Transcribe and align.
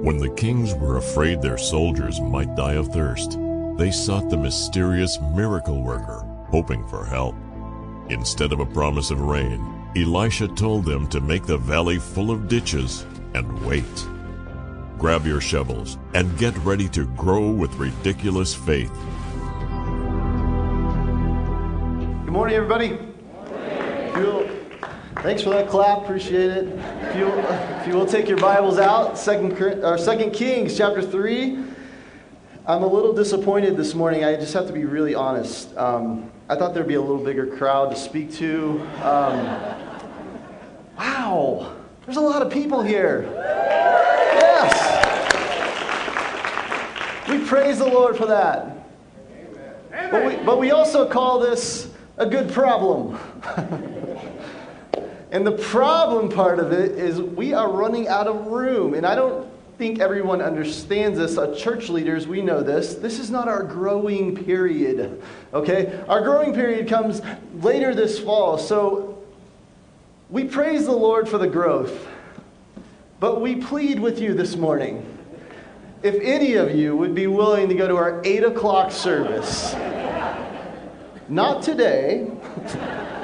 When 0.00 0.18
the 0.18 0.30
kings 0.30 0.74
were 0.74 0.96
afraid 0.96 1.42
their 1.42 1.58
soldiers 1.58 2.20
might 2.20 2.54
die 2.54 2.74
of 2.74 2.86
thirst, 2.88 3.36
they 3.76 3.90
sought 3.90 4.30
the 4.30 4.36
mysterious 4.36 5.18
miracle 5.20 5.82
worker, 5.82 6.24
hoping 6.50 6.86
for 6.86 7.04
help. 7.04 7.34
Instead 8.08 8.52
of 8.52 8.60
a 8.60 8.66
promise 8.66 9.10
of 9.10 9.20
rain, 9.20 9.60
Elisha 9.96 10.46
told 10.46 10.84
them 10.84 11.08
to 11.08 11.20
make 11.20 11.46
the 11.46 11.58
valley 11.58 11.98
full 11.98 12.30
of 12.30 12.46
ditches 12.46 13.04
and 13.34 13.66
wait. 13.66 13.84
Grab 14.98 15.26
your 15.26 15.40
shovels 15.40 15.98
and 16.14 16.38
get 16.38 16.56
ready 16.58 16.88
to 16.90 17.04
grow 17.16 17.50
with 17.50 17.74
ridiculous 17.74 18.54
faith. 18.54 18.92
Good 22.24 22.32
morning, 22.32 22.54
everybody. 22.54 22.98
If 23.50 24.16
you'll- 24.16 24.57
thanks 25.22 25.42
for 25.42 25.50
that 25.50 25.68
clap. 25.68 26.02
Appreciate 26.02 26.50
it. 26.50 26.68
If 26.68 27.16
you, 27.16 27.28
if 27.28 27.86
you 27.86 27.94
will 27.94 28.06
take 28.06 28.28
your 28.28 28.38
Bibles 28.38 28.78
out, 28.78 29.18
Second, 29.18 29.60
or 29.60 29.98
Second 29.98 30.32
Kings 30.32 30.76
chapter 30.76 31.02
three. 31.02 31.58
I'm 32.66 32.82
a 32.82 32.86
little 32.86 33.14
disappointed 33.14 33.76
this 33.76 33.94
morning. 33.94 34.24
I 34.24 34.36
just 34.36 34.52
have 34.52 34.66
to 34.66 34.72
be 34.74 34.84
really 34.84 35.14
honest. 35.14 35.74
Um, 35.76 36.30
I 36.50 36.56
thought 36.56 36.74
there'd 36.74 36.86
be 36.86 36.94
a 36.94 37.00
little 37.00 37.24
bigger 37.24 37.46
crowd 37.46 37.90
to 37.90 37.96
speak 37.96 38.32
to. 38.34 38.80
Um, 39.02 39.46
wow, 40.98 41.74
there's 42.04 42.18
a 42.18 42.20
lot 42.20 42.42
of 42.42 42.52
people 42.52 42.82
here. 42.82 43.22
Yes. 43.34 44.98
We 47.28 47.44
praise 47.46 47.78
the 47.78 47.86
Lord 47.86 48.16
for 48.16 48.26
that. 48.26 48.86
But 49.90 50.26
we, 50.26 50.36
but 50.44 50.58
we 50.58 50.70
also 50.70 51.08
call 51.08 51.38
this 51.38 51.90
a 52.18 52.26
good 52.26 52.50
problem. 52.50 53.18
and 55.30 55.46
the 55.46 55.52
problem 55.52 56.30
part 56.30 56.58
of 56.58 56.72
it 56.72 56.92
is 56.92 57.20
we 57.20 57.52
are 57.52 57.70
running 57.70 58.08
out 58.08 58.26
of 58.26 58.46
room. 58.46 58.94
And 58.94 59.04
I 59.04 59.14
don't 59.14 59.48
think 59.76 60.00
everyone 60.00 60.40
understands 60.40 61.18
this. 61.18 61.36
Church 61.60 61.88
leaders, 61.88 62.26
we 62.26 62.40
know 62.40 62.62
this. 62.62 62.94
This 62.94 63.18
is 63.18 63.30
not 63.30 63.46
our 63.46 63.62
growing 63.62 64.36
period. 64.36 65.22
Okay? 65.52 66.02
Our 66.08 66.22
growing 66.22 66.54
period 66.54 66.88
comes 66.88 67.20
later 67.54 67.94
this 67.94 68.18
fall. 68.18 68.58
So 68.58 69.22
we 70.30 70.44
praise 70.44 70.86
the 70.86 70.92
Lord 70.92 71.28
for 71.28 71.38
the 71.38 71.46
growth. 71.46 72.06
But 73.20 73.40
we 73.40 73.56
plead 73.56 74.00
with 74.00 74.20
you 74.20 74.32
this 74.32 74.56
morning 74.56 75.04
if 76.02 76.14
any 76.20 76.54
of 76.54 76.74
you 76.74 76.96
would 76.96 77.14
be 77.14 77.26
willing 77.26 77.68
to 77.68 77.74
go 77.74 77.88
to 77.88 77.96
our 77.96 78.22
8 78.24 78.44
o'clock 78.44 78.92
service. 78.92 79.74
Not 81.28 81.62
today, 81.62 82.30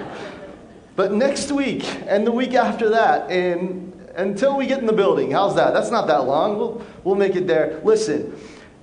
but 0.97 1.13
next 1.13 1.51
week 1.51 1.85
and 2.07 2.27
the 2.27 2.33
week 2.33 2.55
after 2.55 2.91
that, 2.91 3.31
and 3.31 3.93
until 4.17 4.57
we 4.57 4.67
get 4.67 4.79
in 4.79 4.87
the 4.87 4.93
building. 4.93 5.31
How's 5.31 5.55
that? 5.57 5.75
That's 5.75 5.91
not 5.91 6.07
that 6.07 6.25
long. 6.25 6.57
We'll, 6.57 6.87
we'll 7.03 7.15
make 7.15 7.37
it 7.37 7.47
there. 7.47 7.81
Listen, 7.85 8.39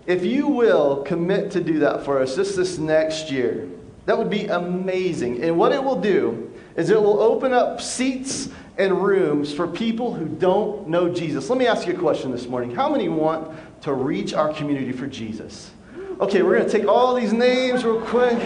if 0.06 0.26
you 0.26 0.48
will 0.48 1.04
commit 1.04 1.52
to 1.52 1.62
do 1.62 1.80
that 1.80 2.04
for 2.04 2.22
us 2.22 2.36
just 2.36 2.56
this 2.56 2.78
next 2.78 3.32
year, 3.32 3.68
that 4.06 4.18
would 4.18 4.30
be 4.30 4.48
amazing. 4.48 5.44
And 5.44 5.58
what 5.58 5.72
it 5.72 5.84
will 5.84 6.00
do 6.00 6.52
is 6.76 6.90
it 6.90 7.02
will 7.02 7.22
open 7.22 7.54
up 7.54 7.82
seats 7.82 8.50
and 8.78 9.04
rooms 9.04 9.54
for 9.54 9.68
people 9.68 10.14
who 10.14 10.26
don't 10.26 10.88
know 10.88 11.14
Jesus. 11.14 11.50
Let 11.50 11.60
me 11.60 11.68
ask 11.68 11.88
you 11.88 11.94
a 11.94 11.98
question 11.98 12.32
this 12.32 12.48
morning. 12.48 12.74
How 12.74 12.90
many 12.90 13.10
want 13.10 13.56
to 13.84 13.94
reach 13.94 14.34
our 14.34 14.52
community 14.54 14.92
for 14.92 15.08
Jesus? 15.08 15.72
Okay, 16.20 16.42
we're 16.42 16.58
going 16.58 16.70
to 16.70 16.78
take 16.78 16.88
all 16.88 17.16
these 17.16 17.34
names 17.34 17.84
real 17.84 18.02
quick. 18.02 18.40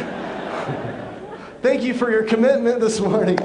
Thank 1.66 1.82
you 1.82 1.96
for 1.96 2.12
your 2.12 2.22
commitment 2.22 2.80
this 2.80 3.00
morning. 3.00 3.40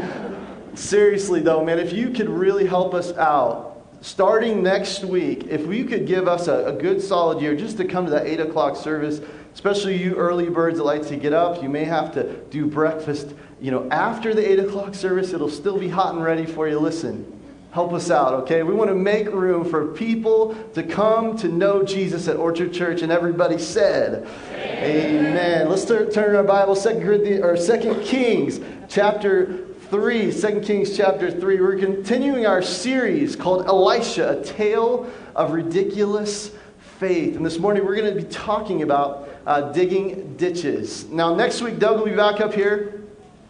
Seriously, 0.75 1.41
though, 1.41 1.65
man, 1.65 1.79
if 1.79 1.91
you 1.91 2.11
could 2.11 2.29
really 2.29 2.67
help 2.67 2.93
us 2.93 3.13
out, 3.13 3.83
starting 4.03 4.63
next 4.63 5.05
week, 5.05 5.47
if 5.47 5.67
you 5.67 5.87
could 5.87 6.07
give 6.07 6.29
us 6.29 6.47
a, 6.47 6.67
a 6.67 6.73
good 6.75 7.01
solid 7.01 7.41
year 7.41 7.57
just 7.57 7.79
to 7.79 7.87
come 7.87 8.05
to 8.05 8.11
that 8.11 8.27
8 8.27 8.41
o'clock 8.41 8.77
service, 8.77 9.23
especially 9.55 9.97
you 9.97 10.17
early 10.17 10.51
birds 10.51 10.77
that 10.77 10.85
like 10.85 11.07
to 11.07 11.17
get 11.17 11.33
up, 11.33 11.63
you 11.63 11.71
may 11.71 11.85
have 11.85 12.13
to 12.13 12.37
do 12.51 12.67
breakfast. 12.67 13.35
You 13.59 13.71
know, 13.71 13.89
after 13.89 14.35
the 14.35 14.47
8 14.47 14.59
o'clock 14.59 14.95
service, 14.95 15.33
it'll 15.33 15.49
still 15.49 15.79
be 15.79 15.89
hot 15.89 16.15
and 16.15 16.23
ready 16.23 16.45
for 16.45 16.69
you. 16.69 16.79
Listen, 16.79 17.40
help 17.73 17.93
us 17.93 18.11
out, 18.11 18.35
okay? 18.35 18.63
We 18.63 18.75
want 18.75 18.91
to 18.91 18.97
make 18.97 19.29
room 19.29 19.69
for 19.69 19.87
people 19.89 20.55
to 20.75 20.83
come 20.83 21.37
to 21.39 21.49
know 21.49 21.83
Jesus 21.83 22.27
at 22.27 22.37
Orchard 22.37 22.73
Church, 22.73 23.03
and 23.03 23.13
everybody 23.13 23.59
said, 23.59 24.27
Amen. 24.53 25.27
Amen. 25.27 25.69
Let's 25.69 25.85
turn, 25.85 26.11
turn 26.11 26.35
our 26.35 26.43
Bible, 26.43 26.75
Second 26.75 27.03
Corinthians 27.03 27.45
or 27.45 27.57
Second 27.57 28.03
Kings, 28.03 28.61
chapter 28.89 29.67
3, 29.91 30.33
2 30.33 30.61
Kings 30.61 30.97
chapter 30.97 31.31
3. 31.31 31.61
We're 31.61 31.79
continuing 31.79 32.47
our 32.47 32.63
series 32.63 33.37
called 33.37 33.67
Elisha, 33.67 34.41
a 34.41 34.45
tale 34.45 35.11
of 35.37 35.53
ridiculous 35.53 36.51
faith. 36.99 37.37
And 37.37 37.47
this 37.47 37.59
morning 37.59 37.85
we're 37.85 37.97
going 37.97 38.15
to 38.15 38.21
be 38.21 38.29
talking 38.29 38.83
about 38.83 39.29
uh, 39.47 39.73
digging 39.73 40.37
ditches. 40.37 41.09
Now, 41.09 41.35
next 41.35 41.63
week, 41.63 41.79
Doug 41.79 41.99
will 41.99 42.07
be 42.07 42.15
back 42.15 42.41
up 42.41 42.53
here 42.53 43.03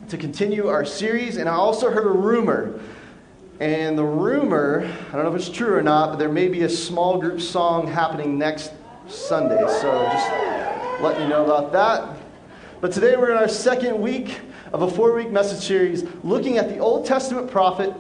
to 0.09 0.16
continue 0.16 0.69
our 0.69 0.84
series. 0.84 1.36
And 1.36 1.48
I 1.48 1.54
also 1.54 1.91
heard 1.91 2.06
a 2.06 2.10
rumor. 2.10 2.80
And 3.60 3.98
the 3.98 4.04
rumor, 4.04 4.91
I 5.10 5.12
don't 5.12 5.25
know 5.25 5.34
if 5.34 5.37
it's 5.37 5.50
true 5.50 5.75
or 5.75 5.82
not, 5.82 6.12
but 6.12 6.19
there 6.19 6.31
may 6.31 6.48
be 6.48 6.62
a 6.62 6.69
small 6.69 7.19
group 7.19 7.43
song 7.43 7.87
happening 7.87 8.38
next 8.38 8.72
Sunday. 9.06 9.60
So 9.69 10.09
just 10.10 11.03
letting 11.03 11.25
you 11.25 11.28
know 11.28 11.44
about 11.44 11.71
that. 11.72 12.16
But 12.81 12.91
today 12.91 13.19
we're 13.19 13.32
in 13.32 13.37
our 13.37 13.48
second 13.48 14.00
week 14.00 14.41
of 14.72 14.81
a 14.81 14.91
four 14.91 15.12
week 15.12 15.31
message 15.31 15.59
series 15.59 16.04
looking 16.25 16.56
at 16.56 16.71
the 16.71 16.78
Old 16.78 17.04
Testament 17.04 17.50
prophet 17.50 17.93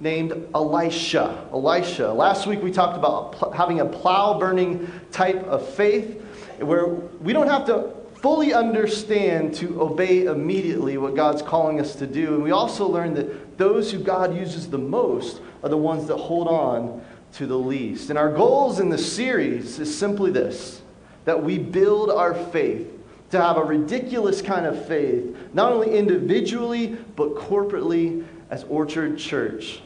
named 0.00 0.32
Elisha. 0.54 1.48
Elisha. 1.50 2.12
Last 2.12 2.46
week 2.46 2.62
we 2.62 2.70
talked 2.70 2.98
about 2.98 3.54
having 3.54 3.80
a 3.80 3.86
plow 3.86 4.38
burning 4.38 4.86
type 5.12 5.42
of 5.44 5.66
faith 5.66 6.20
where 6.58 6.88
we 6.88 7.32
don't 7.32 7.48
have 7.48 7.64
to 7.68 7.90
fully 8.20 8.52
understand 8.52 9.54
to 9.54 9.80
obey 9.80 10.24
immediately 10.24 10.96
what 10.98 11.14
God's 11.14 11.42
calling 11.42 11.80
us 11.80 11.94
to 11.96 12.06
do. 12.06 12.34
And 12.34 12.42
we 12.42 12.50
also 12.50 12.88
learn 12.88 13.14
that 13.14 13.58
those 13.58 13.90
who 13.92 13.98
God 13.98 14.36
uses 14.36 14.68
the 14.68 14.78
most 14.78 15.40
are 15.62 15.68
the 15.68 15.76
ones 15.76 16.06
that 16.08 16.16
hold 16.16 16.48
on 16.48 17.04
to 17.34 17.46
the 17.46 17.58
least. 17.58 18.10
And 18.10 18.18
our 18.18 18.32
goals 18.32 18.80
in 18.80 18.88
this 18.88 19.10
series 19.10 19.78
is 19.78 19.96
simply 19.96 20.30
this 20.30 20.82
that 21.24 21.42
we 21.42 21.58
build 21.58 22.08
our 22.08 22.34
faith 22.34 22.88
to 23.30 23.40
have 23.40 23.56
a 23.56 23.64
ridiculous 23.64 24.40
kind 24.40 24.64
of 24.64 24.86
faith, 24.86 25.36
not 25.52 25.72
only 25.72 25.98
individually, 25.98 26.96
but 27.16 27.34
corporately 27.34 28.24
as 28.48 28.62
Orchard 28.64 29.18
Church. 29.18 29.80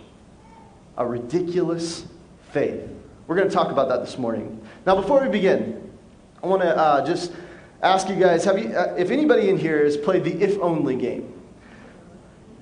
A 0.99 1.07
ridiculous 1.07 2.05
faith. 2.53 2.87
We're 3.27 3.37
going 3.37 3.49
to 3.49 3.55
talk 3.55 3.73
about 3.73 3.89
that 3.89 4.01
this 4.01 4.19
morning. 4.19 4.61
Now, 4.85 4.97
before 4.97 5.23
we 5.23 5.31
begin, 5.31 5.91
I 6.43 6.47
want 6.47 6.61
to 6.63 6.77
uh, 6.77 7.07
just 7.07 7.33
ask 7.83 8.09
you 8.09 8.17
guys 8.17 8.45
have 8.45 8.59
you, 8.59 8.71
uh, 8.71 8.95
if 8.97 9.11
anybody 9.11 9.49
in 9.49 9.59
here 9.59 9.85
has 9.85 9.97
played 9.97 10.25
the 10.25 10.33
if 10.43 10.59
only 10.61 10.97
game? 10.97 11.33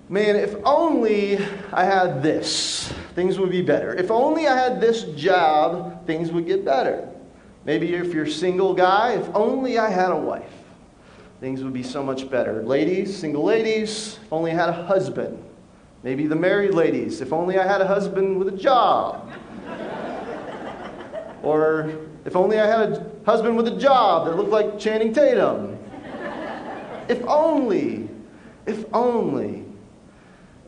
Man, 0.09 0.37
if 0.37 0.55
only 0.65 1.37
I 1.73 1.85
had 1.85 2.23
this, 2.23 2.93
things 3.15 3.39
would 3.39 3.51
be 3.51 3.61
better. 3.61 3.95
If 3.95 4.11
only 4.11 4.47
I 4.47 4.57
had 4.57 4.81
this 4.81 5.05
job, 5.05 6.07
things 6.07 6.33
would 6.33 6.47
get 6.47 6.65
better. 6.65 7.09
Maybe 7.67 7.93
if 7.95 8.15
you're 8.15 8.25
a 8.25 8.31
single 8.31 8.73
guy, 8.73 9.13
if 9.13 9.29
only 9.35 9.79
I 9.79 9.91
had 9.91 10.11
a 10.11 10.17
wife 10.17 10.59
things 11.41 11.63
would 11.63 11.73
be 11.73 11.83
so 11.83 12.03
much 12.03 12.29
better. 12.31 12.63
Ladies, 12.63 13.17
single 13.17 13.45
ladies, 13.45 14.19
if 14.25 14.33
only 14.33 14.51
I 14.51 14.55
had 14.55 14.69
a 14.69 14.85
husband. 14.85 15.43
Maybe 16.03 16.27
the 16.27 16.37
married 16.37 16.75
ladies, 16.75 17.21
if 17.21 17.33
only 17.33 17.59
I 17.59 17.67
had 17.67 17.81
a 17.81 17.87
husband 17.87 18.39
with 18.39 18.49
a 18.49 18.57
job. 18.57 19.33
or 21.43 21.93
if 22.25 22.35
only 22.35 22.59
I 22.59 22.67
had 22.67 22.93
a 22.93 23.08
husband 23.29 23.59
with 23.59 23.69
a 23.69 23.77
job 23.77 24.27
that 24.27 24.39
looked 24.39 24.49
like 24.49 24.79
Channing 24.79 25.13
Tatum. 25.13 25.79
if 27.11 27.23
only, 27.27 28.09
if 28.67 28.87
only. 28.95 29.68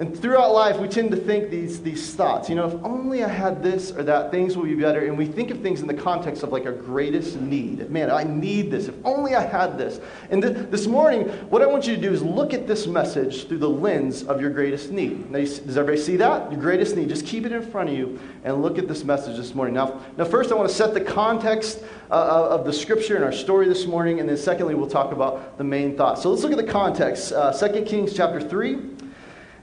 And 0.01 0.19
throughout 0.19 0.55
life, 0.55 0.79
we 0.79 0.89
tend 0.89 1.11
to 1.11 1.17
think 1.19 1.51
these, 1.51 1.83
these 1.83 2.15
thoughts. 2.15 2.49
You 2.49 2.55
know, 2.55 2.67
if 2.67 2.83
only 2.83 3.23
I 3.23 3.29
had 3.29 3.63
this 3.63 3.93
or 3.93 4.03
that, 4.05 4.31
things 4.31 4.57
will 4.57 4.65
be 4.65 4.75
better. 4.75 5.05
And 5.05 5.19
we 5.19 5.27
think 5.27 5.51
of 5.51 5.61
things 5.61 5.83
in 5.83 5.87
the 5.87 5.93
context 5.93 6.43
of 6.43 6.51
like 6.51 6.65
our 6.65 6.73
greatest 6.73 7.39
need. 7.39 7.91
Man, 7.91 8.11
I 8.11 8.25
need 8.25 8.71
this. 8.71 8.89
If 8.89 8.95
only 9.05 9.35
I 9.35 9.43
had 9.43 9.77
this. 9.77 10.01
And 10.31 10.41
th- 10.41 10.71
this 10.71 10.87
morning, 10.87 11.29
what 11.51 11.61
I 11.61 11.67
want 11.67 11.87
you 11.87 11.97
to 11.97 12.01
do 12.01 12.11
is 12.11 12.23
look 12.23 12.55
at 12.55 12.67
this 12.67 12.87
message 12.87 13.47
through 13.47 13.59
the 13.59 13.69
lens 13.69 14.23
of 14.23 14.41
your 14.41 14.49
greatest 14.49 14.91
need. 14.91 15.31
Now, 15.31 15.37
you, 15.41 15.47
does 15.47 15.77
everybody 15.77 16.01
see 16.01 16.17
that? 16.17 16.51
Your 16.51 16.63
greatest 16.63 16.97
need. 16.97 17.11
Just 17.11 17.27
keep 17.27 17.45
it 17.45 17.53
in 17.53 17.61
front 17.61 17.91
of 17.91 17.95
you 17.95 18.19
and 18.43 18.63
look 18.63 18.79
at 18.79 18.89
this 18.89 19.05
message 19.05 19.37
this 19.37 19.55
morning. 19.55 19.75
Now, 19.75 20.01
now 20.17 20.25
first, 20.25 20.51
I 20.51 20.55
want 20.55 20.71
to 20.71 20.75
set 20.75 20.95
the 20.95 21.03
context 21.03 21.85
uh, 22.11 22.49
of 22.49 22.65
the 22.65 22.73
scripture 22.73 23.17
and 23.17 23.25
our 23.25 23.33
story 23.33 23.69
this 23.69 23.85
morning. 23.85 24.19
And 24.21 24.27
then, 24.27 24.39
secondly, 24.39 24.75
we'll 24.75 24.89
talk 24.89 25.13
about 25.13 25.59
the 25.59 25.65
main 25.65 25.95
thought. 25.95 26.19
So 26.19 26.31
let's 26.31 26.43
look 26.43 26.53
at 26.53 26.59
the 26.59 26.73
context. 26.73 27.33
Uh, 27.33 27.53
2 27.53 27.83
Kings 27.83 28.17
chapter 28.17 28.41
3. 28.41 29.00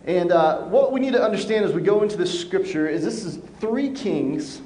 And 0.08 0.32
uh, 0.32 0.60
what 0.62 0.94
we 0.94 1.02
need 1.02 1.12
to 1.14 1.22
understand 1.22 1.66
as 1.66 1.74
we 1.74 1.82
go 1.82 2.02
into 2.02 2.16
this 2.16 2.40
scripture 2.40 2.88
is 2.88 3.04
this 3.04 3.26
is 3.26 3.40
three 3.60 3.92
kings 3.92 4.62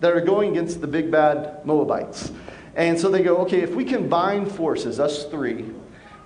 that 0.00 0.10
are 0.10 0.22
going 0.22 0.52
against 0.52 0.80
the 0.80 0.86
big 0.86 1.10
bad 1.10 1.64
Moabites. 1.66 2.32
And 2.76 2.98
so 2.98 3.10
they 3.10 3.22
go, 3.22 3.36
okay, 3.38 3.60
if 3.60 3.74
we 3.74 3.84
combine 3.84 4.46
forces, 4.46 4.98
us 4.98 5.24
three, 5.26 5.66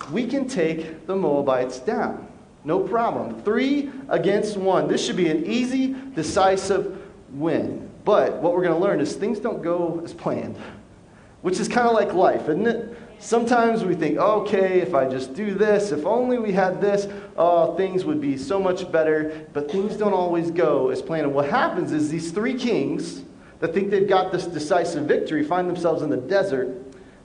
we 0.09 0.25
can 0.25 0.47
take 0.47 1.05
the 1.05 1.15
Moabites 1.15 1.79
down. 1.79 2.27
No 2.63 2.79
problem. 2.79 3.41
Three 3.41 3.91
against 4.07 4.55
one. 4.55 4.87
This 4.87 5.05
should 5.05 5.17
be 5.17 5.29
an 5.29 5.45
easy, 5.45 5.93
decisive 6.15 6.97
win. 7.31 7.89
But 8.05 8.37
what 8.37 8.53
we're 8.53 8.63
going 8.63 8.73
to 8.73 8.79
learn 8.79 9.01
is 9.01 9.15
things 9.15 9.39
don't 9.39 9.61
go 9.61 10.01
as 10.03 10.13
planned, 10.13 10.55
which 11.41 11.59
is 11.59 11.67
kind 11.67 11.87
of 11.87 11.93
like 11.93 12.13
life, 12.13 12.43
isn't 12.43 12.67
it? 12.67 12.97
Sometimes 13.21 13.85
we 13.85 13.93
think, 13.93 14.17
okay, 14.17 14.81
if 14.81 14.95
I 14.95 15.07
just 15.07 15.35
do 15.35 15.53
this, 15.53 15.91
if 15.91 16.07
only 16.07 16.39
we 16.39 16.51
had 16.51 16.81
this, 16.81 17.07
oh, 17.37 17.75
things 17.77 18.03
would 18.03 18.19
be 18.19 18.35
so 18.35 18.59
much 18.59 18.91
better. 18.91 19.47
But 19.53 19.69
things 19.69 19.95
don't 19.95 20.13
always 20.13 20.49
go 20.49 20.89
as 20.89 21.03
planned. 21.03 21.27
And 21.27 21.35
what 21.35 21.47
happens 21.47 21.91
is 21.91 22.09
these 22.09 22.31
three 22.31 22.55
kings 22.55 23.21
that 23.59 23.75
think 23.75 23.91
they've 23.91 24.09
got 24.09 24.31
this 24.31 24.47
decisive 24.47 25.03
victory 25.03 25.43
find 25.43 25.69
themselves 25.69 26.01
in 26.01 26.09
the 26.09 26.17
desert 26.17 26.75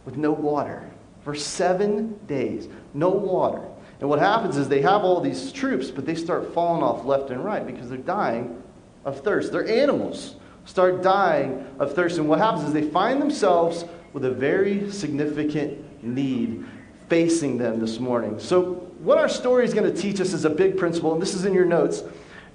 with 0.04 0.18
no 0.18 0.32
water 0.32 0.84
for 1.24 1.34
seven 1.34 2.20
days. 2.26 2.68
No 2.92 3.08
water. 3.08 3.62
And 3.98 4.10
what 4.10 4.18
happens 4.18 4.58
is 4.58 4.68
they 4.68 4.82
have 4.82 5.02
all 5.02 5.22
these 5.22 5.50
troops, 5.50 5.90
but 5.90 6.04
they 6.04 6.14
start 6.14 6.52
falling 6.52 6.82
off 6.82 7.06
left 7.06 7.30
and 7.30 7.42
right 7.42 7.66
because 7.66 7.88
they're 7.88 7.96
dying 7.96 8.62
of 9.06 9.24
thirst. 9.24 9.50
Their 9.50 9.66
animals 9.66 10.36
start 10.66 11.02
dying 11.02 11.66
of 11.78 11.94
thirst. 11.94 12.18
And 12.18 12.28
what 12.28 12.38
happens 12.38 12.64
is 12.64 12.74
they 12.74 12.82
find 12.82 13.18
themselves 13.18 13.86
with 14.12 14.26
a 14.26 14.30
very 14.30 14.90
significant 14.90 15.85
need 16.06 16.64
facing 17.08 17.58
them 17.58 17.80
this 17.80 18.00
morning. 18.00 18.38
So, 18.38 18.74
what 19.00 19.18
our 19.18 19.28
story 19.28 19.64
is 19.64 19.74
going 19.74 19.92
to 19.92 20.00
teach 20.00 20.20
us 20.20 20.32
is 20.32 20.44
a 20.44 20.50
big 20.50 20.76
principle, 20.76 21.12
and 21.12 21.20
this 21.20 21.34
is 21.34 21.44
in 21.44 21.54
your 21.54 21.66
notes. 21.66 22.02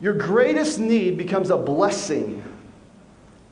Your 0.01 0.13
greatest 0.13 0.79
need 0.79 1.17
becomes 1.17 1.51
a 1.51 1.57
blessing 1.57 2.43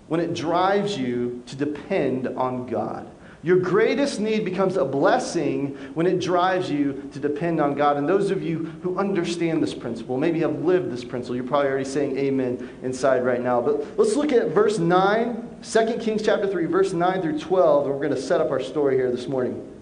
when 0.07 0.19
it 0.19 0.34
drives 0.34 0.98
you 0.98 1.44
to 1.46 1.56
depend 1.56 2.28
on 2.28 2.66
God. 2.66 3.10
Your 3.42 3.57
greatest 3.57 4.19
need 4.19 4.44
becomes 4.44 4.75
a 4.75 4.84
blessing 4.84 5.78
when 5.94 6.06
it 6.06 6.19
drives 6.19 6.69
you 6.69 7.10
to 7.13 7.19
depend 7.19 7.62
on 7.62 7.74
God. 7.74 7.96
And 7.96 8.10
those 8.10 8.31
of 8.31 8.44
you 8.44 8.66
who 8.84 8.98
understand 8.98 9.63
this 9.63 9.74
principle, 9.74 10.18
maybe 10.18 10.40
have 10.42 10.66
lived 10.66 10.92
this 10.92 11.06
principle, 11.06 11.36
you're 11.36 11.46
probably 11.46 11.69
already 11.69 11.86
saying 11.86 12.18
amen 12.18 12.69
inside 12.84 13.24
right 13.24 13.42
now. 13.42 13.62
But 13.62 13.98
let's 13.98 14.16
look 14.16 14.34
at 14.34 14.50
verse 14.50 14.78
9, 14.78 15.57
2 15.63 15.98
Kings 16.01 16.22
chapter 16.22 16.48
3, 16.48 16.66
verse 16.66 16.92
9 16.92 17.22
through 17.22 17.40
12, 17.40 17.86
and 17.86 17.94
we're 17.94 18.06
going 18.06 18.16
to 18.16 18.22
set 18.22 18.42
up 18.42 18.51
our 18.51 18.60
story 18.60 18.96
here 18.96 19.10
this 19.10 19.28
morning. 19.28 19.78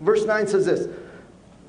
Verse 0.00 0.24
9 0.24 0.46
says 0.46 0.66
this 0.66 0.88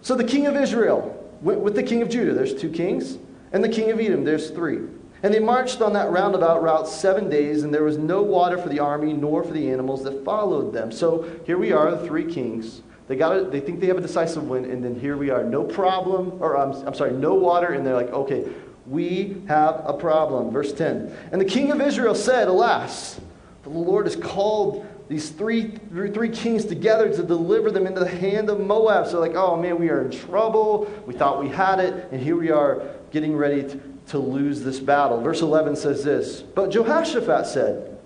So 0.01 0.15
the 0.15 0.23
king 0.23 0.47
of 0.47 0.55
Israel 0.55 1.21
went 1.41 1.59
with 1.59 1.75
the 1.75 1.83
king 1.83 2.01
of 2.01 2.09
Judah, 2.09 2.33
there's 2.33 2.53
two 2.53 2.69
kings, 2.69 3.17
and 3.51 3.63
the 3.63 3.69
king 3.69 3.91
of 3.91 3.99
Edom, 3.99 4.23
there's 4.23 4.49
three. 4.49 4.79
And 5.23 5.33
they 5.33 5.39
marched 5.39 5.81
on 5.81 5.93
that 5.93 6.11
roundabout 6.11 6.61
route 6.61 6.87
seven 6.87 7.29
days, 7.29 7.63
and 7.63 7.73
there 7.73 7.83
was 7.83 7.97
no 7.97 8.21
water 8.21 8.57
for 8.57 8.69
the 8.69 8.79
army 8.79 9.13
nor 9.13 9.43
for 9.43 9.53
the 9.53 9.71
animals 9.71 10.03
that 10.03 10.23
followed 10.23 10.73
them. 10.73 10.91
So 10.91 11.23
here 11.45 11.57
we 11.57 11.71
are, 11.71 11.89
the 11.89 12.05
three 12.05 12.31
kings. 12.31 12.81
They 13.07 13.15
got 13.15 13.35
it, 13.35 13.51
they 13.51 13.59
think 13.59 13.79
they 13.79 13.87
have 13.87 13.97
a 13.97 14.01
decisive 14.01 14.47
win, 14.47 14.65
and 14.65 14.83
then 14.83 14.99
here 14.99 15.15
we 15.17 15.29
are, 15.29 15.43
no 15.43 15.63
problem, 15.63 16.41
or 16.41 16.57
I'm, 16.57 16.71
I'm 16.87 16.93
sorry, 16.93 17.11
no 17.11 17.33
water, 17.35 17.73
and 17.73 17.85
they're 17.85 17.95
like, 17.95 18.11
okay, 18.11 18.47
we 18.87 19.41
have 19.47 19.81
a 19.85 19.93
problem. 19.93 20.51
Verse 20.51 20.73
10. 20.73 21.15
And 21.31 21.41
the 21.41 21.45
king 21.45 21.71
of 21.71 21.81
Israel 21.81 22.15
said, 22.15 22.47
Alas, 22.47 23.19
the 23.63 23.69
Lord 23.69 24.05
has 24.05 24.15
called 24.15 24.85
these 25.07 25.29
three, 25.29 25.77
three 25.91 26.29
kings 26.29 26.65
together 26.65 27.13
to 27.13 27.23
deliver 27.23 27.69
them 27.69 27.85
into 27.85 27.99
the 27.99 28.09
hand 28.09 28.49
of 28.49 28.59
Moab. 28.59 29.07
So, 29.07 29.19
like, 29.19 29.35
oh 29.35 29.55
man, 29.55 29.79
we 29.79 29.89
are 29.89 30.01
in 30.01 30.11
trouble. 30.11 30.91
We 31.05 31.13
thought 31.13 31.41
we 31.41 31.49
had 31.49 31.79
it, 31.79 32.09
and 32.11 32.21
here 32.21 32.35
we 32.35 32.49
are 32.49 32.81
getting 33.11 33.35
ready 33.35 33.63
to, 33.63 33.79
to 34.07 34.17
lose 34.19 34.63
this 34.63 34.79
battle. 34.79 35.21
Verse 35.21 35.41
11 35.41 35.75
says 35.75 36.03
this 36.03 36.41
But 36.41 36.71
Jehoshaphat 36.71 37.45
said, 37.45 37.97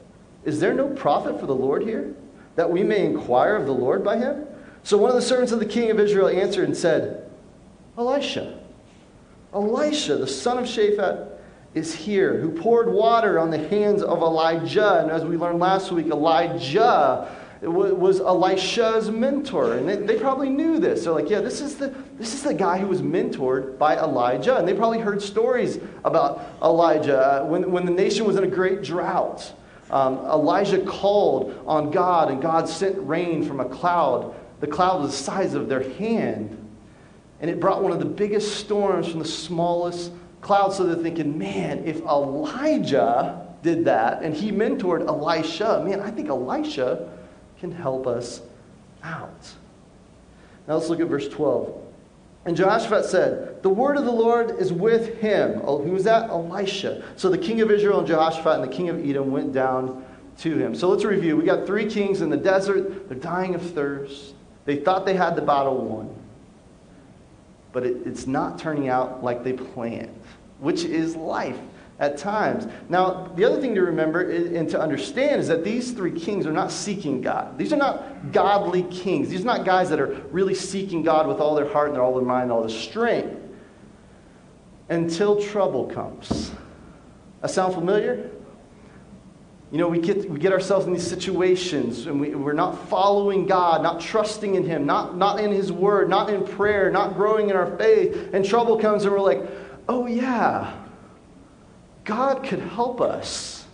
Is 0.43 0.59
there 0.59 0.73
no 0.73 0.89
prophet 0.89 1.39
for 1.39 1.45
the 1.45 1.55
Lord 1.55 1.83
here, 1.83 2.13
that 2.55 2.69
we 2.69 2.83
may 2.83 3.05
inquire 3.05 3.55
of 3.55 3.65
the 3.65 3.71
Lord 3.71 4.03
by 4.03 4.17
him? 4.17 4.45
So 4.83 4.97
one 4.97 5.09
of 5.09 5.15
the 5.15 5.21
servants 5.21 5.51
of 5.51 5.59
the 5.59 5.65
king 5.65 5.91
of 5.91 5.99
Israel 5.99 6.27
answered 6.27 6.65
and 6.65 6.75
said, 6.75 7.29
Elisha, 7.97 8.59
Elisha, 9.53 10.17
the 10.17 10.27
son 10.27 10.57
of 10.57 10.65
Shaphat, 10.65 11.28
is 11.73 11.93
here, 11.93 12.39
who 12.39 12.49
poured 12.49 12.89
water 12.91 13.39
on 13.39 13.51
the 13.51 13.67
hands 13.69 14.01
of 14.01 14.19
Elijah. 14.19 15.01
And 15.01 15.11
as 15.11 15.23
we 15.23 15.37
learned 15.37 15.59
last 15.59 15.91
week, 15.91 16.07
Elijah 16.07 17.35
was 17.61 18.21
Elisha's 18.21 19.11
mentor. 19.11 19.75
And 19.75 19.87
they, 19.87 19.97
they, 19.97 20.19
probably 20.19 20.49
knew 20.49 20.79
this. 20.79 21.03
They're 21.03 21.13
like, 21.13 21.29
yeah, 21.29 21.41
this 21.41 21.59
is, 21.61 21.75
the, 21.75 21.93
this 22.17 22.33
is 22.33 22.41
the 22.41 22.53
guy 22.53 22.77
who 22.77 22.87
was 22.87 23.01
mentored 23.01 23.77
by 23.77 23.97
Elijah. 23.97 24.57
And 24.57 24.67
they 24.67 24.73
probably 24.73 24.99
heard 24.99 25.21
stories 25.21 25.77
about 26.05 26.41
Elijah. 26.63 27.19
Uh, 27.19 27.45
when, 27.45 27.69
when 27.71 27.85
the 27.85 27.91
nation 27.91 28.25
was 28.25 28.37
in 28.37 28.45
a 28.45 28.47
great 28.47 28.81
drought, 28.81 29.53
um, 29.91 30.19
Elijah 30.19 30.79
called 30.79 31.61
on 31.65 31.91
God, 31.91 32.31
and 32.31 32.41
God 32.41 32.69
sent 32.69 32.95
rain 32.99 33.43
from 33.43 33.59
a 33.59 33.65
cloud. 33.65 34.35
The 34.59 34.67
cloud 34.67 35.01
was 35.01 35.11
the 35.11 35.17
size 35.17 35.53
of 35.53 35.67
their 35.67 35.87
hand. 35.93 36.55
And 37.41 37.49
it 37.49 37.59
brought 37.59 37.81
one 37.81 37.91
of 37.91 37.99
the 37.99 38.05
biggest 38.05 38.57
storms 38.57 39.07
from 39.09 39.19
the 39.19 39.25
smallest 39.25 40.11
cloud. 40.41 40.73
So 40.73 40.85
they're 40.85 41.01
thinking, 41.01 41.37
man, 41.37 41.83
if 41.85 42.01
Elijah 42.01 43.47
did 43.61 43.85
that 43.85 44.23
and 44.23 44.33
he 44.33 44.51
mentored 44.51 45.07
Elisha, 45.07 45.83
man, 45.85 45.99
I 45.99 46.11
think 46.11 46.29
Elisha 46.29 47.09
can 47.59 47.71
help 47.71 48.07
us 48.07 48.41
out. 49.03 49.53
Now 50.67 50.75
let's 50.75 50.89
look 50.89 50.99
at 50.99 51.07
verse 51.07 51.27
12. 51.27 51.85
And 52.45 52.55
Jehoshaphat 52.55 53.05
said, 53.05 53.61
The 53.63 53.69
word 53.69 53.97
of 53.97 54.05
the 54.05 54.11
Lord 54.11 54.59
is 54.59 54.71
with 54.71 55.19
him. 55.19 55.61
Oh, 55.63 55.81
who 55.81 55.91
was 55.91 56.05
that? 56.05 56.29
Elisha. 56.29 57.03
So 57.15 57.29
the 57.29 57.37
king 57.37 57.61
of 57.61 57.69
Israel 57.69 57.99
and 57.99 58.07
Jehoshaphat 58.07 58.59
and 58.59 58.63
the 58.63 58.75
king 58.75 58.89
of 58.89 59.05
Edom 59.05 59.31
went 59.31 59.51
down 59.51 60.05
to 60.39 60.57
him. 60.57 60.73
So 60.73 60.89
let's 60.89 61.03
review. 61.03 61.35
We 61.35 61.43
got 61.43 61.65
three 61.65 61.85
kings 61.85 62.21
in 62.21 62.29
the 62.29 62.37
desert. 62.37 63.09
They're 63.09 63.17
dying 63.17 63.55
of 63.55 63.73
thirst. 63.73 64.33
They 64.65 64.77
thought 64.77 65.05
they 65.05 65.15
had 65.15 65.35
the 65.35 65.41
battle 65.41 65.77
won. 65.77 66.15
But 67.73 67.85
it, 67.85 68.07
it's 68.07 68.25
not 68.25 68.57
turning 68.57 68.89
out 68.89 69.23
like 69.23 69.43
they 69.43 69.53
planned, 69.53 70.18
which 70.59 70.83
is 70.83 71.15
life 71.15 71.57
at 71.99 72.17
times. 72.17 72.65
Now, 72.87 73.31
the 73.35 73.43
other 73.43 73.59
thing 73.59 73.75
to 73.75 73.81
remember 73.81 74.31
and 74.31 74.69
to 74.69 74.79
understand 74.79 75.41
is 75.41 75.49
that 75.49 75.65
these 75.65 75.91
three 75.91 76.17
kings 76.17 76.45
are 76.47 76.53
not 76.53 76.71
seeking 76.71 77.21
God. 77.21 77.57
These 77.57 77.73
are 77.73 77.77
not 77.77 78.31
godly 78.31 78.83
kings. 78.83 79.29
These 79.29 79.41
are 79.41 79.45
not 79.45 79.65
guys 79.65 79.89
that 79.89 79.99
are 79.99 80.13
really 80.31 80.55
seeking 80.55 81.03
God 81.03 81.27
with 81.27 81.39
all 81.39 81.55
their 81.55 81.69
heart 81.69 81.89
and 81.89 81.97
all 81.97 82.15
their 82.15 82.25
mind 82.25 82.43
and 82.43 82.51
all 82.51 82.61
their 82.61 82.69
strength 82.69 83.37
until 84.87 85.41
trouble 85.41 85.87
comes. 85.87 86.51
That 87.41 87.51
sound 87.51 87.73
familiar? 87.73 88.31
You 89.71 89.77
know, 89.77 89.87
we 89.87 89.99
get, 89.99 90.27
we 90.29 90.39
get 90.39 90.51
ourselves 90.51 90.87
in 90.87 90.93
these 90.93 91.07
situations 91.07 92.07
and 92.07 92.19
we, 92.19 92.33
we're 92.33 92.53
not 92.53 92.87
following 92.89 93.45
God, 93.45 93.83
not 93.83 94.01
trusting 94.01 94.55
in 94.55 94.63
Him, 94.63 94.85
not, 94.85 95.15
not 95.15 95.39
in 95.39 95.51
His 95.51 95.71
Word, 95.71 96.09
not 96.09 96.29
in 96.29 96.43
prayer, 96.43 96.89
not 96.89 97.15
growing 97.15 97.49
in 97.49 97.55
our 97.55 97.77
faith, 97.77 98.29
and 98.33 98.43
trouble 98.43 98.79
comes 98.79 99.03
and 99.03 99.13
we're 99.13 99.19
like, 99.19 99.43
oh 99.89 100.05
yeah, 100.05 100.71
God 102.05 102.43
could 102.43 102.59
help 102.59 103.01
us 103.01 103.65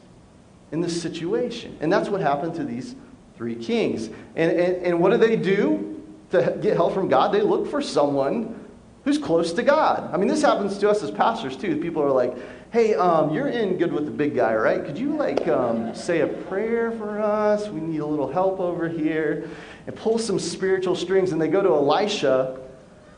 in 0.72 0.82
this 0.82 1.00
situation. 1.00 1.78
And 1.82 1.92
that's 1.92 2.10
what 2.10 2.22
happened 2.22 2.56
to 2.56 2.64
these 2.64 2.96
three 3.36 3.56
kings. 3.56 4.08
And, 4.36 4.52
and, 4.52 4.76
and 4.78 5.00
what 5.00 5.12
do 5.12 5.18
they 5.18 5.36
do 5.36 6.02
to 6.32 6.58
get 6.62 6.76
help 6.76 6.94
from 6.94 7.10
God? 7.10 7.34
They 7.34 7.42
look 7.42 7.70
for 7.70 7.82
someone 7.82 8.66
who's 9.04 9.18
close 9.18 9.52
to 9.54 9.62
God. 9.62 10.10
I 10.12 10.18
mean, 10.18 10.30
this 10.30 10.42
happens 10.42 10.78
to 10.80 10.90
us 10.90 11.04
as 11.04 11.12
pastors 11.12 11.58
too. 11.58 11.80
People 11.82 12.02
are 12.02 12.12
like, 12.12 12.36
hey, 12.72 12.96
um, 12.96 13.34
you're 13.34 13.50
in 13.50 13.78
good 13.78 13.92
with 13.92 14.06
the 14.06 14.12
big 14.12 14.36
guy, 14.36 14.56
right? 14.56 14.84
Could 14.84 14.98
you 14.98 15.16
like 15.16 15.48
um, 15.50 15.94
say 15.94 16.22
a 16.22 16.28
prayer 16.28 16.92
for 16.92 17.20
us? 17.20 17.68
We 17.68 17.82
need 17.82 18.00
a 18.00 18.06
little 18.06 18.32
help 18.32 18.60
over 18.60 18.88
here. 18.88 19.50
And 19.86 19.96
pull 19.96 20.18
some 20.18 20.40
spiritual 20.40 20.96
strings. 20.96 21.34
And 21.34 21.42
they 21.42 21.50
go 21.50 21.62
to 21.62 21.70
Elisha 21.70 22.65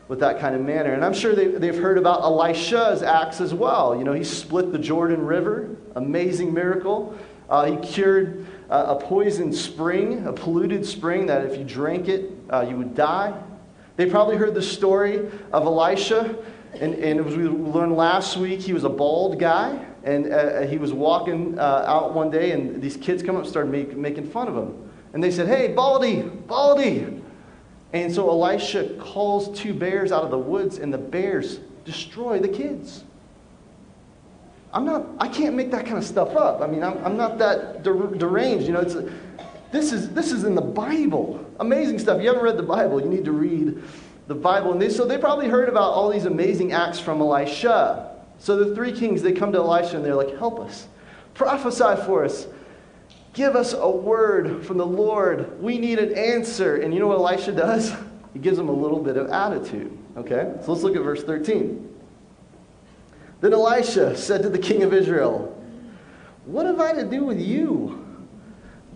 with 0.08 0.20
that 0.20 0.40
kind 0.40 0.54
of 0.54 0.62
manner. 0.62 0.94
And 0.94 1.04
I'm 1.04 1.14
sure 1.14 1.34
they, 1.34 1.48
they've 1.48 1.76
heard 1.76 1.98
about 1.98 2.22
Elisha's 2.22 3.02
acts 3.02 3.40
as 3.40 3.52
well. 3.52 3.94
You 3.96 4.04
know, 4.04 4.14
he 4.14 4.24
split 4.24 4.72
the 4.72 4.78
Jordan 4.78 5.24
River, 5.24 5.76
amazing 5.94 6.52
miracle. 6.52 7.16
Uh, 7.48 7.66
he 7.66 7.76
cured 7.86 8.46
uh, 8.70 8.96
a 8.98 9.04
poisoned 9.04 9.54
spring, 9.54 10.26
a 10.26 10.32
polluted 10.32 10.84
spring 10.84 11.26
that 11.26 11.44
if 11.44 11.58
you 11.58 11.64
drank 11.64 12.08
it, 12.08 12.30
uh, 12.50 12.66
you 12.68 12.76
would 12.76 12.94
die. 12.94 13.38
They 13.96 14.06
probably 14.08 14.36
heard 14.36 14.54
the 14.54 14.62
story 14.62 15.30
of 15.52 15.66
Elisha. 15.66 16.36
And, 16.74 16.94
and 16.94 17.20
as 17.20 17.36
we 17.36 17.44
learned 17.44 17.96
last 17.96 18.36
week, 18.36 18.60
he 18.60 18.72
was 18.72 18.84
a 18.84 18.88
bald 18.88 19.38
guy. 19.38 19.84
And 20.04 20.32
uh, 20.32 20.60
he 20.62 20.78
was 20.78 20.92
walking 20.92 21.58
uh, 21.58 21.84
out 21.86 22.14
one 22.14 22.30
day, 22.30 22.52
and 22.52 22.80
these 22.80 22.96
kids 22.96 23.22
come 23.22 23.36
up 23.36 23.42
and 23.42 23.50
started 23.50 23.70
make, 23.70 23.96
making 23.96 24.30
fun 24.30 24.48
of 24.48 24.56
him. 24.56 24.90
And 25.12 25.22
they 25.22 25.30
said, 25.30 25.48
Hey, 25.48 25.72
Baldy, 25.74 26.22
Baldy, 26.22 27.20
and 27.92 28.14
so 28.14 28.28
Elisha 28.28 28.96
calls 29.00 29.58
two 29.58 29.72
bears 29.72 30.12
out 30.12 30.22
of 30.22 30.30
the 30.30 30.38
woods, 30.38 30.78
and 30.78 30.92
the 30.92 30.98
bears 30.98 31.60
destroy 31.84 32.38
the 32.38 32.48
kids. 32.48 33.04
I'm 34.72 34.84
not, 34.84 35.06
I 35.18 35.28
can't 35.28 35.54
make 35.54 35.70
that 35.70 35.86
kind 35.86 35.96
of 35.96 36.04
stuff 36.04 36.36
up. 36.36 36.60
I 36.60 36.66
mean, 36.66 36.84
I'm, 36.84 37.02
I'm 37.04 37.16
not 37.16 37.38
that 37.38 37.82
deranged. 37.82 38.66
You 38.66 38.74
know, 38.74 38.80
it's 38.80 38.94
a, 38.94 39.10
this, 39.72 39.92
is, 39.92 40.10
this 40.10 40.30
is 40.30 40.44
in 40.44 40.54
the 40.54 40.60
Bible. 40.60 41.44
Amazing 41.60 41.98
stuff. 41.98 42.18
If 42.18 42.24
you 42.24 42.28
haven't 42.28 42.44
read 42.44 42.58
the 42.58 42.62
Bible, 42.62 43.00
you 43.00 43.08
need 43.08 43.24
to 43.24 43.32
read 43.32 43.82
the 44.26 44.34
Bible. 44.34 44.72
And 44.72 44.80
they, 44.80 44.90
so 44.90 45.06
they 45.06 45.16
probably 45.16 45.48
heard 45.48 45.70
about 45.70 45.94
all 45.94 46.10
these 46.10 46.26
amazing 46.26 46.72
acts 46.72 47.00
from 47.00 47.22
Elisha. 47.22 48.16
So 48.38 48.62
the 48.62 48.74
three 48.74 48.92
kings, 48.92 49.22
they 49.22 49.32
come 49.32 49.52
to 49.52 49.58
Elisha 49.58 49.96
and 49.96 50.04
they're 50.04 50.14
like, 50.14 50.36
help 50.36 50.60
us. 50.60 50.86
Prophesy 51.32 52.02
for 52.04 52.24
us. 52.24 52.46
Give 53.38 53.54
us 53.54 53.72
a 53.72 53.88
word 53.88 54.66
from 54.66 54.78
the 54.78 54.84
Lord. 54.84 55.62
We 55.62 55.78
need 55.78 56.00
an 56.00 56.12
answer. 56.18 56.74
And 56.74 56.92
you 56.92 56.98
know 56.98 57.06
what 57.06 57.18
Elisha 57.18 57.52
does? 57.52 57.94
He 58.34 58.40
gives 58.40 58.58
them 58.58 58.68
a 58.68 58.72
little 58.72 59.02
bit 59.02 59.16
of 59.16 59.30
attitude. 59.30 59.96
Okay? 60.16 60.52
So 60.62 60.72
let's 60.72 60.84
look 60.84 60.94
at 60.94 61.02
verse 61.02 61.24
13. 61.24 61.88
Then 63.40 63.54
Elisha 63.54 64.16
said 64.16 64.42
to 64.42 64.50
the 64.50 64.58
king 64.58 64.82
of 64.82 64.92
Israel, 64.92 65.56
What 66.44 66.66
have 66.66 66.78
I 66.78 66.92
to 66.92 67.04
do 67.04 67.24
with 67.24 67.40
you? 67.40 68.04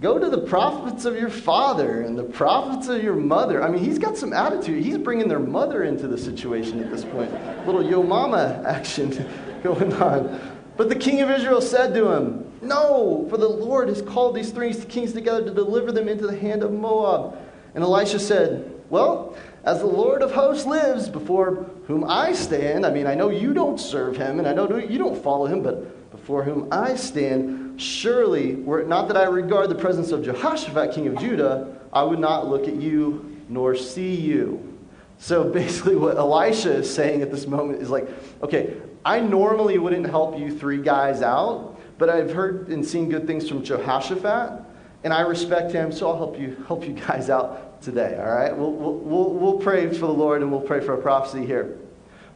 Go 0.00 0.18
to 0.18 0.28
the 0.28 0.42
prophets 0.42 1.06
of 1.06 1.16
your 1.16 1.30
father 1.30 2.02
and 2.02 2.16
the 2.16 2.24
prophets 2.24 2.88
of 2.88 3.02
your 3.02 3.16
mother. 3.16 3.62
I 3.62 3.70
mean, 3.70 3.82
he's 3.82 3.98
got 3.98 4.18
some 4.18 4.34
attitude. 4.34 4.84
He's 4.84 4.98
bringing 4.98 5.28
their 5.28 5.40
mother 5.40 5.84
into 5.84 6.08
the 6.08 6.18
situation 6.18 6.82
at 6.82 6.90
this 6.90 7.04
point. 7.04 7.32
Little 7.64 7.82
yo 7.82 8.02
mama 8.02 8.62
action 8.66 9.26
going 9.62 9.94
on. 9.94 10.58
But 10.76 10.90
the 10.90 10.96
king 10.96 11.22
of 11.22 11.30
Israel 11.30 11.62
said 11.62 11.94
to 11.94 12.10
him, 12.12 12.51
No, 12.62 13.26
for 13.28 13.36
the 13.36 13.48
Lord 13.48 13.88
has 13.88 14.00
called 14.00 14.36
these 14.36 14.50
three 14.50 14.72
kings 14.72 15.12
together 15.12 15.44
to 15.44 15.50
deliver 15.50 15.90
them 15.92 16.08
into 16.08 16.26
the 16.26 16.36
hand 16.36 16.62
of 16.62 16.72
Moab. 16.72 17.36
And 17.74 17.82
Elisha 17.82 18.20
said, 18.20 18.80
Well, 18.88 19.36
as 19.64 19.80
the 19.80 19.86
Lord 19.86 20.22
of 20.22 20.32
hosts 20.32 20.64
lives, 20.64 21.08
before 21.08 21.70
whom 21.86 22.04
I 22.04 22.32
stand, 22.32 22.86
I 22.86 22.90
mean, 22.90 23.06
I 23.06 23.14
know 23.14 23.30
you 23.30 23.52
don't 23.52 23.78
serve 23.78 24.16
him, 24.16 24.38
and 24.38 24.48
I 24.48 24.54
know 24.54 24.76
you 24.76 24.98
don't 24.98 25.20
follow 25.20 25.46
him, 25.46 25.62
but 25.62 26.10
before 26.12 26.44
whom 26.44 26.68
I 26.70 26.94
stand, 26.94 27.80
surely, 27.80 28.56
were 28.56 28.80
it 28.80 28.88
not 28.88 29.08
that 29.08 29.16
I 29.16 29.24
regard 29.24 29.68
the 29.68 29.74
presence 29.74 30.12
of 30.12 30.24
Jehoshaphat, 30.24 30.94
king 30.94 31.08
of 31.08 31.18
Judah, 31.18 31.76
I 31.92 32.02
would 32.02 32.18
not 32.18 32.48
look 32.48 32.68
at 32.68 32.76
you 32.76 33.40
nor 33.48 33.74
see 33.74 34.14
you. 34.14 34.78
So 35.18 35.44
basically, 35.48 35.96
what 35.96 36.16
Elisha 36.16 36.72
is 36.72 36.92
saying 36.92 37.22
at 37.22 37.30
this 37.30 37.46
moment 37.46 37.82
is 37.82 37.90
like, 37.90 38.08
okay, 38.42 38.76
I 39.04 39.20
normally 39.20 39.78
wouldn't 39.78 40.08
help 40.08 40.38
you 40.38 40.56
three 40.56 40.80
guys 40.80 41.22
out, 41.22 41.71
but 42.02 42.10
I've 42.10 42.32
heard 42.32 42.66
and 42.66 42.84
seen 42.84 43.08
good 43.08 43.28
things 43.28 43.48
from 43.48 43.62
Jehoshaphat, 43.62 44.60
and 45.04 45.12
I 45.12 45.20
respect 45.20 45.70
him, 45.70 45.92
so 45.92 46.10
I'll 46.10 46.16
help 46.16 46.36
you 46.36 46.56
help 46.66 46.84
you 46.84 46.94
guys 46.94 47.30
out 47.30 47.80
today, 47.80 48.18
all 48.18 48.26
right? 48.26 48.50
We'll, 48.56 48.72
we'll, 48.72 49.30
we'll 49.30 49.58
pray 49.60 49.88
for 49.88 50.08
the 50.08 50.12
Lord 50.12 50.42
and 50.42 50.50
we'll 50.50 50.62
pray 50.62 50.80
for 50.80 50.94
a 50.94 50.98
prophecy 51.00 51.46
here. 51.46 51.78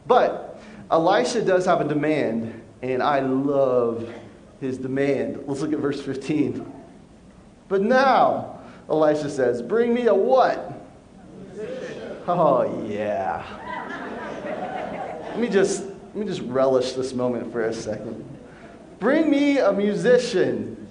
But 0.05 0.57
Elisha 0.89 1.41
does 1.41 1.65
have 1.65 1.81
a 1.81 1.83
demand, 1.83 2.63
and 2.81 3.03
I 3.03 3.19
love 3.19 4.09
his 4.61 4.77
demand. 4.77 5.43
Let's 5.47 5.59
look 5.59 5.73
at 5.73 5.79
verse 5.79 6.01
15. 6.01 6.65
But 7.67 7.81
now, 7.81 8.61
Elisha 8.89 9.29
says, 9.29 9.61
Bring 9.61 9.93
me 9.93 10.07
a 10.07 10.15
what? 10.15 10.81
Oh, 12.25 12.87
yeah. 12.87 13.43
let 15.31 15.39
me 15.39 15.49
just 15.49 15.83
let 15.83 16.15
me 16.15 16.25
just 16.25 16.39
relish 16.43 16.93
this 16.93 17.11
moment 17.13 17.51
for 17.51 17.65
a 17.65 17.73
second. 17.73 18.36
Bring 18.99 19.29
me 19.29 19.59
a 19.59 19.71
musician. 19.71 20.87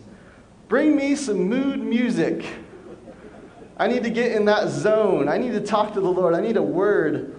Bring 0.68 0.96
me 0.96 1.16
some 1.16 1.48
mood 1.48 1.80
music. 1.80 2.44
I 3.76 3.88
need 3.88 4.04
to 4.04 4.10
get 4.10 4.32
in 4.32 4.44
that 4.46 4.68
zone. 4.68 5.28
I 5.28 5.38
need 5.38 5.52
to 5.52 5.60
talk 5.60 5.92
to 5.94 6.00
the 6.00 6.10
Lord. 6.10 6.34
I 6.34 6.40
need 6.40 6.56
a 6.56 6.62
word 6.62 7.38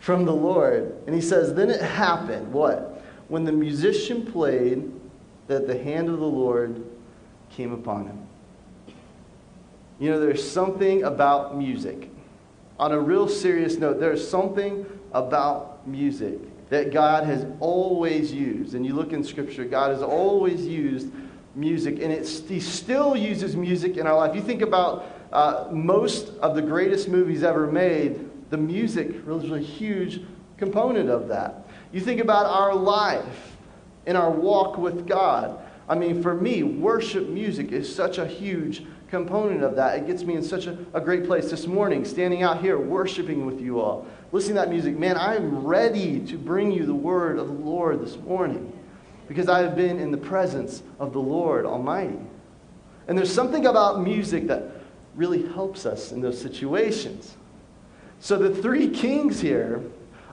from 0.00 0.24
the 0.24 0.32
Lord. 0.32 0.96
And 1.06 1.14
he 1.14 1.20
says, 1.20 1.54
Then 1.54 1.70
it 1.70 1.80
happened, 1.80 2.52
what? 2.52 3.02
When 3.28 3.44
the 3.44 3.52
musician 3.52 4.24
played, 4.24 4.90
that 5.46 5.66
the 5.66 5.82
hand 5.82 6.08
of 6.08 6.18
the 6.18 6.26
Lord 6.26 6.84
came 7.50 7.72
upon 7.72 8.06
him. 8.06 8.26
You 9.98 10.10
know, 10.10 10.20
there's 10.20 10.48
something 10.48 11.04
about 11.04 11.56
music. 11.56 12.10
On 12.78 12.92
a 12.92 13.00
real 13.00 13.28
serious 13.28 13.76
note, 13.76 13.98
there's 13.98 14.26
something 14.26 14.86
about 15.12 15.86
music 15.88 16.38
that 16.70 16.92
God 16.92 17.24
has 17.24 17.46
always 17.60 18.32
used. 18.32 18.74
And 18.74 18.84
you 18.84 18.94
look 18.94 19.12
in 19.12 19.24
Scripture, 19.24 19.64
God 19.64 19.90
has 19.90 20.02
always 20.02 20.66
used 20.66 21.08
music, 21.54 21.98
and 22.00 22.12
it's, 22.12 22.46
He 22.48 22.60
still 22.60 23.16
uses 23.16 23.56
music 23.56 23.96
in 23.96 24.06
our 24.06 24.16
life. 24.16 24.34
You 24.34 24.42
think 24.42 24.62
about 24.62 25.10
uh, 25.32 25.68
most 25.70 26.28
of 26.38 26.54
the 26.54 26.62
greatest 26.62 27.08
movies 27.08 27.42
ever 27.42 27.66
made, 27.66 28.28
the 28.50 28.56
music 28.56 29.26
was 29.26 29.50
a 29.50 29.58
huge 29.58 30.22
component 30.56 31.10
of 31.10 31.28
that. 31.28 31.66
You 31.92 32.00
think 32.00 32.20
about 32.20 32.46
our 32.46 32.74
life 32.74 33.56
in 34.06 34.16
our 34.16 34.30
walk 34.30 34.78
with 34.78 35.06
God. 35.06 35.60
I 35.88 35.94
mean, 35.94 36.22
for 36.22 36.34
me, 36.34 36.62
worship 36.62 37.28
music 37.28 37.72
is 37.72 37.94
such 37.94 38.18
a 38.18 38.26
huge 38.26 38.84
component 39.08 39.62
of 39.62 39.76
that. 39.76 39.98
It 39.98 40.06
gets 40.06 40.24
me 40.24 40.34
in 40.34 40.42
such 40.42 40.66
a, 40.66 40.78
a 40.92 41.00
great 41.00 41.24
place. 41.24 41.50
This 41.50 41.66
morning, 41.66 42.04
standing 42.04 42.42
out 42.42 42.60
here, 42.60 42.78
worshiping 42.78 43.46
with 43.46 43.60
you 43.60 43.80
all, 43.80 44.06
listening 44.32 44.56
to 44.56 44.60
that 44.62 44.70
music, 44.70 44.98
man, 44.98 45.16
I 45.16 45.36
am 45.36 45.64
ready 45.64 46.20
to 46.20 46.36
bring 46.36 46.70
you 46.70 46.84
the 46.84 46.94
word 46.94 47.38
of 47.38 47.48
the 47.48 47.54
Lord 47.54 48.00
this 48.00 48.16
morning 48.16 48.72
because 49.26 49.48
I 49.48 49.60
have 49.60 49.76
been 49.76 49.98
in 49.98 50.10
the 50.10 50.18
presence 50.18 50.82
of 50.98 51.12
the 51.12 51.20
Lord 51.20 51.66
Almighty. 51.66 52.18
And 53.06 53.16
there's 53.16 53.32
something 53.32 53.66
about 53.66 54.02
music 54.02 54.46
that 54.48 54.64
really 55.14 55.46
helps 55.52 55.86
us 55.86 56.12
in 56.12 56.20
those 56.20 56.40
situations. 56.40 57.36
So 58.20 58.36
the 58.36 58.54
three 58.54 58.88
kings 58.90 59.40
here 59.40 59.82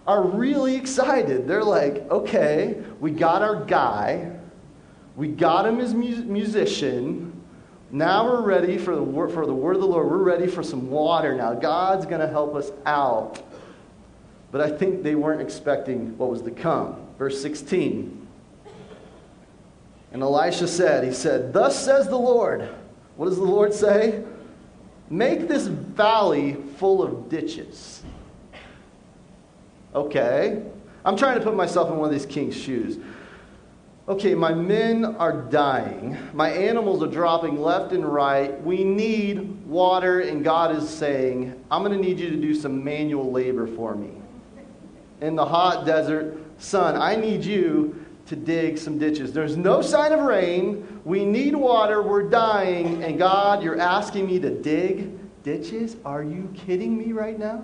are 0.08 0.24
really 0.24 0.76
excited. 0.76 1.48
They're 1.48 1.64
like, 1.64 2.10
okay, 2.12 2.84
we 3.00 3.12
got 3.12 3.42
our 3.42 3.66
guy, 3.66 4.32
we 5.16 5.30
got 5.30 5.66
him 5.66 5.80
as 5.80 5.94
mu- 5.94 6.24
musician. 6.24 7.32
Now 7.92 8.26
we're 8.26 8.42
ready 8.42 8.78
for 8.78 8.96
the, 8.96 9.04
word, 9.04 9.32
for 9.32 9.46
the 9.46 9.54
word 9.54 9.76
of 9.76 9.82
the 9.82 9.88
Lord. 9.88 10.10
We're 10.10 10.18
ready 10.18 10.48
for 10.48 10.64
some 10.64 10.90
water 10.90 11.34
now. 11.36 11.54
God's 11.54 12.06
going 12.06 12.20
to 12.20 12.28
help 12.28 12.56
us 12.56 12.72
out. 12.86 13.42
But 14.52 14.62
I 14.62 14.70
think 14.70 15.04
they 15.04 15.16
weren't 15.16 15.42
expecting 15.42 16.18
what 16.18 16.30
was 16.30 16.42
to 16.44 16.52
come. 16.52 16.96
Verse 17.18 17.42
16. 17.42 18.28
And 20.12 20.22
Elisha 20.22 20.68
said, 20.68 21.04
He 21.04 21.12
said, 21.12 21.52
Thus 21.52 21.84
says 21.84 22.08
the 22.08 22.18
Lord. 22.18 22.70
What 23.18 23.28
does 23.28 23.38
the 23.38 23.44
Lord 23.44 23.74
say? 23.74 24.24
Make 25.10 25.48
this 25.48 25.68
valley 25.68 26.54
full 26.78 27.04
of 27.04 27.30
ditches. 27.30 28.02
Okay. 29.94 30.64
I'm 31.04 31.16
trying 31.16 31.38
to 31.38 31.44
put 31.44 31.56
myself 31.56 31.90
in 31.92 31.98
one 31.98 32.08
of 32.08 32.14
these 32.14 32.26
king's 32.26 32.58
shoes. 32.58 32.98
Okay, 34.08 34.36
my 34.36 34.54
men 34.54 35.04
are 35.04 35.42
dying. 35.42 36.18
My 36.34 36.50
animals 36.50 37.02
are 37.02 37.08
dropping 37.08 37.62
left 37.62 37.92
and 37.92 38.06
right. 38.06 38.62
We 38.64 38.84
need 38.84 39.66
water, 39.66 40.20
and 40.22 40.44
God 40.44 40.76
is 40.76 40.88
saying, 40.88 41.60
I'm 41.72 41.84
going 41.84 42.00
to 42.00 42.08
need 42.08 42.20
you 42.20 42.30
to 42.30 42.38
do 42.38 42.54
some 42.54 42.84
manual 42.84 43.32
labor 43.32 43.66
for 43.66 43.96
me. 43.96 44.12
In 45.22 45.36
the 45.36 45.46
hot 45.46 45.86
desert 45.86 46.38
sun, 46.58 46.96
I 46.96 47.16
need 47.16 47.44
you 47.44 48.06
to 48.28 48.36
dig 48.36 48.78
some 48.78 48.98
ditches. 48.98 49.34
There's 49.34 49.56
no 49.56 49.82
sign 49.82 50.12
of 50.12 50.22
rain. 50.22 51.02
We 51.06 51.26
need 51.26 51.56
water. 51.56 52.02
We're 52.02 52.30
dying. 52.30 53.04
And 53.04 53.18
God, 53.18 53.64
you're 53.64 53.80
asking 53.80 54.28
me 54.28 54.40
to 54.40 54.50
dig 54.50 55.12
ditches? 55.44 55.96
Are 56.04 56.24
you 56.24 56.52
kidding 56.56 56.98
me 56.98 57.12
right 57.12 57.38
now? 57.38 57.64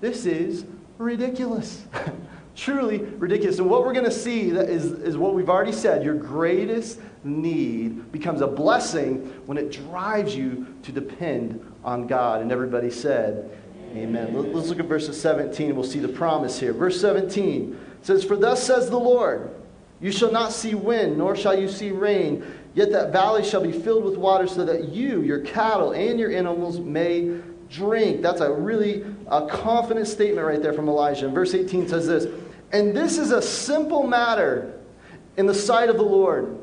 This 0.00 0.26
is 0.26 0.64
ridiculous. 0.96 1.84
Truly 2.56 2.98
ridiculous. 2.98 3.58
And 3.58 3.68
what 3.68 3.84
we're 3.84 3.92
going 3.92 4.04
to 4.04 4.12
see 4.12 4.50
is, 4.50 4.84
is 4.84 5.16
what 5.16 5.34
we've 5.34 5.50
already 5.50 5.72
said. 5.72 6.04
Your 6.04 6.14
greatest 6.14 7.00
need 7.24 8.12
becomes 8.12 8.42
a 8.42 8.46
blessing 8.46 9.26
when 9.46 9.58
it 9.58 9.72
drives 9.72 10.36
you 10.36 10.72
to 10.84 10.92
depend 10.92 11.60
on 11.84 12.06
God. 12.06 12.42
And 12.42 12.52
everybody 12.52 12.90
said, 12.90 13.50
Amen. 13.94 14.52
Let's 14.52 14.68
look 14.68 14.80
at 14.80 14.86
verses 14.86 15.20
17. 15.20 15.74
We'll 15.74 15.84
see 15.84 16.00
the 16.00 16.08
promise 16.08 16.58
here. 16.58 16.72
Verse 16.72 17.00
17 17.00 17.78
says, 18.02 18.24
For 18.24 18.36
thus 18.36 18.62
says 18.62 18.90
the 18.90 18.98
Lord, 18.98 19.54
you 20.00 20.10
shall 20.10 20.32
not 20.32 20.52
see 20.52 20.74
wind, 20.74 21.16
nor 21.16 21.36
shall 21.36 21.58
you 21.58 21.68
see 21.68 21.90
rain. 21.90 22.44
Yet 22.74 22.90
that 22.90 23.12
valley 23.12 23.44
shall 23.44 23.62
be 23.62 23.70
filled 23.70 24.04
with 24.04 24.16
water 24.16 24.48
so 24.48 24.64
that 24.64 24.88
you, 24.88 25.22
your 25.22 25.40
cattle, 25.40 25.92
and 25.92 26.18
your 26.18 26.32
animals 26.32 26.80
may 26.80 27.40
drink. 27.70 28.20
That's 28.20 28.40
a 28.40 28.52
really 28.52 29.04
a 29.28 29.46
confident 29.46 30.08
statement 30.08 30.44
right 30.46 30.60
there 30.60 30.72
from 30.72 30.88
Elijah. 30.88 31.26
And 31.26 31.34
verse 31.34 31.54
18 31.54 31.88
says 31.88 32.08
this 32.08 32.26
And 32.72 32.96
this 32.96 33.16
is 33.16 33.30
a 33.30 33.40
simple 33.40 34.04
matter 34.04 34.80
in 35.36 35.46
the 35.46 35.54
sight 35.54 35.88
of 35.88 35.96
the 35.96 36.02
Lord. 36.02 36.58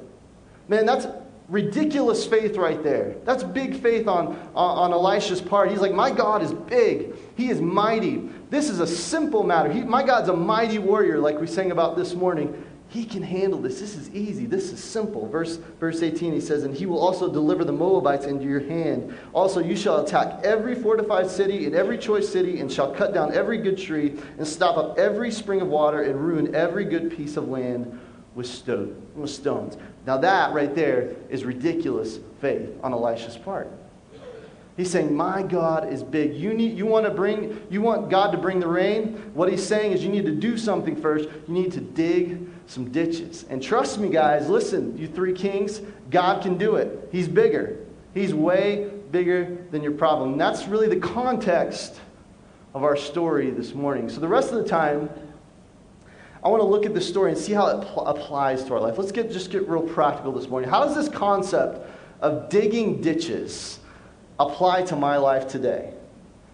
Man, 0.68 0.86
that's 0.86 1.08
ridiculous 1.52 2.26
faith 2.26 2.56
right 2.56 2.82
there. 2.82 3.18
That's 3.26 3.44
big 3.44 3.76
faith 3.76 4.08
on, 4.08 4.28
on, 4.56 4.78
on 4.78 4.94
Elisha's 4.94 5.42
part. 5.42 5.70
He's 5.70 5.82
like, 5.82 5.94
My 5.94 6.10
God 6.10 6.42
is 6.42 6.54
big, 6.54 7.14
He 7.36 7.50
is 7.50 7.62
mighty. 7.62 8.30
This 8.50 8.70
is 8.70 8.80
a 8.80 8.88
simple 8.88 9.44
matter. 9.44 9.72
He, 9.72 9.82
my 9.82 10.02
God's 10.02 10.30
a 10.30 10.36
mighty 10.36 10.80
warrior, 10.80 11.20
like 11.20 11.40
we 11.40 11.48
sang 11.48 11.72
about 11.72 11.96
this 11.96 12.16
morning. 12.16 12.66
He 12.88 13.06
can 13.06 13.24
handle 13.24 13.62
this. 13.62 13.80
This 13.80 13.96
is 13.96 14.14
easy. 14.14 14.46
This 14.46 14.74
is 14.74 14.84
simple. 14.84 15.26
Verse, 15.30 15.56
verse 15.80 16.02
18, 16.02 16.34
he 16.34 16.42
says, 16.42 16.64
And 16.64 16.76
he 16.76 16.86
will 16.86 17.00
also 17.00 17.32
deliver 17.32 17.64
the 17.64 17.72
Moabites 17.72 18.26
into 18.26 18.44
your 18.44 18.60
hand. 18.60 19.18
Also, 19.32 19.62
you 19.62 19.78
shall 19.78 20.04
attack 20.04 20.44
every 20.44 20.76
fortified 20.76 21.30
city 21.30 21.66
and 21.68 21.74
every 21.74 21.98
choice 21.98 22.28
city, 22.28 22.60
and 22.60 22.70
shall 22.70 22.94
cut 22.94 23.14
down 23.14 23.34
every 23.34 23.60
good 23.60 23.78
tree, 23.78 24.20
and 24.38 24.46
stop 24.46 24.76
up 24.76 25.00
every 25.00 25.32
spring 25.32 25.62
of 25.62 25.70
water, 25.70 26.02
and 26.02 26.20
ruin 26.20 26.54
every 26.54 26.84
good 26.84 27.16
piece 27.16 27.38
of 27.38 27.48
land 27.48 27.98
with, 28.36 28.48
stone, 28.48 29.02
with 29.16 29.30
stones. 29.30 29.78
Now, 30.06 30.18
that 30.18 30.54
right 30.54 30.74
there 30.74 31.16
is 31.30 31.46
ridiculous 31.46 32.20
faith 32.40 32.70
on 32.84 32.94
Elisha's 32.94 33.38
part. 33.38 33.72
He's 34.78 34.90
saying, 34.90 35.14
My 35.14 35.44
God 35.44 35.92
is 35.92 36.02
big. 36.02 36.34
You, 36.34 36.54
need, 36.54 36.78
you, 36.78 36.86
want 36.86 37.06
to 37.06 37.12
bring, 37.12 37.62
you 37.70 37.82
want 37.82 38.10
God 38.10 38.32
to 38.32 38.38
bring 38.38 38.60
the 38.60 38.68
rain? 38.68 39.32
What 39.34 39.50
he's 39.50 39.66
saying 39.66 39.92
is 39.92 40.04
you 40.04 40.10
need 40.10 40.26
to 40.26 40.34
do 40.34 40.58
something 40.58 40.96
first. 40.96 41.30
You 41.48 41.54
need 41.54 41.72
to 41.74 41.82
dig 41.82 42.48
some 42.68 42.90
ditches. 42.92 43.46
And 43.50 43.62
trust 43.62 44.00
me, 44.00 44.10
guys, 44.10 44.50
listen, 44.50 44.98
you 44.98 45.08
three 45.08 45.34
kings, 45.34 45.82
God 46.10 46.42
can 46.42 46.58
do 46.58 46.78
it. 46.78 47.10
He's 47.12 47.28
bigger. 47.28 47.78
He's 48.14 48.34
way 48.34 48.90
bigger 49.12 49.58
than 49.72 49.84
your 49.84 49.92
problem. 49.92 50.32
And 50.32 50.42
that's 50.42 50.68
really 50.68 50.88
the 50.88 51.00
context 51.00 52.00
of 52.74 52.84
our 52.84 52.96
story 52.96 53.50
this 53.52 53.74
morning. 53.74 54.10
So 54.10 54.20
the 54.22 54.28
rest 54.28 54.52
of 54.52 54.64
the 54.64 54.68
time, 54.68 55.10
I 56.44 56.50
want 56.50 56.62
to 56.62 56.68
look 56.68 56.86
at 56.86 56.94
this 56.94 57.08
story 57.08 57.32
and 57.32 57.40
see 57.40 57.54
how 57.54 57.68
it 57.68 57.86
pl- 57.86 58.08
applies 58.08 58.64
to 58.64 58.74
our 58.74 58.80
life. 58.80 58.98
Let's 58.98 59.12
get, 59.12 59.32
just 59.32 59.52
get 59.52 59.68
real 59.70 59.84
practical 59.84 60.32
this 60.32 60.48
morning. 60.48 60.70
How 60.70 60.84
does 60.86 60.96
this 60.96 61.08
concept 61.08 61.88
of 62.20 62.50
digging 62.50 63.02
ditches 63.02 63.80
apply 64.40 64.84
to 64.84 64.96
my 64.96 65.18
life 65.18 65.48
today? 65.48 65.94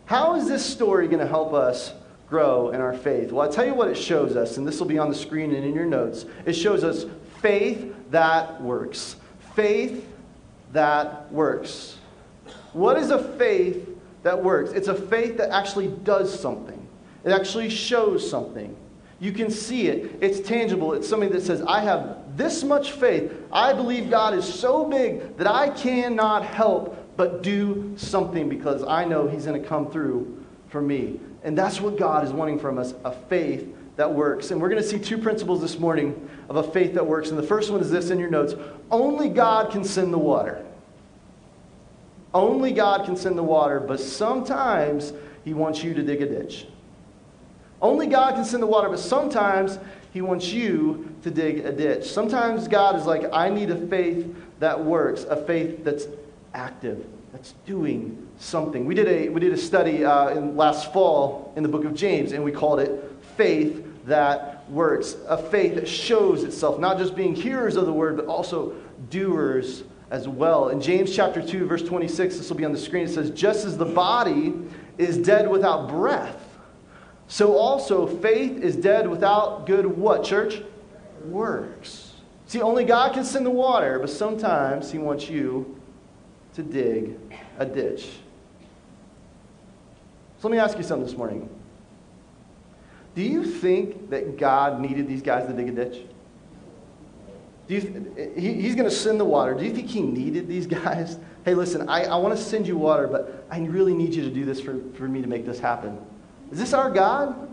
How 0.06 0.36
is 0.36 0.48
this 0.48 0.66
story 0.66 1.08
going 1.08 1.20
to 1.20 1.28
help 1.28 1.54
us 1.54 1.94
grow 2.30 2.72
in 2.72 2.82
our 2.82 2.94
faith? 2.94 3.32
Well, 3.32 3.48
I'll 3.48 3.54
tell 3.54 3.66
you 3.66 3.74
what 3.74 3.88
it 3.88 3.96
shows 3.96 4.36
us, 4.36 4.58
and 4.58 4.68
this 4.68 4.80
will 4.80 4.88
be 4.88 4.98
on 4.98 5.10
the 5.10 5.16
screen 5.16 5.54
and 5.56 5.64
in 5.64 5.74
your 5.74 5.86
notes. 5.86 6.26
It 6.46 6.54
shows 6.54 6.84
us 6.84 7.06
faith 7.42 7.96
that 8.12 8.62
works. 8.62 9.16
Faith 9.56 10.06
that 10.74 11.32
works. 11.32 11.98
What 12.74 12.98
is 12.98 13.12
a 13.12 13.24
faith 13.38 13.88
that 14.24 14.44
works? 14.44 14.72
It's 14.72 14.90
a 14.90 14.96
faith 14.96 15.38
that 15.38 15.50
actually 15.52 15.88
does 15.88 16.38
something, 16.38 16.86
it 17.24 17.32
actually 17.32 17.70
shows 17.70 18.30
something. 18.30 18.76
You 19.20 19.32
can 19.32 19.50
see 19.50 19.88
it. 19.88 20.18
It's 20.22 20.48
tangible. 20.48 20.94
It's 20.94 21.08
something 21.08 21.32
that 21.32 21.42
says, 21.42 21.62
I 21.62 21.82
have 21.82 22.38
this 22.38 22.64
much 22.64 22.92
faith. 22.92 23.34
I 23.52 23.74
believe 23.74 24.10
God 24.10 24.36
is 24.36 24.46
so 24.46 24.86
big 24.86 25.38
that 25.38 25.48
I 25.48 25.70
cannot 25.70 26.46
help 26.46 26.96
but 27.18 27.42
do 27.42 27.94
something 27.98 28.48
because 28.48 28.84
I 28.84 29.06
know 29.06 29.28
He's 29.28 29.46
going 29.46 29.60
to 29.60 29.68
come 29.68 29.90
through 29.90 30.46
for 30.70 30.82
me. 30.82 31.20
And 31.44 31.58
that's 31.58 31.82
what 31.82 31.98
God 31.98 32.24
is 32.24 32.32
wanting 32.32 32.60
from 32.60 32.78
us 32.78 32.94
a 33.04 33.12
faith 33.12 33.76
that 33.96 34.14
works. 34.14 34.52
And 34.52 34.62
we're 34.62 34.70
going 34.70 34.82
to 34.82 34.88
see 34.88 35.00
two 35.00 35.18
principles 35.18 35.62
this 35.62 35.80
morning 35.80 36.30
of 36.50 36.58
a 36.58 36.64
faith 36.72 36.94
that 36.94 37.06
works. 37.06 37.30
And 37.30 37.40
the 37.40 37.44
first 37.44 37.72
one 37.72 37.82
is 37.82 37.90
this 37.90 38.12
in 38.12 38.20
your 38.20 38.30
notes 38.30 38.54
only 38.92 39.30
God 39.30 39.72
can 39.72 39.84
send 39.84 40.14
the 40.14 40.20
water. 40.20 40.64
Only 42.34 42.72
God 42.72 43.06
can 43.06 43.16
send 43.16 43.38
the 43.38 43.44
water, 43.44 43.80
but 43.80 44.00
sometimes 44.00 45.14
He 45.44 45.56
wants 45.56 45.84
you 45.84 45.96
to 45.96 46.04
dig 46.04 46.22
a 46.22 46.28
ditch. 46.28 46.68
Only 47.82 48.08
God 48.08 48.36
can 48.36 48.46
send 48.46 48.64
the 48.64 48.68
water, 48.68 48.90
but 48.90 49.00
sometimes 49.00 49.80
He 50.12 50.22
wants 50.22 50.52
you 50.52 51.14
to 51.24 51.32
dig 51.32 51.66
a 51.66 51.72
ditch. 51.72 52.06
Sometimes 52.10 52.68
God 52.68 52.96
is 52.96 53.06
like, 53.06 53.26
I 53.32 53.50
need 53.50 53.70
a 53.70 53.88
faith 53.88 54.36
that 54.60 54.84
works, 54.84 55.24
a 55.24 55.36
faith 55.36 55.84
that's 55.84 56.08
active, 56.54 57.06
that's 57.32 57.54
doing 57.66 58.28
something. 58.40 58.86
We 58.86 58.96
did 58.96 59.08
a, 59.08 59.30
we 59.30 59.40
did 59.40 59.54
a 59.54 59.58
study 59.58 60.04
uh, 60.04 60.30
in 60.30 60.58
last 60.58 60.92
fall 60.92 61.54
in 61.56 61.64
the 61.64 61.70
book 61.70 61.86
of 61.86 61.94
James, 61.94 62.32
and 62.32 62.44
we 62.44 62.52
called 62.52 62.80
it 62.80 63.12
Faith 63.36 63.86
That 64.06 64.70
Works. 64.72 65.16
A 65.28 65.38
faith 65.38 65.76
that 65.76 65.88
shows 65.88 66.44
itself, 66.44 66.80
not 66.80 66.98
just 66.98 67.16
being 67.16 67.36
hearers 67.36 67.76
of 67.76 67.86
the 67.86 67.94
word, 67.94 68.18
but 68.18 68.26
also 68.26 68.74
doers 69.10 69.84
as 70.10 70.28
well. 70.28 70.70
In 70.70 70.82
James 70.82 71.16
chapter 71.16 71.46
2, 71.46 71.66
verse 71.66 71.84
26, 71.84 72.38
this 72.38 72.50
will 72.50 72.58
be 72.58 72.66
on 72.66 72.72
the 72.72 72.80
screen, 72.80 73.06
it 73.06 73.10
says, 73.10 73.30
Just 73.32 73.66
as 73.66 73.78
the 73.78 73.86
body 73.86 74.54
is 74.98 75.18
dead 75.18 75.50
without 75.50 75.90
breath, 75.90 76.47
so 77.28 77.58
also 77.58 78.08
faith 78.08 78.62
is 78.62 78.76
dead 78.76 79.08
without 79.10 79.66
good 79.66 79.86
what, 79.86 80.24
church? 80.24 80.62
Works. 81.26 82.14
See, 82.46 82.62
only 82.62 82.86
God 82.86 83.14
can 83.14 83.26
send 83.26 83.46
the 83.46 83.52
water, 83.52 84.00
but 84.00 84.10
sometimes 84.10 84.92
He 84.92 84.98
wants 84.98 85.30
you 85.30 85.80
to 86.56 86.64
dig 86.64 87.20
a 87.60 87.66
ditch. 87.66 88.06
So 90.40 90.48
let 90.48 90.52
me 90.52 90.60
ask 90.60 90.78
you 90.78 90.84
something 90.84 91.06
this 91.06 91.18
morning. 91.18 91.50
Do 93.16 93.22
you 93.24 93.44
think 93.44 94.10
that 94.12 94.38
God 94.38 94.80
needed 94.80 95.08
these 95.08 95.22
guys 95.22 95.48
to 95.48 95.54
dig 95.54 95.70
a 95.70 95.72
ditch? 95.72 96.04
Do 97.68 97.76
you, 97.76 98.32
he, 98.38 98.54
he's 98.54 98.76
going 98.76 98.88
to 98.88 98.96
send 98.96 99.20
the 99.20 99.26
water. 99.26 99.54
Do 99.54 99.66
you 99.66 99.74
think 99.74 99.90
he 99.90 100.02
needed 100.02 100.48
these 100.48 100.68
guys? 100.68 101.18
Hey, 101.44 101.54
listen, 101.54 101.90
I, 101.90 102.06
I 102.06 102.16
want 102.18 102.38
to 102.38 102.42
send 102.42 102.68
you 102.68 102.78
water, 102.78 103.08
but 103.08 103.46
I 103.52 103.60
really 103.60 103.94
need 103.94 104.14
you 104.14 104.22
to 104.22 104.30
do 104.30 104.46
this 104.46 104.62
for, 104.62 104.80
for 104.94 105.08
me 105.08 105.22
to 105.22 105.28
make 105.28 105.46
this 105.46 105.60
happen. 105.60 106.00
Is 106.52 106.60
this 106.60 106.74
our 106.74 106.90
God? 106.90 107.50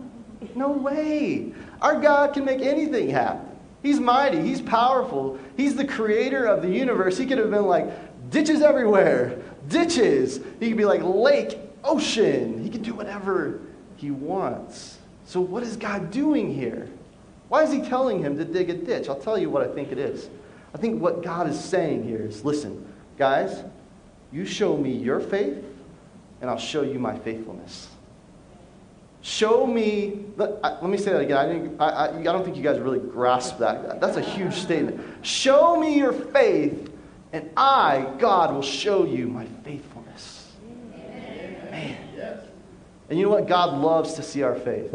No 0.55 0.69
way. 0.69 1.53
Our 1.81 1.99
God 1.99 2.33
can 2.33 2.45
make 2.45 2.61
anything 2.61 3.09
happen. 3.09 3.49
He's 3.83 3.99
mighty. 3.99 4.41
He's 4.41 4.61
powerful. 4.61 5.37
He's 5.57 5.75
the 5.75 5.85
creator 5.85 6.45
of 6.45 6.61
the 6.61 6.69
universe. 6.69 7.17
He 7.17 7.25
could 7.25 7.37
have 7.37 7.51
been 7.51 7.65
like, 7.67 7.87
ditches 8.31 8.61
everywhere, 8.61 9.39
ditches. 9.69 10.39
He 10.59 10.69
could 10.69 10.77
be 10.77 10.85
like, 10.85 11.01
lake, 11.03 11.57
ocean. 11.83 12.63
He 12.63 12.69
can 12.69 12.81
do 12.81 12.93
whatever 12.93 13.61
he 13.97 14.11
wants. 14.11 14.97
So, 15.25 15.41
what 15.41 15.63
is 15.63 15.77
God 15.77 16.11
doing 16.11 16.53
here? 16.53 16.87
Why 17.47 17.63
is 17.63 17.71
he 17.71 17.81
telling 17.81 18.19
him 18.19 18.37
to 18.37 18.45
dig 18.45 18.69
a 18.69 18.73
ditch? 18.73 19.07
I'll 19.07 19.19
tell 19.19 19.37
you 19.37 19.49
what 19.49 19.61
I 19.61 19.73
think 19.73 19.91
it 19.91 19.97
is. 19.97 20.29
I 20.73 20.77
think 20.77 21.01
what 21.01 21.23
God 21.23 21.49
is 21.49 21.63
saying 21.63 22.03
here 22.03 22.21
is 22.21 22.43
listen, 22.43 22.85
guys, 23.17 23.63
you 24.31 24.45
show 24.45 24.75
me 24.75 24.91
your 24.91 25.19
faith, 25.19 25.63
and 26.41 26.49
I'll 26.49 26.57
show 26.57 26.81
you 26.81 26.99
my 26.99 27.17
faithfulness. 27.17 27.87
Show 29.25 29.65
me, 29.65 30.23
let, 30.37 30.61
let 30.61 30.83
me 30.83 30.99
say 30.99 31.11
that 31.11 31.21
again. 31.21 31.77
I, 31.79 31.85
I, 31.89 32.19
I 32.19 32.21
don't 32.21 32.43
think 32.43 32.55
you 32.55 32.61
guys 32.61 32.79
really 32.79 32.99
grasp 32.99 33.57
that. 33.57 33.99
That's 33.99 34.17
a 34.17 34.21
huge 34.21 34.53
statement. 34.53 35.01
Show 35.25 35.79
me 35.79 35.97
your 35.97 36.13
faith, 36.13 36.91
and 37.33 37.49
I, 37.57 38.13
God, 38.19 38.53
will 38.53 38.61
show 38.61 39.03
you 39.03 39.25
my 39.25 39.47
faithfulness. 39.63 40.51
Man. 40.91 42.39
And 43.09 43.17
you 43.17 43.25
know 43.25 43.31
what? 43.31 43.47
God 43.47 43.81
loves 43.81 44.13
to 44.13 44.21
see 44.21 44.43
our 44.43 44.53
faith. 44.53 44.93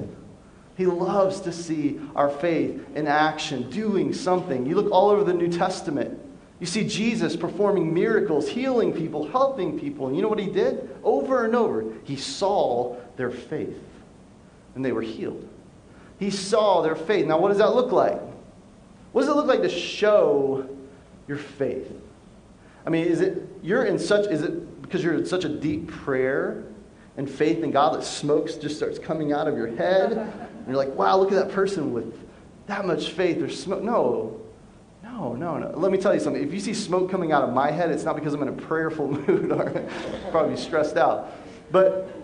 He 0.77 0.87
loves 0.87 1.41
to 1.41 1.51
see 1.51 2.01
our 2.15 2.31
faith 2.31 2.81
in 2.95 3.09
action, 3.09 3.69
doing 3.69 4.13
something. 4.13 4.65
You 4.65 4.77
look 4.77 4.93
all 4.93 5.11
over 5.11 5.25
the 5.25 5.35
New 5.35 5.49
Testament. 5.49 6.17
You 6.61 6.67
see 6.67 6.87
Jesus 6.87 7.35
performing 7.35 7.93
miracles, 7.93 8.49
healing 8.49 8.93
people, 8.93 9.27
helping 9.27 9.77
people. 9.81 10.07
And 10.07 10.15
you 10.15 10.23
know 10.23 10.29
what 10.29 10.39
he 10.39 10.53
did? 10.53 10.89
Over 11.03 11.47
and 11.47 11.57
over, 11.57 11.93
he 12.05 12.15
saw 12.15 12.95
their 13.17 13.33
faith 13.33 13.77
and 14.75 14.85
they 14.85 14.93
were 14.93 15.03
healed. 15.03 15.49
He 16.19 16.31
saw 16.31 16.83
their 16.83 16.97
faith. 16.97 17.27
Now, 17.27 17.39
what 17.39 17.49
does 17.49 17.59
that 17.59 17.75
look 17.75 17.93
like? 17.93 18.21
What 19.13 19.23
does 19.23 19.31
it 19.31 19.37
look 19.37 19.47
like 19.47 19.63
to 19.63 19.69
show 19.69 20.69
your 21.27 21.39
faith? 21.39 21.91
I 22.87 22.91
mean, 22.91 23.07
is 23.07 23.21
it 23.21 23.49
you're 23.63 23.85
in 23.85 23.99
such 23.99 24.27
is 24.27 24.43
it 24.43 24.83
because 24.83 25.03
you're 25.03 25.15
in 25.15 25.27
such 25.27 25.45
a 25.45 25.49
deep 25.49 25.89
prayer 25.89 26.65
and 27.17 27.29
faith 27.29 27.63
in 27.63 27.71
God 27.71 27.95
that 27.95 28.05
smoke 28.05 28.49
just 28.61 28.77
starts 28.77 28.99
coming 28.99 29.33
out 29.33 29.49
of 29.49 29.57
your 29.57 29.69
head? 29.69 30.33
And 30.61 30.69
you're 30.69 30.77
like, 30.77 30.95
wow, 30.95 31.17
look 31.17 31.33
at 31.33 31.39
that 31.39 31.55
person 31.55 31.95
with 31.95 32.15
that 32.67 32.87
much 32.87 33.13
faith. 33.13 33.39
There's 33.39 33.59
smoke. 33.59 33.83
No, 33.83 34.41
no, 35.03 35.33
no, 35.33 35.57
no. 35.57 35.71
Let 35.71 35.91
me 35.91 35.97
tell 35.97 36.13
you 36.13 36.21
something. 36.21 36.43
If 36.43 36.53
you 36.53 36.61
see 36.61 36.75
smoke 36.75 37.11
coming 37.11 37.33
out 37.33 37.43
of 37.43 37.55
my 37.55 37.71
head, 37.71 37.91
it's 37.91 38.05
not 38.05 38.15
because 38.15 38.35
I'm 38.35 38.43
in 38.43 38.49
a 38.49 38.53
prayerful 38.53 39.09
mood 39.27 39.51
or 39.51 39.71
probably 40.31 40.59
stressed 40.59 40.99
out. 40.99 41.33
But 41.73 42.15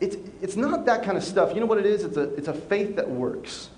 it's, 0.00 0.16
it's 0.42 0.56
not 0.56 0.84
that 0.86 1.02
kind 1.02 1.16
of 1.16 1.24
stuff. 1.24 1.54
You 1.54 1.60
know 1.60 1.66
what 1.66 1.78
it 1.78 1.86
is? 1.86 2.04
It's 2.04 2.16
a, 2.16 2.34
it's 2.34 2.48
a 2.48 2.54
faith 2.54 2.96
that 2.96 3.08
works. 3.08 3.70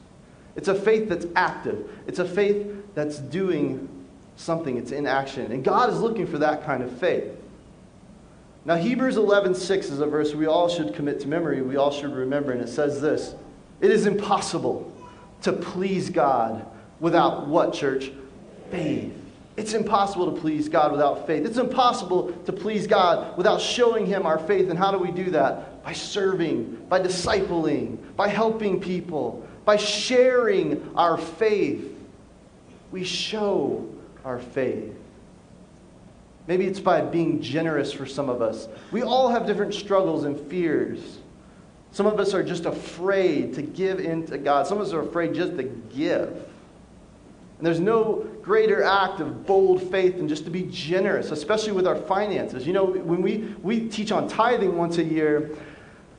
It's 0.56 0.68
a 0.68 0.74
faith 0.74 1.08
that's 1.08 1.26
active. 1.36 1.88
It's 2.06 2.18
a 2.18 2.24
faith 2.24 2.66
that's 2.94 3.18
doing 3.18 3.88
something. 4.36 4.76
It's 4.76 4.90
in 4.90 5.06
action. 5.06 5.52
And 5.52 5.62
God 5.62 5.90
is 5.90 6.00
looking 6.00 6.26
for 6.26 6.38
that 6.38 6.64
kind 6.64 6.82
of 6.82 6.90
faith. 6.98 7.32
Now, 8.64 8.74
Hebrews 8.74 9.16
11:6 9.16 9.84
is 9.84 10.00
a 10.00 10.06
verse 10.06 10.34
we 10.34 10.46
all 10.46 10.68
should 10.68 10.94
commit 10.94 11.20
to 11.20 11.28
memory. 11.28 11.62
We 11.62 11.76
all 11.76 11.90
should 11.90 12.12
remember. 12.12 12.52
And 12.52 12.60
it 12.60 12.68
says 12.68 13.00
this 13.00 13.34
It 13.80 13.90
is 13.90 14.06
impossible 14.06 14.92
to 15.42 15.52
please 15.52 16.10
God 16.10 16.66
without 17.00 17.46
what, 17.46 17.72
church? 17.72 18.10
Faith. 18.70 19.14
It's 19.56 19.74
impossible 19.74 20.32
to 20.32 20.40
please 20.40 20.68
God 20.68 20.92
without 20.92 21.26
faith. 21.26 21.46
It's 21.46 21.58
impossible 21.58 22.32
to 22.46 22.52
please 22.52 22.86
God 22.86 23.36
without 23.36 23.60
showing 23.60 24.06
Him 24.06 24.26
our 24.26 24.38
faith. 24.38 24.70
And 24.70 24.78
how 24.78 24.90
do 24.90 24.98
we 24.98 25.10
do 25.10 25.30
that? 25.30 25.67
By 25.84 25.92
serving, 25.92 26.86
by 26.88 27.00
discipling, 27.00 27.98
by 28.16 28.28
helping 28.28 28.80
people, 28.80 29.46
by 29.64 29.76
sharing 29.76 30.90
our 30.94 31.16
faith. 31.16 31.94
We 32.90 33.04
show 33.04 33.88
our 34.24 34.38
faith. 34.38 34.94
Maybe 36.46 36.66
it's 36.66 36.80
by 36.80 37.02
being 37.02 37.42
generous 37.42 37.92
for 37.92 38.06
some 38.06 38.30
of 38.30 38.40
us. 38.40 38.68
We 38.90 39.02
all 39.02 39.28
have 39.28 39.46
different 39.46 39.74
struggles 39.74 40.24
and 40.24 40.40
fears. 40.48 41.18
Some 41.92 42.06
of 42.06 42.18
us 42.18 42.32
are 42.32 42.42
just 42.42 42.64
afraid 42.64 43.54
to 43.54 43.62
give 43.62 44.00
in 44.00 44.26
to 44.26 44.38
God. 44.38 44.66
Some 44.66 44.78
of 44.78 44.86
us 44.86 44.92
are 44.92 45.00
afraid 45.00 45.34
just 45.34 45.56
to 45.56 45.64
give. 45.64 46.47
And 47.58 47.66
there's 47.66 47.80
no 47.80 48.26
greater 48.40 48.84
act 48.84 49.20
of 49.20 49.44
bold 49.44 49.82
faith 49.90 50.16
than 50.16 50.28
just 50.28 50.44
to 50.44 50.50
be 50.50 50.62
generous, 50.70 51.32
especially 51.32 51.72
with 51.72 51.88
our 51.88 51.96
finances. 51.96 52.66
You 52.66 52.72
know, 52.72 52.84
when 52.84 53.20
we, 53.20 53.54
we 53.62 53.88
teach 53.88 54.12
on 54.12 54.28
tithing 54.28 54.76
once 54.76 54.98
a 54.98 55.04
year, 55.04 55.50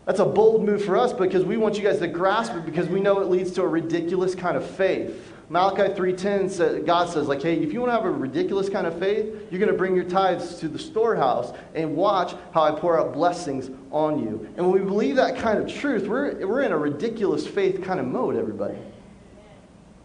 that's 0.06 0.20
a 0.20 0.26
bold 0.26 0.66
move 0.66 0.84
for 0.84 0.98
us 0.98 1.14
because 1.14 1.46
we 1.46 1.56
want 1.56 1.78
you 1.78 1.84
guys 1.84 2.00
to 2.00 2.08
grasp 2.08 2.56
it 2.56 2.66
because 2.66 2.90
we 2.90 3.00
know 3.00 3.22
it 3.22 3.30
leads 3.30 3.52
to 3.52 3.62
a 3.62 3.68
ridiculous 3.68 4.36
kind 4.36 4.58
of 4.58 4.70
faith. 4.70 5.34
Malachi 5.48 5.94
3.10 5.94 6.50
says, 6.50 6.84
God 6.84 7.10
says, 7.10 7.28
like, 7.28 7.42
hey, 7.42 7.58
if 7.58 7.72
you 7.72 7.80
want 7.80 7.90
to 7.92 7.96
have 7.96 8.06
a 8.06 8.12
ridiculous 8.12 8.70
kind 8.70 8.86
of 8.86 9.00
faith, 9.00 9.26
you're 9.50 9.60
going 9.60 9.72
to 9.72 9.78
bring 9.78 9.96
your 9.96 10.04
tithes 10.04 10.60
to 10.60 10.68
the 10.68 10.78
storehouse 10.78 11.56
and 11.74 11.96
watch 11.96 12.36
how 12.54 12.64
I 12.64 12.72
pour 12.72 13.00
out 13.00 13.14
blessings 13.14 13.72
on 13.92 14.20
you. 14.20 14.48
And 14.58 14.70
when 14.70 14.80
we 14.80 14.86
believe 14.86 15.16
that 15.16 15.38
kind 15.38 15.58
of 15.58 15.74
truth, 15.74 16.08
we're, 16.08 16.46
we're 16.46 16.62
in 16.62 16.72
a 16.72 16.78
ridiculous 16.78 17.48
faith 17.48 17.82
kind 17.82 18.00
of 18.00 18.06
mode, 18.06 18.36
everybody. 18.36 18.78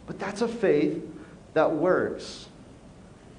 But 0.07 0.19
that's 0.19 0.41
a 0.41 0.49
faith 0.49 1.03
that 1.55 1.71
works. 1.73 2.49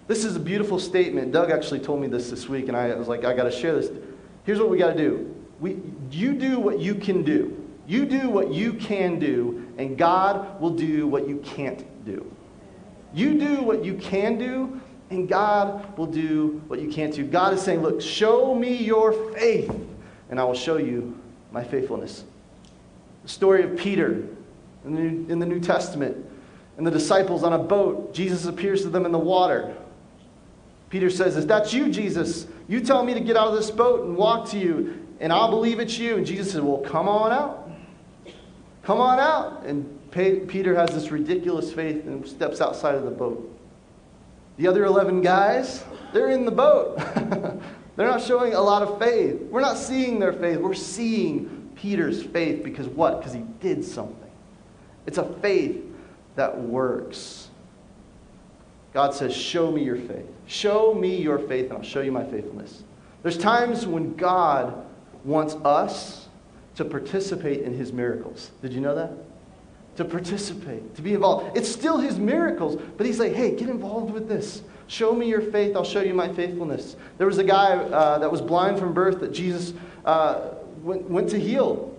This 0.08 0.24
is 0.24 0.36
a 0.36 0.40
beautiful 0.40 0.80
statement. 0.80 1.32
Doug 1.32 1.52
actually 1.52 1.80
told 1.80 2.02
me 2.02 2.08
this 2.08 2.30
this 2.30 2.48
week, 2.48 2.68
and 2.68 2.78
I 2.78 2.94
was 2.96 3.08
like, 3.08 3.26
I 3.26 3.34
got 3.34 3.44
to 3.44 3.52
share 3.52 3.76
this. 3.76 3.92
Here's 4.46 4.60
what 4.60 4.70
we 4.70 4.78
got 4.78 4.96
to 4.96 4.98
do. 4.98 5.36
We, 5.60 5.80
you 6.12 6.34
do 6.34 6.60
what 6.60 6.80
you 6.80 6.96
can 6.96 7.24
do. 7.24 7.62
You 7.88 8.06
do 8.06 8.30
what 8.30 8.54
you 8.54 8.74
can 8.74 9.20
do, 9.20 9.68
and 9.78 9.98
God 9.98 10.60
will 10.60 10.72
do 10.72 11.08
what 11.08 11.28
you 11.28 11.38
can't 11.38 11.84
do. 12.06 12.32
You 13.14 13.40
do 13.40 13.62
what 13.62 13.84
you 13.84 13.96
can 13.96 14.38
do, 14.38 14.80
and 15.10 15.30
God 15.30 15.98
will 15.98 16.08
do 16.08 16.62
what 16.68 16.80
you 16.82 16.90
can't 16.90 17.14
do. 17.14 17.26
God 17.26 17.54
is 17.54 17.62
saying, 17.62 17.82
Look, 17.82 18.02
show 18.02 18.54
me 18.54 18.76
your 18.76 19.14
faith, 19.34 19.74
and 20.30 20.40
I 20.40 20.44
will 20.44 20.56
show 20.56 20.78
you 20.78 21.18
my 21.52 21.64
faithfulness. 21.64 22.26
The 23.24 23.30
story 23.30 23.64
of 23.64 23.78
Peter 23.78 24.28
in 24.84 24.94
the 24.94 25.02
New, 25.02 25.32
in 25.32 25.40
the 25.40 25.46
New 25.46 25.60
Testament 25.60 26.26
and 26.78 26.86
the 26.86 26.92
disciples 26.92 27.44
on 27.44 27.54
a 27.54 27.60
boat. 27.60 28.14
Jesus 28.14 28.46
appears 28.46 28.82
to 28.84 28.90
them 28.90 29.06
in 29.06 29.12
the 29.12 29.20
water. 29.20 29.76
Peter 30.90 31.10
says, 31.10 31.36
Is 31.36 31.48
that 31.48 31.74
you, 31.74 31.90
Jesus? 31.90 32.48
You 32.68 32.80
tell 32.82 33.04
me 33.04 33.14
to 33.14 33.20
get 33.20 33.38
out 33.38 33.48
of 33.48 33.56
this 33.56 33.72
boat 33.72 34.06
and 34.06 34.16
walk 34.16 34.50
to 34.50 34.60
you, 34.60 35.06
and 35.20 35.32
I'll 35.32 35.50
believe 35.50 35.80
it's 35.80 35.98
you. 35.98 36.18
And 36.18 36.26
Jesus 36.26 36.52
says, 36.52 36.62
Well, 36.62 36.80
come 36.80 37.08
on 37.08 37.32
out. 37.32 37.70
Come 38.84 39.00
on 39.00 39.20
out. 39.20 39.66
And 39.66 40.00
Peter 40.12 40.76
has 40.76 40.92
this 40.92 41.12
ridiculous 41.12 41.74
faith 41.74 42.06
and 42.06 42.26
steps 42.28 42.62
outside 42.62 42.96
of 42.96 43.04
the 43.04 43.12
boat. 43.12 43.52
The 44.58 44.68
other 44.68 44.86
11 44.86 45.22
guys, 45.22 45.84
they're 46.14 46.30
in 46.30 46.46
the 46.46 46.52
boat. 46.52 46.98
they're 47.96 48.08
not 48.08 48.22
showing 48.22 48.54
a 48.54 48.62
lot 48.62 48.82
of 48.82 49.00
faith. 49.00 49.42
We're 49.50 49.62
not 49.62 49.78
seeing 49.78 50.20
their 50.20 50.32
faith. 50.32 50.60
We're 50.60 50.74
seeing 50.74 51.72
Peter's 51.76 52.24
faith 52.24 52.64
because 52.64 52.88
what? 52.88 53.20
Because 53.20 53.34
he 53.34 53.42
did 53.60 53.84
something. 53.84 54.32
It's 55.06 55.18
a 55.18 55.26
faith 55.40 55.85
that 56.36 56.60
works. 56.60 57.50
God 58.94 59.14
says, 59.14 59.36
Show 59.36 59.72
me 59.72 59.84
your 59.84 59.98
faith. 59.98 60.26
Show 60.48 60.94
me 60.94 61.22
your 61.22 61.40
faith, 61.40 61.66
and 61.66 61.74
I'll 61.74 61.84
show 61.84 62.02
you 62.02 62.12
my 62.12 62.24
faithfulness. 62.24 62.84
There's 63.24 63.38
times 63.38 63.88
when 63.88 64.16
God 64.16 64.86
wants 65.24 65.56
us 65.56 66.28
to 66.76 66.86
participate 66.86 67.62
in 67.62 67.74
his 67.74 67.92
miracles. 67.92 68.52
Did 68.62 68.74
you 68.74 68.82
know 68.82 68.96
that? 68.96 69.12
To 69.98 70.06
participate, 70.06 70.96
to 70.96 71.02
be 71.02 71.14
involved. 71.14 71.58
It's 71.58 71.70
still 71.70 71.98
his 71.98 72.20
miracles, 72.20 72.82
but 72.98 73.06
he's 73.06 73.20
like, 73.20 73.34
hey, 73.34 73.56
get 73.56 73.70
involved 73.70 74.14
with 74.14 74.28
this. 74.28 74.62
Show 74.88 75.16
me 75.16 75.28
your 75.28 75.42
faith, 75.42 75.76
I'll 75.76 75.84
show 75.84 76.02
you 76.02 76.14
my 76.14 76.32
faithfulness. 76.32 76.96
There 77.18 77.26
was 77.26 77.38
a 77.38 77.44
guy 77.44 77.78
uh, 77.78 78.20
that 78.20 78.32
was 78.32 78.42
blind 78.42 78.78
from 78.78 78.94
birth 78.94 79.20
that 79.22 79.32
Jesus 79.32 79.74
uh, 80.04 80.52
went, 80.84 81.10
went 81.10 81.30
to 81.30 81.40
heal. 81.40 81.95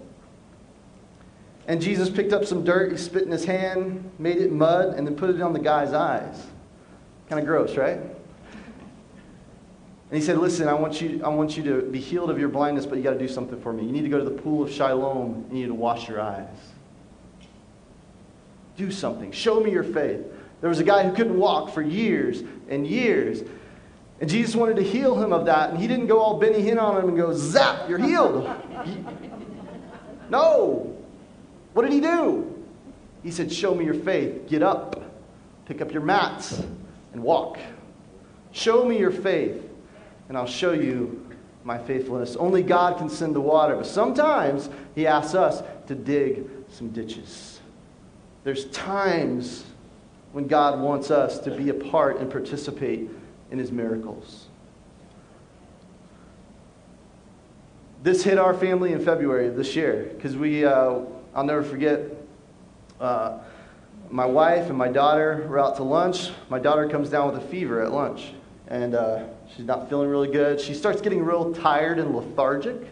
And 1.67 1.81
Jesus 1.81 2.09
picked 2.09 2.33
up 2.33 2.45
some 2.45 2.65
dirt, 2.65 2.93
he 2.93 2.99
spit 2.99 3.25
in 3.25 3.31
his 3.31 3.45
hand, 3.45 4.11
made 4.19 4.37
it 4.37 4.53
mud, 4.53 4.95
and 4.95 5.07
then 5.07 5.17
put 5.17 5.31
it 5.31 5.41
on 5.41 5.53
the 5.53 5.59
guy's 5.59 5.93
eyes. 5.93 6.47
Kind 7.29 7.41
of 7.41 7.47
gross, 7.47 7.77
right? 7.77 7.99
And 10.09 10.21
he 10.21 10.21
said, 10.21 10.39
Listen, 10.39 10.69
I 10.69 10.75
want, 10.75 11.01
you, 11.01 11.21
I 11.25 11.29
want 11.29 11.57
you 11.57 11.65
to 11.65 11.83
be 11.83 11.99
healed 11.99 12.31
of 12.31 12.39
your 12.39 12.49
blindness, 12.49 12.87
but 12.87 12.99
you 12.99 13.03
got 13.03 13.15
to 13.15 13.19
do 13.19 13.27
something 13.27 13.61
for 13.61 13.73
me. 13.73 13.85
You 13.85 13.91
need 13.91 14.03
to 14.03 14.09
go 14.09 14.19
to 14.19 14.25
the 14.25 14.43
pool 14.43 14.63
of 14.63 14.73
Siloam 14.73 15.45
and 15.49 15.59
you 15.59 15.65
need 15.65 15.69
to 15.69 15.75
wash 15.75 16.09
your 16.09 16.21
eyes. 16.21 16.47
Do 18.77 18.93
something. 18.93 19.33
Show 19.33 19.59
me 19.59 19.73
your 19.73 19.83
faith. 19.83 20.25
There 20.61 20.71
was 20.71 20.79
a 20.79 20.85
guy 20.85 21.03
who 21.03 21.15
couldn't 21.15 21.37
walk 21.37 21.75
for 21.75 21.83
years 21.83 22.45
and 22.69 22.87
years. 22.87 23.43
And 24.21 24.31
Jesus 24.31 24.55
wanted 24.55 24.77
to 24.77 24.83
heal 24.83 25.21
him 25.21 25.33
of 25.33 25.47
that. 25.47 25.71
And 25.71 25.79
he 25.79 25.89
didn't 25.89 26.07
go 26.07 26.21
all 26.21 26.39
Benny 26.39 26.63
Hinn 26.63 26.81
on 26.81 27.03
him 27.03 27.09
and 27.09 27.17
go, 27.17 27.33
Zap, 27.35 27.89
you're 27.89 27.99
healed. 27.99 28.49
no. 30.31 30.96
What 31.77 31.83
did 31.83 31.93
he 31.93 32.01
do? 32.01 32.65
He 33.23 33.31
said, 33.31 33.53
Show 33.53 33.75
me 33.75 33.85
your 33.85 33.93
faith. 33.93 34.49
Get 34.49 34.63
up, 34.63 34.99
pick 35.67 35.83
up 35.83 35.93
your 35.93 36.01
mats, 36.01 36.63
and 37.13 37.23
walk. 37.23 37.59
Show 38.51 38.87
me 38.87 38.99
your 38.99 39.11
faith, 39.11 39.63
and 40.31 40.39
I'll 40.39 40.47
show 40.47 40.73
you 40.73 41.29
my 41.65 41.77
faithfulness. 41.77 42.35
Only 42.35 42.63
God 42.63 42.97
can 42.97 43.11
send 43.11 43.35
the 43.35 43.43
water, 43.43 43.77
but 43.77 43.85
sometimes 43.85 44.71
He 44.95 45.07
asks 45.07 45.35
us 45.35 45.63
to 45.89 45.95
dig 45.95 46.49
some 46.71 46.89
ditches. 46.93 47.61
There's 48.43 48.65
times 48.71 49.67
when 50.33 50.47
God 50.47 50.81
wants 50.81 51.11
us 51.11 51.39
to 51.41 51.51
be 51.51 51.69
a 51.69 51.75
part 51.75 52.21
and 52.21 52.31
participate 52.31 53.11
in 53.51 53.59
His 53.59 53.71
miracles. 53.71 54.47
This 58.03 58.25
hit 58.25 58.39
our 58.39 58.55
family 58.55 58.95
in 58.95 59.05
February 59.05 59.49
of 59.49 59.57
this 59.57 59.77
year 59.77 60.11
because 60.15 60.39
we. 60.39 60.65
Uh, 60.65 61.01
I'll 61.37 61.45
never 61.45 61.63
forget 61.63 62.01
uh, 62.99 63.41
my 64.09 64.25
wife 64.25 64.71
and 64.71 64.79
my 64.79 64.89
daughter 64.89 65.47
were 65.47 65.59
out 65.59 65.77
to 65.77 65.83
lunch. 65.83 66.31
My 66.49 66.59
daughter 66.59 66.89
comes 66.89 67.11
down 67.11 67.31
with 67.31 67.45
a 67.45 67.47
fever 67.49 67.83
at 67.83 67.93
lunch, 67.93 68.33
and 68.69 68.95
uh, 68.95 69.25
she's 69.55 69.67
not 69.67 69.91
feeling 69.91 70.09
really 70.09 70.33
good. 70.33 70.59
She 70.59 70.73
starts 70.73 71.03
getting 71.03 71.23
real 71.23 71.53
tired 71.53 71.99
and 71.99 72.17
lethargic. 72.17 72.91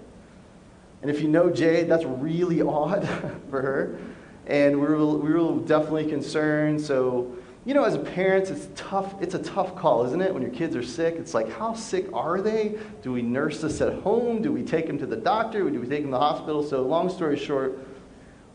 And 1.00 1.10
if 1.10 1.22
you 1.22 1.28
know 1.28 1.48
Jade, 1.48 1.88
that's 1.88 2.04
really 2.04 2.60
odd 2.62 3.08
for 3.48 3.62
her. 3.62 3.98
And 4.46 4.78
we 4.78 4.88
were, 4.88 5.06
we 5.06 5.32
were 5.32 5.60
definitely 5.60 6.10
concerned. 6.10 6.82
So, 6.82 7.34
you 7.64 7.72
know, 7.72 7.84
as 7.84 7.96
parents, 8.10 8.50
it's 8.50 8.68
tough. 8.74 9.14
It's 9.22 9.34
a 9.34 9.42
tough 9.42 9.74
call, 9.74 10.04
isn't 10.04 10.20
it? 10.20 10.34
When 10.34 10.42
your 10.42 10.52
kids 10.52 10.76
are 10.76 10.82
sick, 10.82 11.14
it's 11.14 11.32
like, 11.32 11.50
how 11.50 11.72
sick 11.72 12.12
are 12.12 12.42
they? 12.42 12.78
Do 13.00 13.10
we 13.10 13.22
nurse 13.22 13.62
this 13.62 13.80
at 13.80 13.94
home? 14.02 14.42
Do 14.42 14.52
we 14.52 14.62
take 14.62 14.86
them 14.86 14.98
to 14.98 15.06
the 15.06 15.16
doctor? 15.16 15.70
Do 15.70 15.80
we 15.80 15.86
take 15.86 16.02
them 16.02 16.10
to 16.10 16.18
the 16.18 16.20
hospital? 16.20 16.62
So, 16.62 16.82
long 16.82 17.08
story 17.08 17.38
short, 17.38 17.78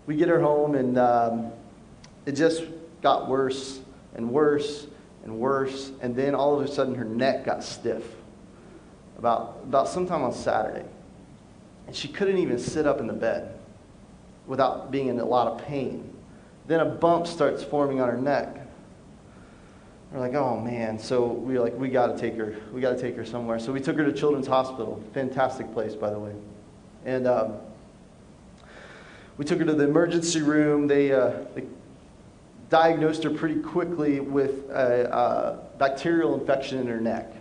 we 0.10 0.16
get 0.16 0.28
her 0.28 0.42
home, 0.42 0.74
and 0.74 0.98
um, 0.98 1.52
it 2.26 2.32
just 2.32 2.64
got 3.04 3.30
worse 3.30 3.80
and 4.16 4.28
worse 4.32 4.88
and 5.24 5.38
worse. 5.38 5.92
And 6.02 6.16
then 6.16 6.34
all 6.34 6.60
of 6.60 6.68
a 6.68 6.72
sudden, 6.74 6.96
her 6.96 7.06
neck 7.06 7.46
got 7.46 7.64
stiff 7.64 8.04
about, 9.20 9.60
about 9.66 9.88
sometime 9.88 10.24
on 10.24 10.34
Saturday. 10.34 10.84
And 11.86 11.96
she 11.96 12.08
couldn't 12.08 12.40
even 12.40 12.58
sit 12.58 12.88
up 12.88 13.00
in 13.00 13.06
the 13.06 13.14
bed 13.14 13.54
without 14.48 14.90
being 14.90 15.10
in 15.10 15.20
a 15.20 15.26
lot 15.26 15.46
of 15.46 15.64
pain. 15.68 16.12
Then 16.66 16.80
a 16.80 16.86
bump 16.86 17.28
starts 17.28 17.64
forming 17.64 18.02
on 18.02 18.10
her 18.10 18.18
neck. 18.18 18.68
We're 20.12 20.22
like, 20.22 20.34
oh 20.34 20.60
man. 20.60 20.98
So 20.98 21.28
we 21.28 21.56
are 21.56 21.62
like, 21.62 21.78
we 21.78 21.88
got 21.88 22.08
to 22.08 22.18
take 22.18 22.36
her. 22.36 22.56
We 22.74 22.82
got 22.82 22.96
to 22.96 23.00
take 23.00 23.16
her 23.16 23.26
somewhere. 23.26 23.60
So 23.60 23.72
we 23.72 23.80
took 23.80 23.96
her 23.98 24.06
to 24.06 24.14
Children's 24.14 24.48
Hospital. 24.48 25.04
Fantastic 25.14 25.72
place, 25.72 25.94
by 25.94 26.10
the 26.10 26.18
way. 26.18 26.34
And 27.06 27.28
um, 27.28 27.58
we 29.40 29.46
took 29.46 29.58
her 29.58 29.66
to 29.66 29.74
the 29.74 29.86
emergency 29.86 30.42
room. 30.42 30.86
They, 30.86 31.14
uh, 31.14 31.32
they 31.56 31.64
diagnosed 32.70 33.24
her 33.24 33.30
pretty 33.30 33.62
quickly 33.62 34.20
with 34.20 34.70
a, 34.70 35.10
a, 35.10 35.78
bacterial 35.78 36.38
infection 36.38 36.78
in 36.78 36.88
her 36.88 37.00
neck. 37.00 37.32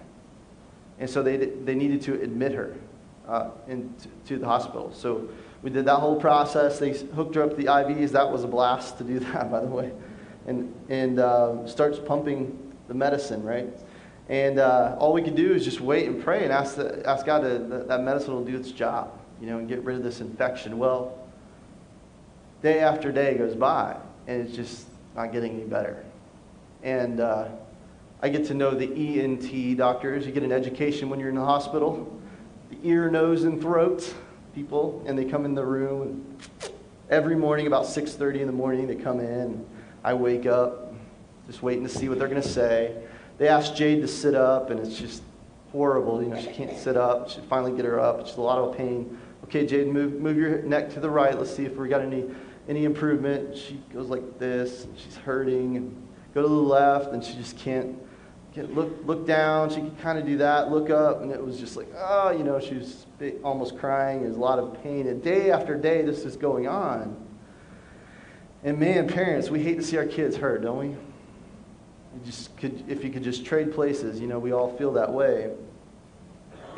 And 1.00 1.10
so 1.10 1.24
they, 1.24 1.36
they 1.36 1.74
needed 1.74 2.00
to 2.02 2.14
admit 2.22 2.52
her 2.52 2.76
uh, 3.26 3.50
into 3.66 4.08
to 4.26 4.38
the 4.38 4.46
hospital. 4.46 4.92
So 4.94 5.28
we 5.62 5.70
did 5.70 5.86
that 5.86 5.96
whole 5.96 6.14
process. 6.20 6.78
They 6.78 6.92
hooked 6.92 7.34
her 7.34 7.42
up 7.42 7.56
the 7.56 7.64
IVs. 7.64 8.10
That 8.10 8.30
was 8.30 8.44
a 8.44 8.48
blast 8.48 8.98
to 8.98 9.04
do 9.04 9.18
that, 9.32 9.50
by 9.50 9.60
the 9.60 9.66
way. 9.66 9.90
And, 10.46 10.72
and 10.88 11.18
uh, 11.18 11.66
starts 11.66 11.98
pumping 11.98 12.72
the 12.86 12.94
medicine, 12.94 13.42
right? 13.42 13.66
And 14.28 14.60
uh, 14.60 14.94
all 15.00 15.12
we 15.12 15.22
could 15.22 15.34
do 15.34 15.52
is 15.52 15.64
just 15.64 15.80
wait 15.80 16.06
and 16.06 16.22
pray 16.22 16.44
and 16.44 16.52
ask, 16.52 16.76
the, 16.76 17.04
ask 17.08 17.26
God 17.26 17.40
to, 17.40 17.58
that, 17.58 17.88
that 17.88 18.02
medicine 18.04 18.34
will 18.34 18.44
do 18.44 18.56
its 18.56 18.70
job, 18.70 19.18
you 19.40 19.48
know, 19.48 19.58
and 19.58 19.68
get 19.68 19.82
rid 19.82 19.96
of 19.96 20.04
this 20.04 20.20
infection. 20.20 20.78
Well, 20.78 21.18
day 22.62 22.80
after 22.80 23.12
day 23.12 23.36
goes 23.36 23.54
by, 23.54 23.96
and 24.26 24.42
it's 24.42 24.54
just 24.54 24.86
not 25.14 25.32
getting 25.32 25.52
any 25.52 25.64
better. 25.64 26.04
And 26.82 27.20
uh, 27.20 27.48
I 28.22 28.28
get 28.28 28.46
to 28.46 28.54
know 28.54 28.72
the 28.72 29.20
ENT 29.20 29.76
doctors. 29.76 30.26
You 30.26 30.32
get 30.32 30.42
an 30.42 30.52
education 30.52 31.08
when 31.08 31.20
you're 31.20 31.28
in 31.28 31.34
the 31.34 31.44
hospital. 31.44 32.20
The 32.70 32.78
ear, 32.88 33.10
nose, 33.10 33.44
and 33.44 33.60
throat 33.60 34.12
people, 34.54 35.02
and 35.06 35.18
they 35.18 35.24
come 35.24 35.44
in 35.44 35.54
the 35.54 35.64
room. 35.64 36.36
Every 37.10 37.36
morning, 37.36 37.66
about 37.66 37.84
6:30 37.84 38.40
in 38.40 38.46
the 38.46 38.52
morning, 38.52 38.86
they 38.86 38.96
come 38.96 39.20
in. 39.20 39.64
I 40.04 40.14
wake 40.14 40.46
up, 40.46 40.94
just 41.46 41.62
waiting 41.62 41.82
to 41.84 41.88
see 41.88 42.08
what 42.08 42.18
they're 42.18 42.28
going 42.28 42.42
to 42.42 42.48
say. 42.48 42.94
They 43.38 43.48
ask 43.48 43.74
Jade 43.74 44.02
to 44.02 44.08
sit 44.08 44.34
up, 44.34 44.70
and 44.70 44.80
it's 44.80 44.98
just 44.98 45.22
horrible. 45.72 46.22
You 46.22 46.30
know, 46.30 46.40
she 46.40 46.48
can't 46.48 46.76
sit 46.76 46.96
up. 46.96 47.30
She 47.30 47.40
finally 47.42 47.72
get 47.72 47.84
her 47.84 48.00
up. 48.00 48.20
It's 48.20 48.36
a 48.36 48.40
lot 48.40 48.58
of 48.58 48.76
pain. 48.76 49.18
Okay, 49.48 49.64
Jade, 49.64 49.88
move 49.88 50.20
move 50.20 50.36
your 50.36 50.60
neck 50.60 50.92
to 50.92 51.00
the 51.00 51.08
right. 51.08 51.36
Let's 51.36 51.54
see 51.54 51.64
if 51.64 51.74
we 51.76 51.88
got 51.88 52.02
any 52.02 52.26
any 52.68 52.84
improvement. 52.84 53.56
She 53.56 53.80
goes 53.94 54.08
like 54.08 54.38
this, 54.38 54.86
she's 54.94 55.16
hurting, 55.16 55.78
and 55.78 56.08
go 56.34 56.42
to 56.42 56.48
the 56.48 56.54
left, 56.54 57.14
and 57.14 57.24
she 57.24 57.32
just 57.32 57.56
can't, 57.56 57.96
can't 58.54 58.74
look, 58.74 58.92
look 59.06 59.26
down. 59.26 59.70
She 59.70 59.76
can 59.76 59.96
kind 59.96 60.18
of 60.18 60.26
do 60.26 60.36
that, 60.36 60.70
look 60.70 60.90
up, 60.90 61.22
and 61.22 61.32
it 61.32 61.42
was 61.42 61.58
just 61.58 61.78
like, 61.78 61.88
oh, 61.96 62.30
you 62.30 62.44
know, 62.44 62.60
she 62.60 62.74
was 62.74 63.06
almost 63.42 63.78
crying. 63.78 64.20
There's 64.20 64.36
a 64.36 64.38
lot 64.38 64.58
of 64.58 64.82
pain. 64.82 65.06
And 65.06 65.22
day 65.22 65.50
after 65.50 65.76
day, 65.76 66.02
this 66.02 66.26
is 66.26 66.36
going 66.36 66.68
on. 66.68 67.16
And 68.64 68.78
man, 68.78 69.08
parents, 69.08 69.48
we 69.48 69.62
hate 69.62 69.76
to 69.76 69.82
see 69.82 69.96
our 69.96 70.04
kids 70.04 70.36
hurt, 70.36 70.60
don't 70.60 70.78
we? 70.78 70.88
You 70.88 70.96
just 72.26 72.54
could, 72.58 72.84
if 72.86 73.02
you 73.02 73.08
could 73.08 73.22
just 73.22 73.46
trade 73.46 73.72
places, 73.72 74.20
you 74.20 74.26
know, 74.26 74.38
we 74.38 74.52
all 74.52 74.76
feel 74.76 74.92
that 74.92 75.10
way. 75.10 75.52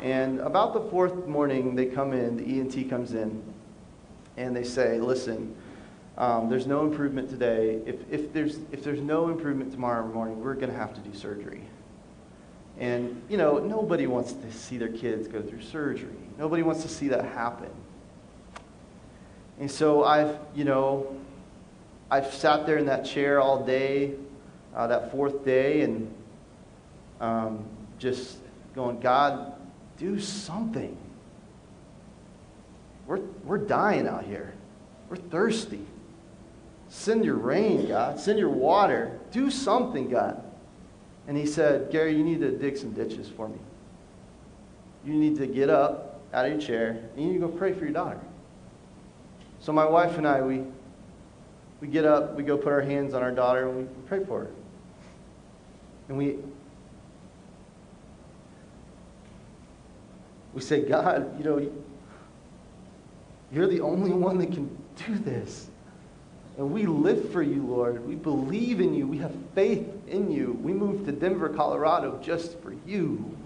And 0.01 0.39
about 0.39 0.73
the 0.73 0.81
fourth 0.81 1.27
morning, 1.27 1.75
they 1.75 1.85
come 1.85 2.11
in, 2.13 2.37
the 2.37 2.59
ENT 2.59 2.89
comes 2.89 3.13
in, 3.13 3.41
and 4.35 4.55
they 4.55 4.63
say, 4.63 4.99
listen, 4.99 5.55
um, 6.17 6.49
there's 6.49 6.67
no 6.67 6.81
improvement 6.81 7.29
today. 7.29 7.81
If, 7.85 7.95
if, 8.09 8.33
there's, 8.33 8.57
if 8.71 8.83
there's 8.83 9.01
no 9.01 9.29
improvement 9.29 9.71
tomorrow 9.71 10.07
morning, 10.07 10.43
we're 10.43 10.55
going 10.55 10.71
to 10.71 10.77
have 10.77 10.93
to 10.95 11.01
do 11.01 11.15
surgery. 11.15 11.61
And, 12.79 13.21
you 13.29 13.37
know, 13.37 13.59
nobody 13.59 14.07
wants 14.07 14.33
to 14.33 14.51
see 14.51 14.77
their 14.77 14.89
kids 14.89 15.27
go 15.27 15.41
through 15.41 15.61
surgery. 15.61 16.09
Nobody 16.37 16.63
wants 16.63 16.81
to 16.81 16.89
see 16.89 17.09
that 17.09 17.23
happen. 17.25 17.69
And 19.59 19.69
so 19.69 20.03
I've, 20.03 20.39
you 20.55 20.63
know, 20.63 21.15
I've 22.09 22.33
sat 22.33 22.65
there 22.65 22.77
in 22.77 22.87
that 22.87 23.05
chair 23.05 23.39
all 23.39 23.63
day, 23.63 24.15
uh, 24.75 24.87
that 24.87 25.11
fourth 25.11 25.45
day, 25.45 25.81
and 25.81 26.11
um, 27.19 27.63
just 27.99 28.37
going, 28.73 28.99
God, 28.99 29.53
do 30.01 30.19
something. 30.19 30.97
We're, 33.05 33.19
we're 33.45 33.59
dying 33.59 34.07
out 34.07 34.25
here. 34.25 34.53
We're 35.09 35.17
thirsty. 35.17 35.85
Send 36.89 37.23
your 37.23 37.35
rain, 37.35 37.87
God. 37.87 38.19
Send 38.19 38.39
your 38.39 38.49
water. 38.49 39.19
Do 39.31 39.51
something, 39.51 40.09
God. 40.09 40.43
And 41.27 41.37
he 41.37 41.45
said, 41.45 41.91
Gary, 41.91 42.15
you 42.15 42.23
need 42.23 42.39
to 42.39 42.51
dig 42.51 42.77
some 42.77 42.91
ditches 42.93 43.29
for 43.29 43.47
me. 43.47 43.59
You 45.05 45.13
need 45.13 45.37
to 45.37 45.45
get 45.45 45.69
up 45.69 46.19
out 46.33 46.45
of 46.45 46.51
your 46.51 46.61
chair 46.61 46.89
and 47.15 47.21
you 47.21 47.27
need 47.27 47.39
to 47.39 47.47
go 47.47 47.49
pray 47.49 47.73
for 47.73 47.83
your 47.83 47.93
daughter. 47.93 48.19
So 49.59 49.71
my 49.71 49.85
wife 49.85 50.17
and 50.17 50.27
I, 50.27 50.41
we, 50.41 50.63
we 51.79 51.87
get 51.87 52.05
up, 52.05 52.35
we 52.35 52.43
go 52.43 52.57
put 52.57 52.71
our 52.73 52.81
hands 52.81 53.13
on 53.13 53.21
our 53.21 53.31
daughter, 53.31 53.69
and 53.69 53.77
we 53.77 53.83
pray 54.07 54.25
for 54.25 54.41
her. 54.41 54.51
And 56.09 56.17
we, 56.17 56.37
we 60.53 60.61
say, 60.61 60.81
God, 60.81 61.37
you 61.37 61.43
know, 61.43 61.71
you're 63.51 63.67
the 63.67 63.81
only 63.81 64.11
one 64.11 64.37
that 64.39 64.51
can 64.51 64.75
do 65.07 65.15
this. 65.17 65.67
And 66.57 66.71
we 66.71 66.85
live 66.85 67.31
for 67.31 67.41
you, 67.41 67.65
Lord. 67.65 68.05
We 68.05 68.15
believe 68.15 68.81
in 68.81 68.93
you. 68.93 69.07
We 69.07 69.17
have 69.19 69.33
faith 69.55 69.87
in 70.07 70.31
you. 70.31 70.57
We 70.61 70.73
moved 70.73 71.05
to 71.05 71.11
Denver, 71.11 71.49
Colorado 71.49 72.19
just 72.21 72.59
for 72.59 72.73
you. 72.85 73.37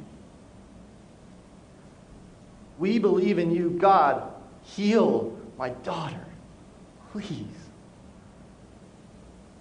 We 2.78 3.00
believe 3.00 3.40
in 3.40 3.52
you. 3.52 3.70
God, 3.70 4.34
heal 4.64 5.38
my 5.58 5.70
daughter. 5.70 6.26
Please. 7.12 7.46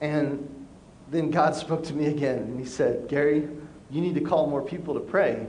And 0.00 0.66
then 1.10 1.30
God 1.30 1.54
spoke 1.54 1.84
to 1.84 1.92
me 1.94 2.06
again 2.06 2.38
and 2.38 2.58
he 2.58 2.66
said, 2.66 3.08
Gary, 3.08 3.48
you 3.90 4.00
need 4.00 4.14
to 4.14 4.20
call 4.20 4.48
more 4.48 4.62
people 4.62 4.94
to 4.94 5.00
pray. 5.00 5.46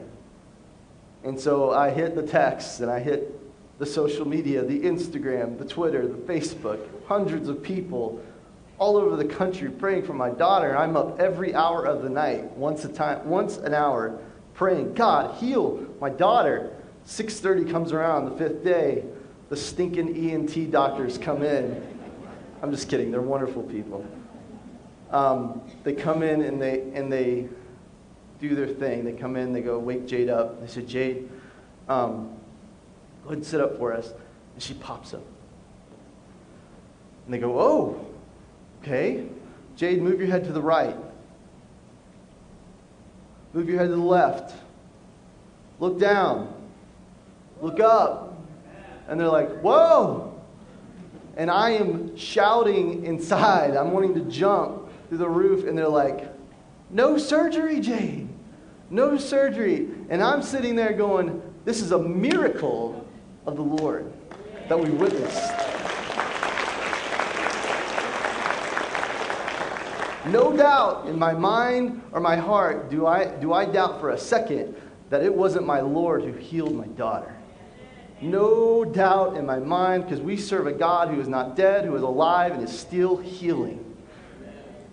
And 1.25 1.39
so 1.39 1.71
I 1.71 1.89
hit 1.89 2.15
the 2.15 2.23
text 2.23 2.81
and 2.81 2.89
I 2.89 2.99
hit 2.99 3.41
the 3.79 3.85
social 3.85 4.27
media, 4.27 4.63
the 4.63 4.79
Instagram, 4.79 5.57
the 5.57 5.65
Twitter, 5.65 6.07
the 6.07 6.13
Facebook, 6.13 6.79
hundreds 7.07 7.49
of 7.49 7.63
people 7.63 8.23
all 8.77 8.95
over 8.95 9.15
the 9.15 9.25
country 9.25 9.69
praying 9.69 10.03
for 10.03 10.13
my 10.13 10.29
daughter. 10.29 10.77
I'm 10.77 10.95
up 10.95 11.19
every 11.19 11.55
hour 11.55 11.83
of 11.83 12.03
the 12.03 12.09
night, 12.09 12.51
once 12.51 12.85
a 12.85 12.89
time, 12.89 13.27
once 13.27 13.57
an 13.57 13.73
hour, 13.73 14.19
praying, 14.53 14.93
God, 14.93 15.35
heal 15.37 15.85
my 15.99 16.09
daughter. 16.11 16.71
6:30 17.05 17.71
comes 17.71 17.91
around 17.91 18.25
the 18.25 18.37
fifth 18.37 18.63
day. 18.63 19.03
The 19.49 19.57
stinking 19.57 20.15
ENT 20.15 20.71
doctors 20.71 21.17
come 21.17 21.41
in. 21.41 21.81
I'm 22.61 22.71
just 22.71 22.87
kidding. 22.87 23.11
They're 23.11 23.21
wonderful 23.21 23.63
people. 23.63 24.05
Um, 25.11 25.61
they 25.83 25.93
come 25.93 26.21
in 26.21 26.41
and 26.41 26.61
they 26.61 26.81
and 26.93 27.11
they 27.11 27.47
do 28.39 28.55
their 28.55 28.67
thing. 28.67 29.05
They 29.05 29.13
come 29.13 29.35
in. 29.35 29.53
They 29.53 29.61
go 29.61 29.79
wake 29.79 30.05
Jade 30.07 30.29
up. 30.29 30.61
They 30.61 30.67
said, 30.67 30.87
Jade, 30.87 31.29
um, 31.87 32.37
go 33.23 33.29
ahead 33.29 33.37
and 33.37 33.45
sit 33.45 33.61
up 33.61 33.77
for 33.77 33.93
us. 33.93 34.13
And 34.53 34.63
she 34.63 34.73
pops 34.73 35.13
up. 35.13 35.23
And 37.25 37.33
they 37.33 37.39
go, 37.39 37.59
oh, 37.59 38.07
okay. 38.81 39.27
Jade, 39.75 40.01
move 40.01 40.19
your 40.19 40.29
head 40.29 40.43
to 40.45 40.51
the 40.51 40.61
right. 40.61 40.95
Move 43.53 43.69
your 43.69 43.79
head 43.79 43.89
to 43.89 43.95
the 43.95 44.01
left. 44.01 44.53
Look 45.79 45.99
down. 45.99 46.53
Look 47.61 47.79
up. 47.79 48.37
And 49.07 49.19
they're 49.19 49.27
like, 49.27 49.59
whoa. 49.61 50.33
And 51.37 51.51
I 51.51 51.71
am 51.71 52.15
shouting 52.15 53.05
inside. 53.05 53.75
I'm 53.75 53.91
wanting 53.91 54.13
to 54.15 54.21
jump 54.21 54.89
through 55.09 55.17
the 55.17 55.29
roof. 55.29 55.65
And 55.65 55.77
they're 55.77 55.87
like, 55.87 56.29
no 56.89 57.17
surgery, 57.17 57.79
Jade. 57.79 58.29
No 58.89 59.17
surgery. 59.17 59.87
And 60.09 60.21
I'm 60.21 60.41
sitting 60.41 60.75
there 60.75 60.93
going, 60.93 61.41
this 61.65 61.81
is 61.81 61.91
a 61.91 61.99
miracle 61.99 63.05
of 63.45 63.55
the 63.55 63.63
Lord 63.63 64.11
that 64.69 64.79
we 64.79 64.89
witnessed. 64.89 65.51
No 70.27 70.55
doubt 70.55 71.07
in 71.07 71.19
my 71.19 71.33
mind 71.33 72.01
or 72.11 72.19
my 72.19 72.35
heart 72.35 72.89
do 72.89 73.05
I, 73.05 73.25
do 73.25 73.53
I 73.53 73.65
doubt 73.65 73.99
for 73.99 74.09
a 74.09 74.17
second 74.17 74.75
that 75.11 75.21
it 75.21 75.33
wasn't 75.33 75.67
my 75.67 75.81
Lord 75.81 76.23
who 76.23 76.33
healed 76.33 76.75
my 76.75 76.87
daughter. 76.87 77.35
No 78.21 78.83
doubt 78.83 79.37
in 79.37 79.45
my 79.45 79.59
mind 79.59 80.03
because 80.03 80.21
we 80.21 80.37
serve 80.37 80.65
a 80.65 80.71
God 80.71 81.09
who 81.09 81.19
is 81.21 81.27
not 81.27 81.55
dead, 81.55 81.85
who 81.85 81.95
is 81.95 82.01
alive, 82.01 82.53
and 82.53 82.63
is 82.63 82.77
still 82.77 83.17
healing. 83.17 83.94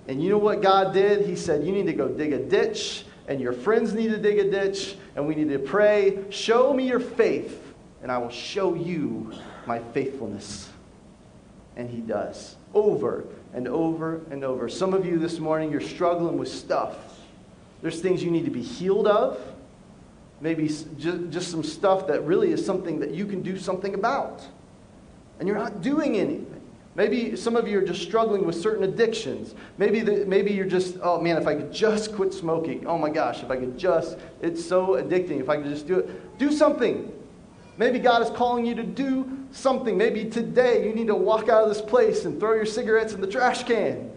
And 0.09 0.23
you 0.23 0.31
know 0.31 0.39
what 0.39 0.63
God 0.63 0.93
did? 0.93 1.27
He 1.27 1.37
said, 1.37 1.65
You 1.65 1.73
need 1.73 1.87
to 1.87 1.93
go 1.93 2.09
dig 2.09 2.33
a 2.33 2.39
ditch, 2.39 3.05
and 3.29 3.41
your 3.41 3.53
friends 3.53 3.95
need 3.95 4.09
to 4.09 4.19
dig 4.19 4.39
a 4.39 4.51
ditch, 4.51 4.97
and 5.15 5.27
we 5.27 5.35
need 5.35 5.49
to 5.51 5.59
pray. 5.59 6.25
Show 6.31 6.73
me 6.73 6.89
your 6.89 7.01
faith, 7.01 7.75
and 8.03 8.11
I 8.11 8.19
will 8.19 8.31
show 8.31 8.75
you 8.75 9.33
my 9.67 9.79
faithfulness. 9.79 10.69
And 11.77 11.89
He 11.89 12.01
does 12.01 12.57
over 12.75 13.25
and 13.55 13.69
over 13.69 14.23
and 14.31 14.45
over. 14.45 14.69
Some 14.69 14.95
of 14.95 15.07
you 15.07 15.19
this 15.19 15.39
morning, 15.39 15.71
you're 15.71 15.81
struggling 15.81 16.39
with 16.39 16.49
stuff. 16.49 16.97
There's 17.81 18.01
things 18.01 18.23
you 18.23 18.31
need 18.31 18.45
to 18.45 18.51
be 18.51 18.63
healed 18.63 19.07
of. 19.07 19.41
Maybe 20.41 20.67
just, 20.67 21.31
just 21.31 21.51
some 21.51 21.63
stuff 21.63 22.09
that 22.09 22.25
really 22.25 22.51
is 22.51 22.65
something 22.65 22.99
that 23.01 23.13
you 23.13 23.27
can 23.27 23.43
do 23.43 23.57
something 23.57 23.95
about. 23.95 24.45
And 25.39 25.47
you're 25.47 25.59
not 25.59 25.83
doing 25.83 26.17
anything. 26.17 26.52
Maybe 26.95 27.37
some 27.37 27.57
of 27.57 27.67
you 27.67 27.79
are 27.79 27.85
just 27.85 28.03
struggling 28.03 28.45
with 28.45 28.61
certain 28.61 28.85
addictions. 28.85 29.55
Maybe, 29.79 30.01
the, 30.01 30.27
maybe 30.27 30.53
you're 30.53 30.67
just, 30.67 30.99
oh 31.03 31.21
man, 31.21 31.39
if 31.39 31.47
I 31.47 31.55
could 31.55 31.73
just 31.73 32.15
quit 32.15 32.35
smoking. 32.35 32.87
Oh 32.87 32.99
my 32.99 33.09
gosh, 33.09 33.43
if 33.43 33.51
I 33.51 33.57
could 33.57 33.79
just, 33.79 34.19
it's 34.43 34.63
so 34.63 34.89
addicting. 34.89 35.41
If 35.41 35.49
I 35.49 35.57
could 35.57 35.67
just 35.67 35.87
do 35.87 36.01
it. 36.01 36.39
Do 36.39 36.53
something. 36.53 37.11
Maybe 37.79 37.99
God 37.99 38.23
is 38.23 38.29
calling 38.31 38.67
you 38.67 38.75
to 38.75 38.83
do 38.83 39.39
something. 39.53 39.97
Maybe 39.97 40.27
today 40.27 40.87
you 40.87 40.95
need 40.95 41.07
to 41.07 41.15
walk 41.15 41.49
out 41.49 41.63
of 41.63 41.69
this 41.71 41.81
place 41.81 42.27
and 42.27 42.39
throw 42.39 42.55
your 42.55 42.67
cigarettes 42.67 43.15
in 43.15 43.23
the 43.23 43.27
trash 43.27 43.65
can 43.65 44.11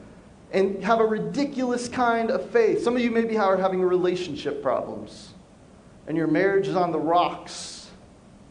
and 0.51 0.83
have 0.83 0.99
a 0.99 1.05
ridiculous 1.05 1.87
kind 1.87 2.29
of 2.29 2.49
faith. 2.49 2.83
Some 2.83 2.95
of 2.95 3.01
you 3.01 3.09
maybe 3.09 3.37
are 3.37 3.55
having 3.55 3.81
relationship 3.81 4.61
problems 4.61 5.33
and 6.07 6.17
your 6.17 6.27
marriage 6.27 6.67
is 6.67 6.75
on 6.75 6.91
the 6.91 6.99
rocks. 6.99 7.89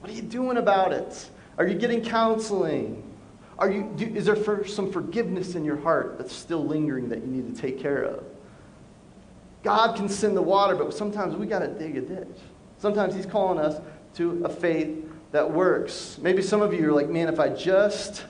What 0.00 0.10
are 0.10 0.14
you 0.14 0.22
doing 0.22 0.56
about 0.56 0.92
it? 0.92 1.28
Are 1.58 1.66
you 1.66 1.74
getting 1.74 2.02
counseling? 2.02 3.02
Are 3.58 3.70
you, 3.70 3.92
do, 3.96 4.06
is 4.06 4.24
there 4.26 4.36
for, 4.36 4.66
some 4.66 4.90
forgiveness 4.90 5.54
in 5.54 5.64
your 5.64 5.76
heart 5.76 6.18
that's 6.18 6.34
still 6.34 6.64
lingering 6.64 7.08
that 7.10 7.20
you 7.20 7.26
need 7.26 7.54
to 7.54 7.60
take 7.60 7.78
care 7.78 8.02
of? 8.02 8.24
God 9.62 9.96
can 9.96 10.08
send 10.08 10.36
the 10.36 10.42
water, 10.42 10.74
but 10.74 10.92
sometimes 10.92 11.36
we 11.36 11.46
got 11.46 11.60
to 11.60 11.68
dig 11.68 11.96
a 11.96 12.00
ditch. 12.00 12.38
Sometimes 12.78 13.14
He's 13.14 13.26
calling 13.26 13.58
us 13.58 13.80
to 14.16 14.44
a 14.44 14.48
faith 14.48 15.04
that 15.32 15.50
works. 15.50 16.18
Maybe 16.20 16.42
some 16.42 16.62
of 16.62 16.72
you 16.74 16.88
are 16.88 16.92
like, 16.92 17.08
man, 17.08 17.28
if 17.28 17.40
I 17.40 17.48
just 17.48 18.24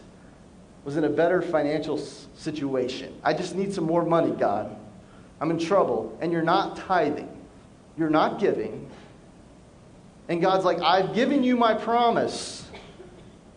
was 0.84 0.96
in 0.96 1.04
a 1.04 1.08
better 1.08 1.42
financial 1.42 1.98
situation, 1.98 3.14
I 3.22 3.34
just 3.34 3.54
need 3.54 3.74
some 3.74 3.84
more 3.84 4.04
money, 4.04 4.30
God. 4.30 4.76
I'm 5.40 5.50
in 5.50 5.58
trouble. 5.58 6.16
And 6.20 6.32
you're 6.32 6.42
not 6.42 6.76
tithing, 6.76 7.28
you're 7.98 8.10
not 8.10 8.38
giving. 8.38 8.88
And 10.28 10.40
God's 10.40 10.64
like, 10.64 10.80
I've 10.80 11.14
given 11.14 11.42
you 11.42 11.56
my 11.56 11.74
promise. 11.74 12.66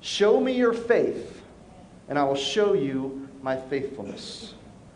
Show 0.02 0.40
me 0.40 0.54
your 0.54 0.74
faith, 0.74 1.37
and 2.10 2.18
I 2.18 2.24
will 2.24 2.36
show 2.36 2.74
you 2.74 3.28
my 3.42 3.56
faithfulness. 3.56 4.54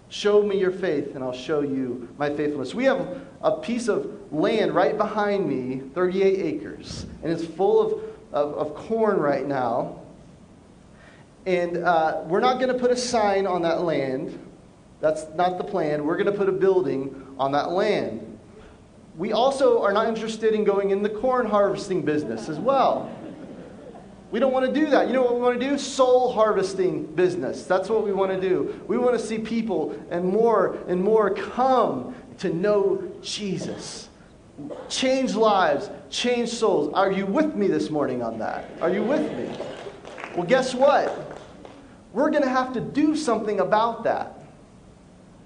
Show 0.09 0.43
me 0.43 0.59
your 0.59 0.71
faith, 0.71 1.15
and 1.15 1.23
I'll 1.23 1.31
show 1.31 1.61
you 1.61 2.09
my 2.17 2.29
faithfulness. 2.29 2.75
We 2.75 2.83
have 2.85 3.21
a 3.41 3.53
piece 3.53 3.87
of 3.87 4.11
land 4.31 4.75
right 4.75 4.97
behind 4.97 5.47
me, 5.47 5.81
38 5.93 6.39
acres, 6.39 7.05
and 7.23 7.31
it's 7.31 7.45
full 7.45 7.81
of, 7.81 8.03
of, 8.33 8.53
of 8.55 8.75
corn 8.75 9.17
right 9.19 9.45
now. 9.45 10.01
And 11.45 11.77
uh, 11.77 12.23
we're 12.25 12.41
not 12.41 12.59
going 12.59 12.71
to 12.73 12.77
put 12.77 12.91
a 12.91 12.95
sign 12.95 13.47
on 13.47 13.61
that 13.63 13.81
land. 13.81 14.37
That's 14.99 15.25
not 15.35 15.57
the 15.57 15.63
plan. 15.63 16.05
We're 16.05 16.17
going 16.17 16.31
to 16.31 16.37
put 16.37 16.49
a 16.49 16.53
building 16.53 17.35
on 17.39 17.51
that 17.53 17.71
land. 17.71 18.27
We 19.17 19.33
also 19.33 19.81
are 19.81 19.91
not 19.91 20.07
interested 20.07 20.53
in 20.53 20.63
going 20.63 20.91
in 20.91 21.03
the 21.03 21.09
corn 21.09 21.45
harvesting 21.45 22.03
business 22.03 22.49
as 22.49 22.59
well. 22.59 23.09
We 24.31 24.39
don't 24.39 24.53
want 24.53 24.65
to 24.65 24.71
do 24.73 24.89
that. 24.91 25.07
You 25.07 25.13
know 25.13 25.23
what 25.23 25.35
we 25.35 25.41
want 25.41 25.59
to 25.59 25.69
do? 25.69 25.77
Soul 25.77 26.31
harvesting 26.31 27.05
business. 27.05 27.65
That's 27.65 27.89
what 27.89 28.05
we 28.05 28.13
want 28.13 28.31
to 28.31 28.39
do. 28.39 28.81
We 28.87 28.97
want 28.97 29.19
to 29.19 29.25
see 29.25 29.37
people 29.37 29.93
and 30.09 30.25
more 30.25 30.77
and 30.87 31.03
more 31.03 31.29
come 31.33 32.15
to 32.39 32.53
know 32.53 33.03
Jesus. 33.21 34.07
Change 34.87 35.35
lives, 35.35 35.89
change 36.09 36.49
souls. 36.49 36.93
Are 36.93 37.11
you 37.11 37.25
with 37.25 37.55
me 37.55 37.67
this 37.67 37.89
morning 37.89 38.21
on 38.21 38.39
that? 38.39 38.69
Are 38.79 38.89
you 38.89 39.03
with 39.03 39.31
me? 39.37 39.53
Well, 40.35 40.45
guess 40.45 40.73
what? 40.73 41.39
We're 42.13 42.29
going 42.29 42.43
to 42.43 42.49
have 42.49 42.73
to 42.73 42.81
do 42.81 43.15
something 43.15 43.59
about 43.59 44.03
that. 44.03 44.40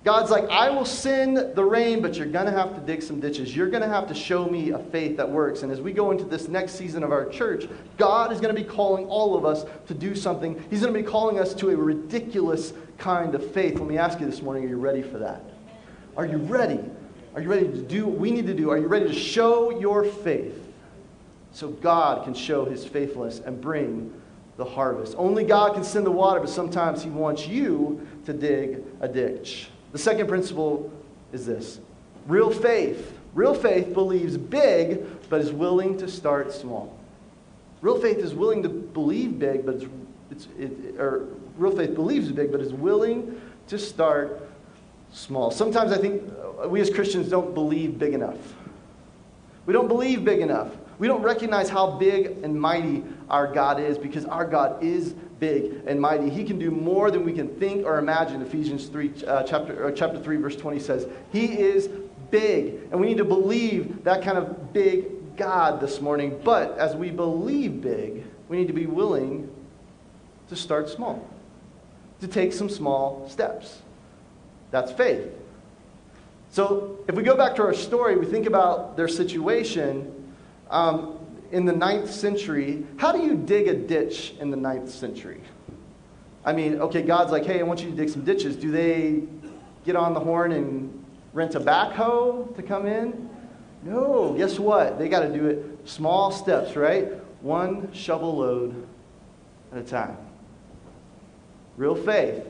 God's 0.05 0.29
like, 0.29 0.47
I 0.51 0.69
will 0.69 0.85
send 0.85 1.55
the 1.55 1.65
rain, 1.65 1.99
but 1.99 2.15
you're 2.15 2.27
going 2.27 2.45
to 2.45 2.51
have 2.51 2.75
to 2.75 2.81
dig 2.81 3.01
some 3.01 3.19
ditches. 3.19 3.55
You're 3.55 3.71
going 3.71 3.81
to 3.81 3.89
have 3.89 4.07
to 4.09 4.13
show 4.13 4.45
me 4.45 4.69
a 4.69 4.77
faith 4.77 5.17
that 5.17 5.27
works. 5.27 5.63
And 5.63 5.71
as 5.71 5.81
we 5.81 5.93
go 5.93 6.11
into 6.11 6.23
this 6.23 6.47
next 6.47 6.73
season 6.73 7.03
of 7.03 7.11
our 7.11 7.25
church, 7.27 7.67
God 7.97 8.31
is 8.31 8.39
going 8.39 8.55
to 8.55 8.61
be 8.61 8.67
calling 8.67 9.07
all 9.07 9.35
of 9.35 9.45
us 9.45 9.65
to 9.87 9.95
do 9.95 10.13
something. 10.13 10.63
He's 10.69 10.81
going 10.81 10.93
to 10.93 10.99
be 10.99 11.05
calling 11.05 11.39
us 11.39 11.55
to 11.55 11.71
a 11.71 11.75
ridiculous 11.75 12.71
kind 12.99 13.33
of 13.33 13.51
faith. 13.51 13.79
Let 13.79 13.89
me 13.89 13.97
ask 13.97 14.19
you 14.19 14.27
this 14.27 14.43
morning 14.43 14.65
are 14.65 14.67
you 14.67 14.77
ready 14.77 15.01
for 15.01 15.17
that? 15.17 15.43
Are 16.15 16.27
you 16.27 16.37
ready? 16.37 16.81
Are 17.33 17.41
you 17.41 17.49
ready 17.49 17.67
to 17.67 17.81
do 17.81 18.05
what 18.05 18.19
we 18.19 18.29
need 18.29 18.45
to 18.45 18.53
do? 18.53 18.69
Are 18.69 18.77
you 18.77 18.87
ready 18.87 19.07
to 19.07 19.13
show 19.13 19.79
your 19.79 20.03
faith 20.03 20.71
so 21.51 21.69
God 21.69 22.25
can 22.25 22.35
show 22.35 22.63
his 22.63 22.85
faithfulness 22.85 23.39
and 23.39 23.59
bring 23.59 24.13
the 24.57 24.65
harvest? 24.65 25.15
Only 25.17 25.45
God 25.45 25.73
can 25.73 25.83
send 25.83 26.05
the 26.05 26.11
water, 26.11 26.39
but 26.39 26.49
sometimes 26.49 27.01
he 27.01 27.09
wants 27.09 27.47
you 27.47 28.07
to 28.25 28.33
dig 28.33 28.83
a 29.01 29.07
ditch. 29.07 29.69
The 29.95 29.99
second 29.99 30.27
principle 30.27 30.91
is 31.31 31.45
this 31.45 31.79
real 32.27 32.51
faith. 32.51 33.17
Real 33.33 33.53
faith 33.53 33.93
believes 33.93 34.35
big, 34.35 35.05
but 35.29 35.39
is 35.39 35.53
willing 35.53 35.97
to 35.99 36.09
start 36.09 36.51
small. 36.51 36.99
Real 37.79 37.97
faith 38.01 38.17
is 38.17 38.33
willing 38.33 38.61
to 38.63 38.67
believe 38.67 39.39
big, 39.39 39.65
but 39.65 39.75
it's, 39.75 39.85
it's 40.29 40.47
it, 40.59 40.99
or 40.99 41.29
real 41.57 41.73
faith 41.73 41.95
believes 41.95 42.29
big, 42.29 42.51
but 42.51 42.59
is 42.59 42.73
willing 42.73 43.39
to 43.69 43.79
start 43.79 44.49
small. 45.13 45.49
Sometimes 45.49 45.93
I 45.93 45.97
think 45.97 46.23
we 46.67 46.81
as 46.81 46.89
Christians 46.89 47.29
don't 47.29 47.53
believe 47.53 47.97
big 47.97 48.13
enough. 48.13 48.53
We 49.65 49.71
don't 49.71 49.87
believe 49.87 50.25
big 50.25 50.41
enough. 50.41 50.71
We 50.97 51.07
don't 51.07 51.21
recognize 51.21 51.69
how 51.69 51.91
big 51.91 52.43
and 52.43 52.59
mighty 52.59 53.03
our 53.29 53.51
God 53.51 53.79
is 53.79 53.97
because 53.97 54.25
our 54.25 54.45
God 54.45 54.81
is 54.83 55.13
big 55.39 55.81
and 55.85 55.99
mighty. 55.99 56.29
He 56.29 56.43
can 56.43 56.57
do 56.57 56.71
more 56.71 57.11
than 57.11 57.25
we 57.25 57.33
can 57.33 57.49
think 57.59 57.85
or 57.85 57.99
imagine. 57.99 58.41
Ephesians 58.41 58.87
3, 58.87 59.11
uh, 59.27 59.43
chapter, 59.43 59.91
chapter 59.91 60.19
3, 60.19 60.37
verse 60.37 60.55
20 60.55 60.79
says, 60.79 61.07
He 61.31 61.59
is 61.59 61.89
big. 62.31 62.87
And 62.91 62.99
we 62.99 63.07
need 63.07 63.17
to 63.17 63.25
believe 63.25 64.03
that 64.03 64.23
kind 64.23 64.37
of 64.37 64.73
big 64.73 65.35
God 65.35 65.81
this 65.81 65.99
morning. 65.99 66.39
But 66.43 66.77
as 66.77 66.95
we 66.95 67.11
believe 67.11 67.81
big, 67.81 68.23
we 68.47 68.57
need 68.57 68.67
to 68.67 68.73
be 68.73 68.85
willing 68.85 69.49
to 70.49 70.55
start 70.55 70.89
small, 70.89 71.27
to 72.21 72.27
take 72.27 72.53
some 72.53 72.69
small 72.69 73.27
steps. 73.29 73.81
That's 74.71 74.91
faith. 74.91 75.27
So 76.51 76.99
if 77.07 77.15
we 77.15 77.23
go 77.23 77.35
back 77.35 77.55
to 77.55 77.63
our 77.63 77.73
story, 77.73 78.15
we 78.15 78.25
think 78.25 78.45
about 78.45 78.95
their 78.95 79.07
situation. 79.07 80.14
Um, 80.69 81.19
in 81.51 81.65
the 81.65 81.73
ninth 81.73 82.11
century, 82.11 82.85
how 82.97 83.11
do 83.11 83.21
you 83.21 83.35
dig 83.35 83.67
a 83.67 83.73
ditch 83.73 84.33
in 84.39 84.51
the 84.51 84.57
ninth 84.57 84.89
century? 84.89 85.41
I 86.43 86.53
mean, 86.53 86.79
okay, 86.79 87.01
God's 87.01 87.31
like, 87.31 87.45
hey, 87.45 87.59
I 87.59 87.63
want 87.63 87.81
you 87.81 87.89
to 87.89 87.95
dig 87.95 88.09
some 88.09 88.23
ditches. 88.23 88.55
Do 88.55 88.71
they 88.71 89.23
get 89.85 89.95
on 89.95 90.13
the 90.13 90.19
horn 90.19 90.51
and 90.51 91.05
rent 91.33 91.55
a 91.55 91.59
backhoe 91.59 92.55
to 92.55 92.63
come 92.63 92.85
in? 92.85 93.29
No, 93.83 94.33
guess 94.33 94.59
what? 94.59 94.97
They 94.97 95.09
got 95.09 95.21
to 95.21 95.29
do 95.31 95.45
it 95.47 95.65
small 95.85 96.31
steps, 96.31 96.75
right? 96.75 97.13
One 97.41 97.91
shovel 97.93 98.37
load 98.37 98.87
at 99.71 99.77
a 99.77 99.83
time. 99.83 100.17
Real 101.77 101.95
faith 101.95 102.43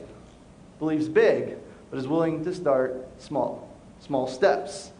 believes 0.78 1.08
big, 1.08 1.56
but 1.90 1.98
is 1.98 2.08
willing 2.08 2.44
to 2.44 2.54
start 2.54 3.06
small, 3.18 3.74
small 4.00 4.26
steps. 4.26 4.92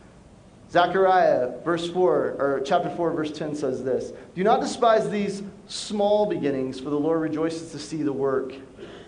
Zechariah, 0.77 1.53
verse 1.65 1.89
4, 1.89 2.37
or 2.39 2.61
chapter 2.63 2.91
4, 2.91 3.13
verse 3.13 3.33
10 3.33 3.55
says 3.55 3.83
this 3.83 4.13
Do 4.35 4.45
not 4.45 4.61
despise 4.61 5.09
these 5.09 5.43
small 5.69 6.27
beginnings, 6.27 6.79
for 6.79 6.91
the 6.91 7.01
Lord 7.01 7.23
rejoices 7.23 7.73
to 7.73 7.79
see 7.79 8.03
the 8.03 8.13
work 8.13 8.53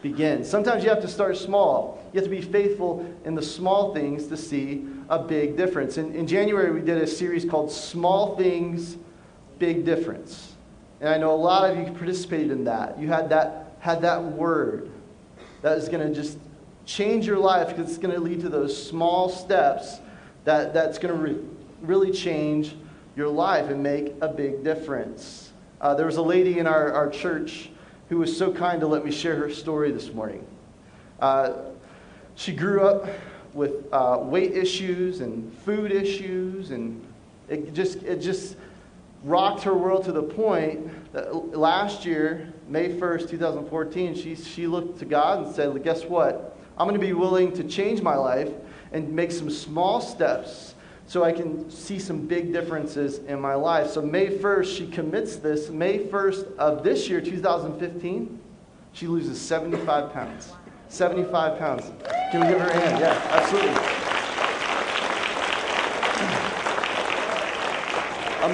begin. 0.01 0.45
Sometimes 0.45 0.83
you 0.83 0.89
have 0.89 1.03
to 1.03 1.09
start 1.09 1.37
small. 1.37 2.03
You 2.15 2.21
have 2.23 2.25
to 2.25 2.35
be 2.35 2.41
faithful 2.41 3.15
in 3.27 3.35
the 3.35 3.43
small 3.43 3.93
things 3.93 4.29
to 4.29 4.37
see 4.39 4.87
a 5.11 5.19
big 5.19 5.59
difference. 5.59 5.99
In, 5.99 6.15
in 6.15 6.27
January, 6.27 6.73
we 6.73 6.81
did 6.81 7.03
a 7.03 7.07
series 7.07 7.45
called 7.45 7.71
Small 7.71 8.35
Things, 8.39 8.97
Big 9.59 9.85
Difference. 9.85 10.55
And 11.03 11.11
I 11.11 11.19
know 11.19 11.35
a 11.35 11.37
lot 11.37 11.71
of 11.71 11.77
you 11.77 11.93
participated 11.93 12.51
in 12.51 12.65
that. 12.65 12.99
You 12.99 13.09
had 13.09 13.29
that, 13.29 13.77
had 13.81 14.01
that 14.01 14.25
word 14.25 14.91
that 15.61 15.77
is 15.77 15.91
going 15.91 16.09
to 16.09 16.15
just 16.15 16.39
change 16.87 17.27
your 17.27 17.39
life 17.39 17.69
because 17.69 17.91
it's 17.91 17.99
going 17.99 18.15
to 18.15 18.21
lead 18.23 18.41
to 18.41 18.49
those 18.49 18.89
small 18.89 19.29
steps 19.29 19.99
that, 20.45 20.73
that's 20.73 20.99
going 20.99 21.15
to 21.15 21.21
re- 21.21 21.45
really 21.81 22.11
change 22.11 22.75
your 23.17 23.29
life 23.29 23.71
and 23.71 23.83
make 23.83 24.15
a 24.21 24.29
big 24.29 24.63
difference. 24.63 25.53
Uh, 25.81 25.95
there 25.95 26.07
was 26.07 26.17
a 26.17 26.23
lady 26.23 26.59
in 26.59 26.67
our, 26.67 26.93
our 26.93 27.09
church 27.09 27.71
who 28.09 28.19
was 28.19 28.37
so 28.37 28.53
kind 28.53 28.81
to 28.81 28.87
let 28.87 29.05
me 29.05 29.11
share 29.11 29.37
her 29.37 29.51
story 29.51 29.91
this 29.91 30.13
morning. 30.13 30.45
Uh, 31.21 31.53
she 32.35 32.53
grew 32.53 32.83
up 32.83 33.09
with 33.53 33.87
uh, 33.93 34.19
weight 34.21 34.53
issues 34.53 35.21
and 35.21 35.53
food 35.59 35.91
issues, 35.91 36.71
and 36.71 37.05
it 37.49 37.75
just, 37.75 38.03
it 38.03 38.21
just 38.21 38.57
rocked 39.25 39.63
her 39.63 39.75
world 39.75 40.05
to 40.05 40.13
the 40.13 40.23
point 40.23 41.13
that 41.13 41.57
last 41.57 42.05
year, 42.05 42.53
May 42.69 42.91
1st, 42.91 43.31
2014, 43.31 44.15
she, 44.15 44.35
she 44.37 44.67
looked 44.67 44.99
to 45.01 45.05
God 45.05 45.47
and 45.47 45.55
said, 45.55 45.83
Guess 45.83 46.05
what? 46.05 46.57
I'm 46.77 46.87
going 46.87 46.99
to 47.01 47.05
be 47.05 47.13
willing 47.13 47.53
to 47.55 47.65
change 47.65 48.03
my 48.03 48.15
life 48.15 48.51
and 48.93 49.13
make 49.13 49.33
some 49.33 49.51
small 49.51 50.01
steps 50.01 50.75
so 51.09 51.25
I 51.25 51.33
can 51.33 51.71
see 51.71 51.99
some 51.99 52.27
big 52.27 52.53
differences 52.53 53.21
in 53.21 53.41
my 53.41 53.55
life. 53.55 53.91
So, 53.91 54.03
May 54.03 54.27
1st, 54.27 54.77
she 54.77 54.87
commits 54.87 55.37
this. 55.37 55.71
May 55.71 56.01
1st 56.01 56.57
of 56.57 56.85
this 56.85 57.09
year, 57.09 57.23
2015, 57.23 58.39
she 58.93 59.07
loses 59.07 59.41
75 59.41 60.13
pounds. 60.13 60.53
75 60.89 61.59
pounds. 61.59 61.93
Can 62.31 62.43
we 62.43 62.49
give 62.49 62.61
her 62.61 62.69
a 62.69 62.79
hand? 62.79 63.01
Yeah, 63.01 63.21
absolutely. 63.31 63.99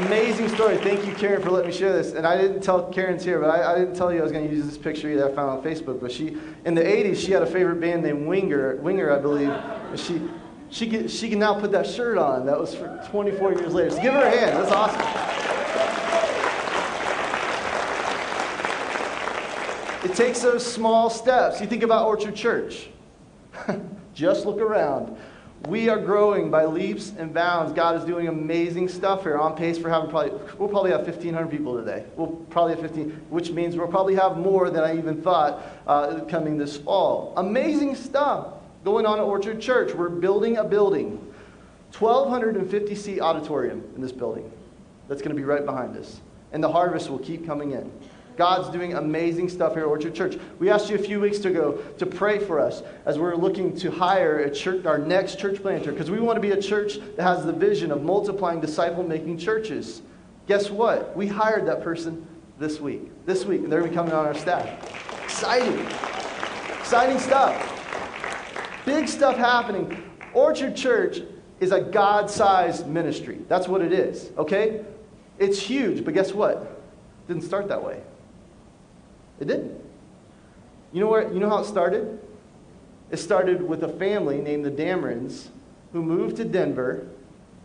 Amazing 0.06 0.48
story. 0.48 0.76
Thank 0.76 1.06
you, 1.06 1.12
Karen, 1.14 1.42
for 1.42 1.50
letting 1.50 1.70
me 1.70 1.76
share 1.76 1.92
this. 1.92 2.12
And 2.12 2.24
I 2.24 2.40
didn't 2.40 2.60
tell 2.60 2.88
Karen's 2.88 3.24
here, 3.24 3.40
but 3.40 3.50
I, 3.50 3.72
I 3.74 3.78
didn't 3.78 3.96
tell 3.96 4.12
you 4.12 4.20
I 4.20 4.22
was 4.22 4.32
going 4.32 4.48
to 4.48 4.54
use 4.54 4.64
this 4.64 4.78
picture 4.78 5.14
that 5.16 5.32
I 5.32 5.34
found 5.34 5.50
on 5.50 5.62
Facebook. 5.62 6.00
But 6.00 6.12
she, 6.12 6.36
in 6.64 6.76
the 6.76 6.82
80s, 6.82 7.16
she 7.16 7.32
had 7.32 7.42
a 7.42 7.46
favorite 7.46 7.80
band 7.80 8.04
named 8.04 8.28
Winger, 8.28 8.76
Winger, 8.76 9.10
I 9.10 9.18
believe. 9.18 9.52
She, 9.96 10.22
she, 10.74 10.88
can, 10.88 11.06
she 11.06 11.28
can 11.28 11.38
now 11.38 11.54
put 11.60 11.70
that 11.70 11.86
shirt 11.86 12.18
on. 12.18 12.46
That 12.46 12.58
was 12.58 12.74
for 12.74 13.00
24 13.10 13.52
years 13.54 13.72
later. 13.72 13.90
So 13.90 14.02
give 14.02 14.12
her 14.12 14.24
a 14.24 14.30
hand. 14.30 14.56
That's 14.56 14.72
awesome. 14.72 15.00
It 20.10 20.16
takes 20.16 20.40
those 20.42 20.66
small 20.66 21.10
steps. 21.10 21.60
You 21.60 21.68
think 21.68 21.84
about 21.84 22.06
Orchard 22.08 22.34
Church. 22.34 22.88
Just 24.14 24.46
look 24.46 24.58
around. 24.58 25.16
We 25.68 25.88
are 25.88 25.98
growing 25.98 26.50
by 26.50 26.64
leaps 26.64 27.12
and 27.16 27.32
bounds. 27.32 27.72
God 27.72 27.96
is 27.96 28.04
doing 28.04 28.26
amazing 28.26 28.88
stuff 28.88 29.22
here. 29.22 29.38
On 29.38 29.54
pace 29.56 29.78
for 29.78 29.88
having 29.88 30.10
probably, 30.10 30.32
we'll 30.58 30.68
probably 30.68 30.90
have 30.90 31.02
1,500 31.02 31.48
people 31.52 31.78
today. 31.78 32.04
We'll 32.16 32.32
probably 32.50 32.74
have 32.74 32.82
15, 32.82 33.10
which 33.30 33.52
means 33.52 33.76
we'll 33.76 33.86
probably 33.86 34.16
have 34.16 34.38
more 34.38 34.70
than 34.70 34.82
I 34.82 34.98
even 34.98 35.22
thought 35.22 35.62
uh, 35.86 36.24
coming 36.24 36.58
this 36.58 36.76
fall. 36.76 37.32
Amazing 37.36 37.94
stuff 37.94 38.53
going 38.84 39.06
on 39.06 39.18
at 39.18 39.24
Orchard 39.24 39.60
Church. 39.60 39.94
We're 39.94 40.10
building 40.10 40.58
a 40.58 40.64
building, 40.64 41.16
1,250 41.98 42.94
seat 42.94 43.20
auditorium 43.20 43.82
in 43.96 44.02
this 44.02 44.12
building 44.12 44.50
that's 45.08 45.22
going 45.22 45.34
to 45.34 45.36
be 45.36 45.44
right 45.44 45.64
behind 45.64 45.96
us. 45.96 46.20
And 46.52 46.62
the 46.62 46.70
harvest 46.70 47.10
will 47.10 47.18
keep 47.18 47.46
coming 47.46 47.72
in. 47.72 47.90
God's 48.36 48.68
doing 48.70 48.94
amazing 48.94 49.48
stuff 49.48 49.74
here 49.74 49.82
at 49.82 49.88
Orchard 49.88 50.14
Church. 50.14 50.36
We 50.58 50.68
asked 50.68 50.90
you 50.90 50.96
a 50.96 51.00
few 51.00 51.20
weeks 51.20 51.44
ago 51.44 51.82
to 51.98 52.06
pray 52.06 52.38
for 52.38 52.58
us 52.58 52.82
as 53.06 53.18
we're 53.18 53.36
looking 53.36 53.76
to 53.78 53.90
hire 53.90 54.40
a 54.40 54.50
church, 54.52 54.84
our 54.86 54.98
next 54.98 55.38
church 55.38 55.62
planter, 55.62 55.92
because 55.92 56.10
we 56.10 56.18
want 56.18 56.36
to 56.36 56.40
be 56.40 56.50
a 56.50 56.60
church 56.60 56.98
that 57.16 57.22
has 57.22 57.44
the 57.44 57.52
vision 57.52 57.92
of 57.92 58.02
multiplying 58.02 58.60
disciple 58.60 59.04
making 59.04 59.38
churches. 59.38 60.02
Guess 60.48 60.70
what? 60.70 61.16
We 61.16 61.28
hired 61.28 61.66
that 61.66 61.82
person 61.82 62.26
this 62.58 62.80
week. 62.80 63.02
This 63.24 63.44
week, 63.44 63.62
and 63.62 63.72
they're 63.72 63.80
going 63.80 63.92
to 63.92 63.96
be 63.96 63.96
coming 63.96 64.12
on 64.12 64.26
our 64.26 64.34
staff. 64.34 64.68
Exciting. 65.24 65.86
Exciting 66.80 67.20
stuff. 67.20 67.73
Big 68.84 69.08
stuff 69.08 69.36
happening. 69.36 70.10
Orchard 70.32 70.76
Church 70.76 71.20
is 71.60 71.72
a 71.72 71.80
God 71.80 72.30
sized 72.30 72.86
ministry. 72.86 73.40
That's 73.48 73.68
what 73.68 73.80
it 73.80 73.92
is, 73.92 74.30
okay? 74.36 74.84
It's 75.38 75.58
huge, 75.58 76.04
but 76.04 76.14
guess 76.14 76.32
what? 76.32 76.56
It 76.58 77.28
didn't 77.28 77.44
start 77.44 77.68
that 77.68 77.82
way. 77.82 78.00
It 79.40 79.46
didn't. 79.46 79.80
You 80.92 81.00
know, 81.00 81.08
where, 81.08 81.32
you 81.32 81.40
know 81.40 81.48
how 81.48 81.58
it 81.58 81.66
started? 81.66 82.20
It 83.10 83.16
started 83.16 83.62
with 83.62 83.82
a 83.82 83.88
family 83.88 84.38
named 84.38 84.64
the 84.64 84.70
Damerons 84.70 85.48
who 85.92 86.02
moved 86.02 86.36
to 86.36 86.44
Denver 86.44 87.08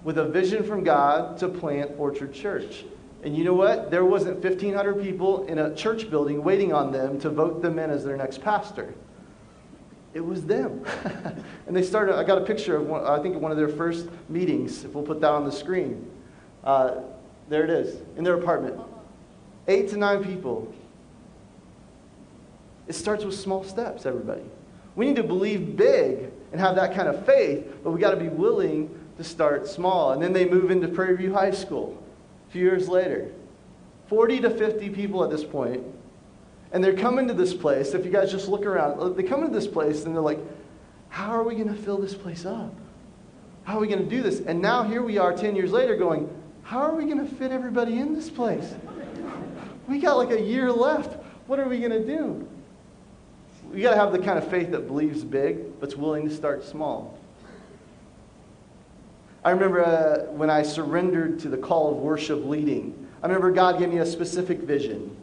with 0.03 0.17
a 0.17 0.25
vision 0.25 0.63
from 0.63 0.83
God 0.83 1.37
to 1.39 1.47
plant 1.47 1.91
Orchard 1.97 2.33
Church. 2.33 2.85
And 3.23 3.35
you 3.35 3.43
know 3.43 3.53
what? 3.53 3.91
There 3.91 4.05
wasn't 4.05 4.41
1,500 4.41 5.01
people 5.01 5.45
in 5.45 5.59
a 5.59 5.75
church 5.75 6.09
building 6.09 6.43
waiting 6.43 6.71
on 6.73 6.91
them 6.91 7.19
to 7.19 7.29
vote 7.29 7.61
them 7.61 7.77
in 7.77 7.89
as 7.89 8.05
their 8.05 8.15
next 8.15 8.41
pastor. 8.41 8.93
It 10.13 10.25
was 10.25 10.45
them. 10.45 10.83
and 11.67 11.75
they 11.75 11.83
started, 11.83 12.15
I 12.17 12.23
got 12.23 12.39
a 12.39 12.45
picture 12.45 12.75
of, 12.75 12.87
one, 12.87 13.05
I 13.05 13.21
think, 13.21 13.39
one 13.39 13.51
of 13.51 13.57
their 13.57 13.69
first 13.69 14.07
meetings, 14.27 14.83
if 14.83 14.93
we'll 14.93 15.03
put 15.03 15.21
that 15.21 15.31
on 15.31 15.45
the 15.45 15.51
screen. 15.51 16.09
Uh, 16.63 17.01
there 17.47 17.63
it 17.63 17.69
is, 17.69 18.01
in 18.17 18.23
their 18.23 18.35
apartment. 18.35 18.79
Eight 19.67 19.89
to 19.89 19.97
nine 19.97 20.23
people. 20.23 20.73
It 22.87 22.93
starts 22.93 23.23
with 23.23 23.35
small 23.35 23.63
steps, 23.63 24.05
everybody. 24.05 24.41
We 24.95 25.05
need 25.05 25.15
to 25.17 25.23
believe 25.23 25.77
big 25.77 26.31
and 26.51 26.59
have 26.59 26.75
that 26.75 26.95
kind 26.95 27.07
of 27.07 27.25
faith, 27.25 27.65
but 27.83 27.91
we 27.91 27.99
got 27.99 28.11
to 28.11 28.17
be 28.17 28.29
willing 28.29 28.89
to 29.17 29.23
start 29.23 29.67
small. 29.67 30.13
And 30.13 30.21
then 30.21 30.33
they 30.33 30.45
move 30.45 30.71
into 30.71 30.87
Prairie 30.87 31.17
View 31.17 31.33
High 31.33 31.51
School 31.51 32.01
a 32.47 32.51
few 32.51 32.63
years 32.63 32.87
later. 32.87 33.31
40 34.07 34.41
to 34.41 34.49
50 34.49 34.89
people 34.89 35.23
at 35.23 35.29
this 35.29 35.43
point, 35.43 35.83
and 36.71 36.83
they're 36.83 36.95
coming 36.95 37.27
to 37.27 37.33
this 37.33 37.53
place. 37.53 37.93
If 37.93 38.05
you 38.05 38.11
guys 38.11 38.31
just 38.31 38.47
look 38.47 38.65
around, 38.65 39.15
they 39.15 39.23
come 39.23 39.43
into 39.43 39.53
this 39.53 39.67
place 39.67 40.05
and 40.05 40.15
they're 40.15 40.21
like, 40.21 40.39
how 41.09 41.31
are 41.31 41.43
we 41.43 41.55
going 41.55 41.67
to 41.67 41.81
fill 41.81 41.97
this 41.97 42.13
place 42.13 42.45
up? 42.45 42.73
How 43.63 43.77
are 43.77 43.79
we 43.79 43.87
going 43.87 44.03
to 44.03 44.09
do 44.09 44.21
this? 44.21 44.41
And 44.41 44.61
now 44.61 44.83
here 44.83 45.01
we 45.01 45.17
are 45.17 45.35
10 45.35 45.55
years 45.55 45.71
later 45.71 45.95
going, 45.95 46.29
how 46.63 46.79
are 46.79 46.95
we 46.95 47.05
going 47.05 47.19
to 47.19 47.35
fit 47.35 47.51
everybody 47.51 47.97
in 47.97 48.13
this 48.13 48.29
place? 48.29 48.75
We 49.87 49.99
got 49.99 50.17
like 50.17 50.31
a 50.31 50.41
year 50.41 50.71
left. 50.71 51.17
What 51.47 51.59
are 51.59 51.67
we 51.67 51.79
going 51.79 51.91
to 51.91 52.05
do? 52.05 52.47
We 53.71 53.81
got 53.81 53.91
to 53.91 53.97
have 53.97 54.11
the 54.11 54.19
kind 54.19 54.37
of 54.37 54.47
faith 54.49 54.71
that 54.71 54.87
believes 54.87 55.23
big, 55.23 55.79
but's 55.79 55.95
willing 55.95 56.27
to 56.29 56.35
start 56.35 56.63
small. 56.63 57.17
I 59.43 59.51
remember 59.51 59.83
uh, 59.83 60.31
when 60.31 60.49
I 60.49 60.63
surrendered 60.63 61.39
to 61.39 61.49
the 61.49 61.57
call 61.57 61.91
of 61.91 61.97
worship 61.97 62.45
leading. 62.45 63.07
I 63.23 63.27
remember 63.27 63.51
God 63.51 63.79
gave 63.79 63.89
me 63.89 63.97
a 63.97 64.05
specific 64.05 64.59
vision. 64.59 65.15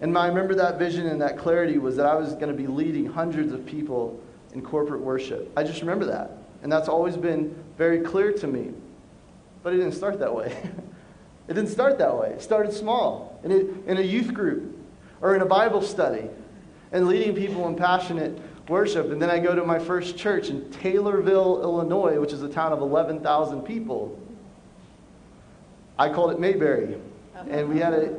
And 0.00 0.16
I 0.16 0.28
remember 0.28 0.54
that 0.54 0.78
vision 0.78 1.06
and 1.06 1.20
that 1.20 1.38
clarity 1.38 1.78
was 1.78 1.96
that 1.96 2.06
I 2.06 2.14
was 2.14 2.34
going 2.34 2.48
to 2.48 2.54
be 2.54 2.66
leading 2.66 3.06
hundreds 3.06 3.52
of 3.52 3.66
people 3.66 4.20
in 4.52 4.62
corporate 4.62 5.00
worship. 5.00 5.50
I 5.56 5.64
just 5.64 5.80
remember 5.80 6.04
that. 6.06 6.32
And 6.62 6.70
that's 6.70 6.88
always 6.88 7.16
been 7.16 7.54
very 7.76 8.00
clear 8.00 8.32
to 8.32 8.46
me. 8.46 8.72
But 9.62 9.72
it 9.74 9.78
didn't 9.78 9.94
start 9.94 10.18
that 10.20 10.34
way. 10.34 10.56
it 11.48 11.54
didn't 11.54 11.70
start 11.70 11.98
that 11.98 12.16
way. 12.16 12.30
It 12.30 12.42
started 12.42 12.72
small 12.72 13.40
in 13.42 13.50
a, 13.52 13.90
in 13.90 13.98
a 13.98 14.02
youth 14.02 14.32
group 14.32 14.76
or 15.20 15.34
in 15.34 15.42
a 15.42 15.46
Bible 15.46 15.82
study 15.82 16.28
and 16.92 17.08
leading 17.08 17.34
people 17.34 17.66
in 17.68 17.74
passionate 17.74 18.40
worship. 18.68 19.10
And 19.10 19.20
then 19.20 19.30
I 19.30 19.38
go 19.38 19.54
to 19.54 19.64
my 19.64 19.78
first 19.78 20.16
church 20.16 20.48
in 20.48 20.62
Taylorville, 20.70 21.62
Illinois, 21.62 22.20
which 22.20 22.32
is 22.32 22.42
a 22.42 22.48
town 22.48 22.72
of 22.72 22.80
11,000 22.80 23.62
people. 23.62 24.18
I 25.98 26.08
called 26.08 26.30
it 26.30 26.38
Mayberry. 26.38 26.98
And 27.48 27.68
we 27.68 27.78
had 27.78 27.92
a 27.92 28.16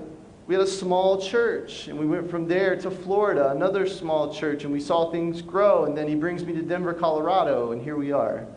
we 0.49 0.55
had 0.55 0.63
a 0.63 0.67
small 0.67 1.21
church, 1.21 1.89
and 1.89 1.99
we 1.99 2.07
went 2.07 2.27
from 2.27 2.47
there 2.47 2.75
to 2.75 2.89
Florida, 2.89 3.51
another 3.51 3.85
small 3.85 4.33
church, 4.33 4.63
and 4.63 4.73
we 4.73 4.79
saw 4.79 5.11
things 5.11 5.43
grow. 5.43 5.85
And 5.85 5.95
then 5.95 6.07
he 6.07 6.15
brings 6.15 6.43
me 6.43 6.53
to 6.53 6.63
Denver, 6.63 6.91
Colorado, 6.91 7.71
and 7.71 7.79
here 7.79 7.95
we 7.95 8.11
are, 8.11 8.47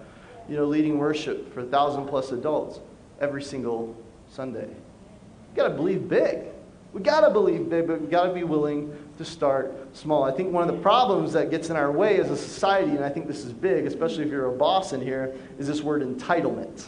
you 0.49 0.57
know, 0.57 0.65
leading 0.65 0.97
worship 0.97 1.53
for 1.53 1.61
a 1.61 1.67
thousand 1.67 2.07
plus 2.07 2.33
adults 2.33 2.81
every 3.21 3.43
single 3.43 3.95
Sunday. 4.31 4.69
We 4.69 5.55
got 5.55 5.69
to 5.69 5.75
believe 5.75 6.09
big. 6.09 6.47
We 6.95 7.03
got 7.03 7.29
to 7.29 7.31
believe 7.31 7.69
big, 7.69 7.87
but 7.87 8.01
we 8.01 8.07
got 8.07 8.25
to 8.25 8.33
be 8.33 8.45
willing 8.45 8.97
to 9.19 9.25
start 9.27 9.75
small. 9.95 10.25
I 10.25 10.33
think 10.33 10.51
one 10.51 10.67
of 10.67 10.75
the 10.75 10.81
problems 10.81 11.35
that 11.35 11.51
gets 11.51 11.69
in 11.69 11.77
our 11.77 11.93
way 11.93 12.19
as 12.21 12.31
a 12.31 12.39
society, 12.39 12.93
and 12.93 13.05
I 13.05 13.11
think 13.11 13.27
this 13.27 13.45
is 13.45 13.53
big, 13.53 13.85
especially 13.85 14.25
if 14.25 14.31
you're 14.31 14.47
a 14.47 14.57
boss 14.57 14.95
in 14.95 15.03
here, 15.03 15.35
is 15.59 15.67
this 15.67 15.83
word 15.83 16.01
entitlement 16.01 16.87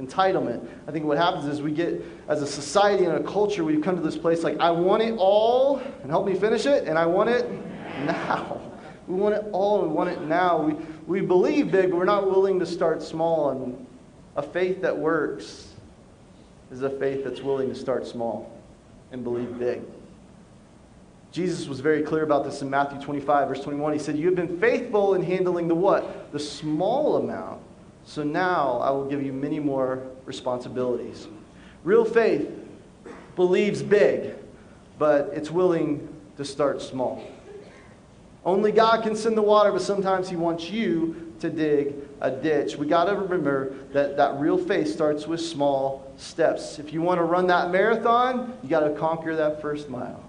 entitlement. 0.00 0.66
I 0.86 0.92
think 0.92 1.04
what 1.04 1.18
happens 1.18 1.46
is 1.46 1.60
we 1.60 1.72
get, 1.72 2.02
as 2.28 2.42
a 2.42 2.46
society 2.46 3.04
and 3.04 3.14
a 3.14 3.22
culture, 3.22 3.64
we've 3.64 3.82
come 3.82 3.96
to 3.96 4.02
this 4.02 4.16
place 4.16 4.42
like, 4.42 4.58
I 4.58 4.70
want 4.70 5.02
it 5.02 5.14
all, 5.18 5.78
and 6.02 6.10
help 6.10 6.26
me 6.26 6.34
finish 6.34 6.66
it, 6.66 6.86
and 6.86 6.98
I 6.98 7.06
want 7.06 7.30
it 7.30 7.50
now. 8.04 8.60
We 9.08 9.16
want 9.16 9.34
it 9.34 9.44
all, 9.50 9.82
and 9.82 9.90
we 9.90 9.96
want 9.96 10.10
it 10.10 10.22
now. 10.22 10.62
We, 10.62 10.74
we 11.08 11.26
believe 11.26 11.72
big, 11.72 11.90
but 11.90 11.96
we're 11.96 12.04
not 12.04 12.30
willing 12.30 12.60
to 12.60 12.64
start 12.64 13.02
small. 13.02 13.50
And 13.50 13.86
a 14.36 14.42
faith 14.42 14.80
that 14.82 14.96
works 14.96 15.72
is 16.70 16.82
a 16.82 16.88
faith 16.88 17.24
that's 17.24 17.40
willing 17.40 17.68
to 17.68 17.74
start 17.74 18.06
small 18.06 18.56
and 19.10 19.24
believe 19.24 19.58
big. 19.58 19.82
Jesus 21.32 21.66
was 21.66 21.80
very 21.80 22.02
clear 22.02 22.22
about 22.22 22.44
this 22.44 22.62
in 22.62 22.70
Matthew 22.70 23.00
25, 23.00 23.48
verse 23.48 23.60
21. 23.62 23.92
He 23.92 23.98
said, 23.98 24.16
You 24.16 24.26
have 24.26 24.36
been 24.36 24.60
faithful 24.60 25.14
in 25.14 25.22
handling 25.22 25.66
the 25.66 25.74
what? 25.74 26.30
The 26.30 26.38
small 26.38 27.16
amount 27.16 27.61
so 28.04 28.22
now 28.22 28.78
I 28.78 28.90
will 28.90 29.06
give 29.06 29.22
you 29.22 29.32
many 29.32 29.58
more 29.60 30.02
responsibilities. 30.26 31.28
Real 31.84 32.04
faith 32.04 32.50
believes 33.36 33.82
big, 33.82 34.34
but 34.98 35.30
it's 35.34 35.50
willing 35.50 36.08
to 36.36 36.44
start 36.44 36.82
small. 36.82 37.24
Only 38.44 38.72
God 38.72 39.02
can 39.02 39.14
send 39.14 39.36
the 39.36 39.42
water, 39.42 39.70
but 39.70 39.82
sometimes 39.82 40.28
He 40.28 40.36
wants 40.36 40.68
you 40.68 41.32
to 41.40 41.50
dig 41.50 41.94
a 42.20 42.30
ditch. 42.30 42.76
We 42.76 42.86
got 42.86 43.04
to 43.04 43.16
remember 43.16 43.74
that, 43.92 44.16
that 44.16 44.38
real 44.38 44.58
faith 44.58 44.88
starts 44.88 45.26
with 45.26 45.40
small 45.40 46.12
steps. 46.16 46.78
If 46.78 46.92
you 46.92 47.02
want 47.02 47.18
to 47.18 47.24
run 47.24 47.46
that 47.48 47.70
marathon, 47.70 48.56
you 48.62 48.68
got 48.68 48.80
to 48.80 48.90
conquer 48.90 49.34
that 49.36 49.60
first 49.60 49.88
mile. 49.88 50.22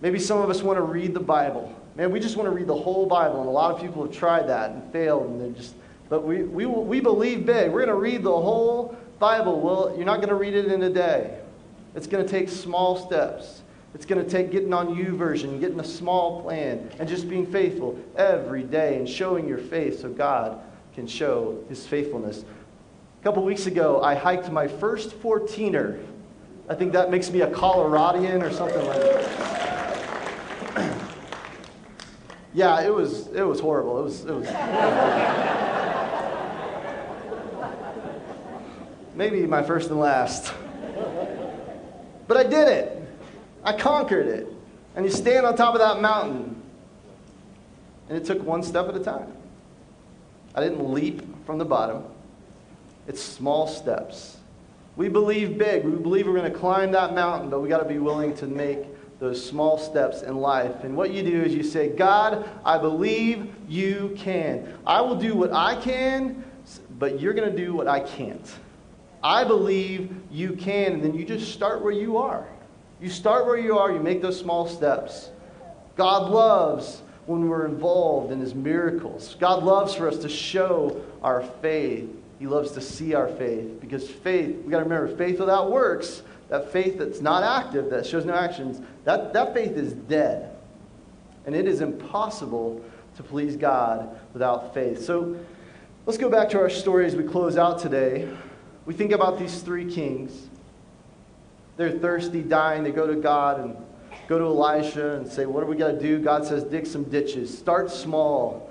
Maybe 0.00 0.18
some 0.18 0.40
of 0.40 0.50
us 0.50 0.62
want 0.62 0.78
to 0.78 0.82
read 0.82 1.14
the 1.14 1.20
Bible. 1.20 1.74
Man, 1.94 2.10
we 2.10 2.20
just 2.20 2.36
want 2.36 2.46
to 2.48 2.54
read 2.54 2.66
the 2.66 2.76
whole 2.76 3.06
Bible, 3.06 3.40
and 3.40 3.48
a 3.48 3.52
lot 3.52 3.74
of 3.74 3.80
people 3.80 4.02
have 4.04 4.12
tried 4.12 4.48
that 4.48 4.70
and 4.70 4.92
failed, 4.92 5.26
and 5.26 5.40
they're 5.40 5.50
just 5.50 5.74
but 6.12 6.24
we, 6.24 6.42
we, 6.42 6.66
we 6.66 7.00
believe 7.00 7.46
big. 7.46 7.72
We're 7.72 7.86
going 7.86 7.88
to 7.88 7.94
read 7.94 8.22
the 8.22 8.30
whole 8.30 8.94
Bible. 9.18 9.62
Well, 9.62 9.94
you're 9.96 10.04
not 10.04 10.16
going 10.16 10.28
to 10.28 10.34
read 10.34 10.52
it 10.52 10.66
in 10.66 10.82
a 10.82 10.90
day. 10.90 11.38
It's 11.94 12.06
going 12.06 12.22
to 12.22 12.30
take 12.30 12.50
small 12.50 12.96
steps. 12.96 13.62
It's 13.94 14.04
going 14.04 14.22
to 14.22 14.30
take 14.30 14.50
getting 14.50 14.74
on 14.74 14.94
YouVersion, 14.94 15.58
getting 15.58 15.80
a 15.80 15.84
small 15.84 16.42
plan, 16.42 16.90
and 16.98 17.08
just 17.08 17.30
being 17.30 17.46
faithful 17.46 17.98
every 18.14 18.62
day 18.62 18.98
and 18.98 19.08
showing 19.08 19.48
your 19.48 19.56
faith 19.56 20.02
so 20.02 20.10
God 20.10 20.60
can 20.94 21.06
show 21.06 21.64
his 21.70 21.86
faithfulness. 21.86 22.44
A 23.22 23.24
couple 23.24 23.42
weeks 23.42 23.64
ago, 23.64 24.02
I 24.02 24.14
hiked 24.14 24.52
my 24.52 24.68
first 24.68 25.18
14er. 25.22 26.04
I 26.68 26.74
think 26.74 26.92
that 26.92 27.10
makes 27.10 27.30
me 27.30 27.40
a 27.40 27.50
Coloradian 27.50 28.42
or 28.42 28.52
something 28.52 28.86
like 28.86 29.00
that. 29.00 30.98
yeah, 32.52 32.82
it 32.82 32.92
was, 32.92 33.28
it 33.28 33.44
was 33.44 33.60
horrible. 33.60 33.98
It 33.98 34.02
was, 34.02 34.26
it 34.26 34.34
was. 34.34 34.48
Maybe 39.14 39.46
my 39.46 39.62
first 39.62 39.90
and 39.90 40.00
last. 40.00 40.52
But 42.26 42.36
I 42.36 42.44
did 42.44 42.68
it. 42.68 43.02
I 43.62 43.72
conquered 43.72 44.26
it. 44.26 44.46
And 44.96 45.04
you 45.04 45.10
stand 45.10 45.46
on 45.46 45.56
top 45.56 45.74
of 45.74 45.80
that 45.80 46.00
mountain. 46.00 46.60
And 48.08 48.18
it 48.18 48.24
took 48.24 48.42
one 48.42 48.62
step 48.62 48.88
at 48.88 48.96
a 48.96 49.00
time. 49.00 49.32
I 50.54 50.60
didn't 50.60 50.92
leap 50.92 51.22
from 51.46 51.58
the 51.58 51.64
bottom. 51.64 52.04
It's 53.06 53.22
small 53.22 53.66
steps. 53.66 54.36
We 54.96 55.08
believe 55.08 55.56
big. 55.56 55.84
We 55.84 55.92
believe 55.92 56.26
we're 56.26 56.36
going 56.36 56.52
to 56.52 56.58
climb 56.58 56.92
that 56.92 57.14
mountain, 57.14 57.48
but 57.48 57.60
we 57.60 57.68
got 57.68 57.78
to 57.78 57.88
be 57.88 57.98
willing 57.98 58.34
to 58.36 58.46
make 58.46 58.86
those 59.18 59.42
small 59.42 59.78
steps 59.78 60.22
in 60.22 60.36
life. 60.36 60.84
And 60.84 60.96
what 60.96 61.12
you 61.12 61.22
do 61.22 61.42
is 61.42 61.54
you 61.54 61.62
say, 61.62 61.88
God, 61.88 62.48
I 62.64 62.76
believe 62.76 63.54
you 63.68 64.14
can. 64.18 64.74
I 64.86 65.00
will 65.00 65.14
do 65.14 65.34
what 65.34 65.52
I 65.52 65.80
can, 65.80 66.44
but 66.98 67.20
you're 67.20 67.32
going 67.32 67.50
to 67.50 67.56
do 67.56 67.74
what 67.74 67.88
I 67.88 68.00
can't. 68.00 68.52
I 69.22 69.44
believe 69.44 70.14
you 70.30 70.52
can. 70.54 70.94
And 70.94 71.02
then 71.04 71.14
you 71.14 71.24
just 71.24 71.52
start 71.52 71.82
where 71.82 71.92
you 71.92 72.16
are. 72.16 72.46
You 73.00 73.10
start 73.10 73.46
where 73.46 73.58
you 73.58 73.78
are, 73.78 73.90
you 73.90 73.98
make 73.98 74.22
those 74.22 74.38
small 74.38 74.68
steps. 74.68 75.30
God 75.96 76.30
loves 76.30 77.02
when 77.26 77.48
we're 77.48 77.66
involved 77.66 78.32
in 78.32 78.40
his 78.40 78.54
miracles. 78.54 79.36
God 79.40 79.62
loves 79.64 79.94
for 79.94 80.08
us 80.08 80.18
to 80.18 80.28
show 80.28 81.02
our 81.22 81.42
faith. 81.42 82.08
He 82.38 82.46
loves 82.46 82.72
to 82.72 82.80
see 82.80 83.14
our 83.14 83.28
faith 83.28 83.80
because 83.80 84.08
faith, 84.08 84.56
we 84.64 84.70
got 84.70 84.78
to 84.78 84.84
remember, 84.84 85.16
faith 85.16 85.38
without 85.38 85.70
works, 85.70 86.22
that 86.48 86.72
faith 86.72 86.98
that's 86.98 87.20
not 87.20 87.42
active, 87.42 87.90
that 87.90 88.06
shows 88.06 88.24
no 88.24 88.34
actions, 88.34 88.80
that, 89.04 89.32
that 89.32 89.54
faith 89.54 89.72
is 89.72 89.92
dead. 89.92 90.56
And 91.46 91.54
it 91.54 91.66
is 91.66 91.80
impossible 91.80 92.84
to 93.16 93.22
please 93.22 93.56
God 93.56 94.18
without 94.32 94.74
faith. 94.74 95.04
So 95.04 95.36
let's 96.06 96.18
go 96.18 96.28
back 96.28 96.48
to 96.50 96.58
our 96.60 96.70
story 96.70 97.06
as 97.06 97.16
we 97.16 97.24
close 97.24 97.56
out 97.56 97.78
today. 97.78 98.28
We 98.84 98.94
think 98.94 99.12
about 99.12 99.38
these 99.38 99.62
three 99.62 99.92
kings. 99.92 100.48
They're 101.76 101.98
thirsty, 101.98 102.42
dying. 102.42 102.82
They 102.82 102.90
go 102.90 103.06
to 103.06 103.14
God 103.16 103.60
and 103.60 103.76
go 104.28 104.38
to 104.38 104.44
Elisha 104.44 105.16
and 105.16 105.26
say, 105.26 105.46
What 105.46 105.62
are 105.62 105.66
we 105.66 105.76
going 105.76 105.96
to 105.96 106.00
do? 106.00 106.18
God 106.18 106.44
says, 106.44 106.64
Dig 106.64 106.86
some 106.86 107.04
ditches. 107.04 107.56
Start 107.56 107.90
small, 107.90 108.70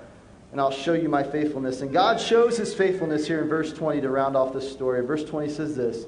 and 0.52 0.60
I'll 0.60 0.70
show 0.70 0.92
you 0.92 1.08
my 1.08 1.22
faithfulness. 1.22 1.80
And 1.80 1.92
God 1.92 2.20
shows 2.20 2.56
his 2.56 2.74
faithfulness 2.74 3.26
here 3.26 3.42
in 3.42 3.48
verse 3.48 3.72
20 3.72 4.00
to 4.02 4.10
round 4.10 4.36
off 4.36 4.52
this 4.52 4.70
story. 4.70 5.04
Verse 5.04 5.24
20 5.24 5.48
says 5.48 5.74
this 5.74 6.06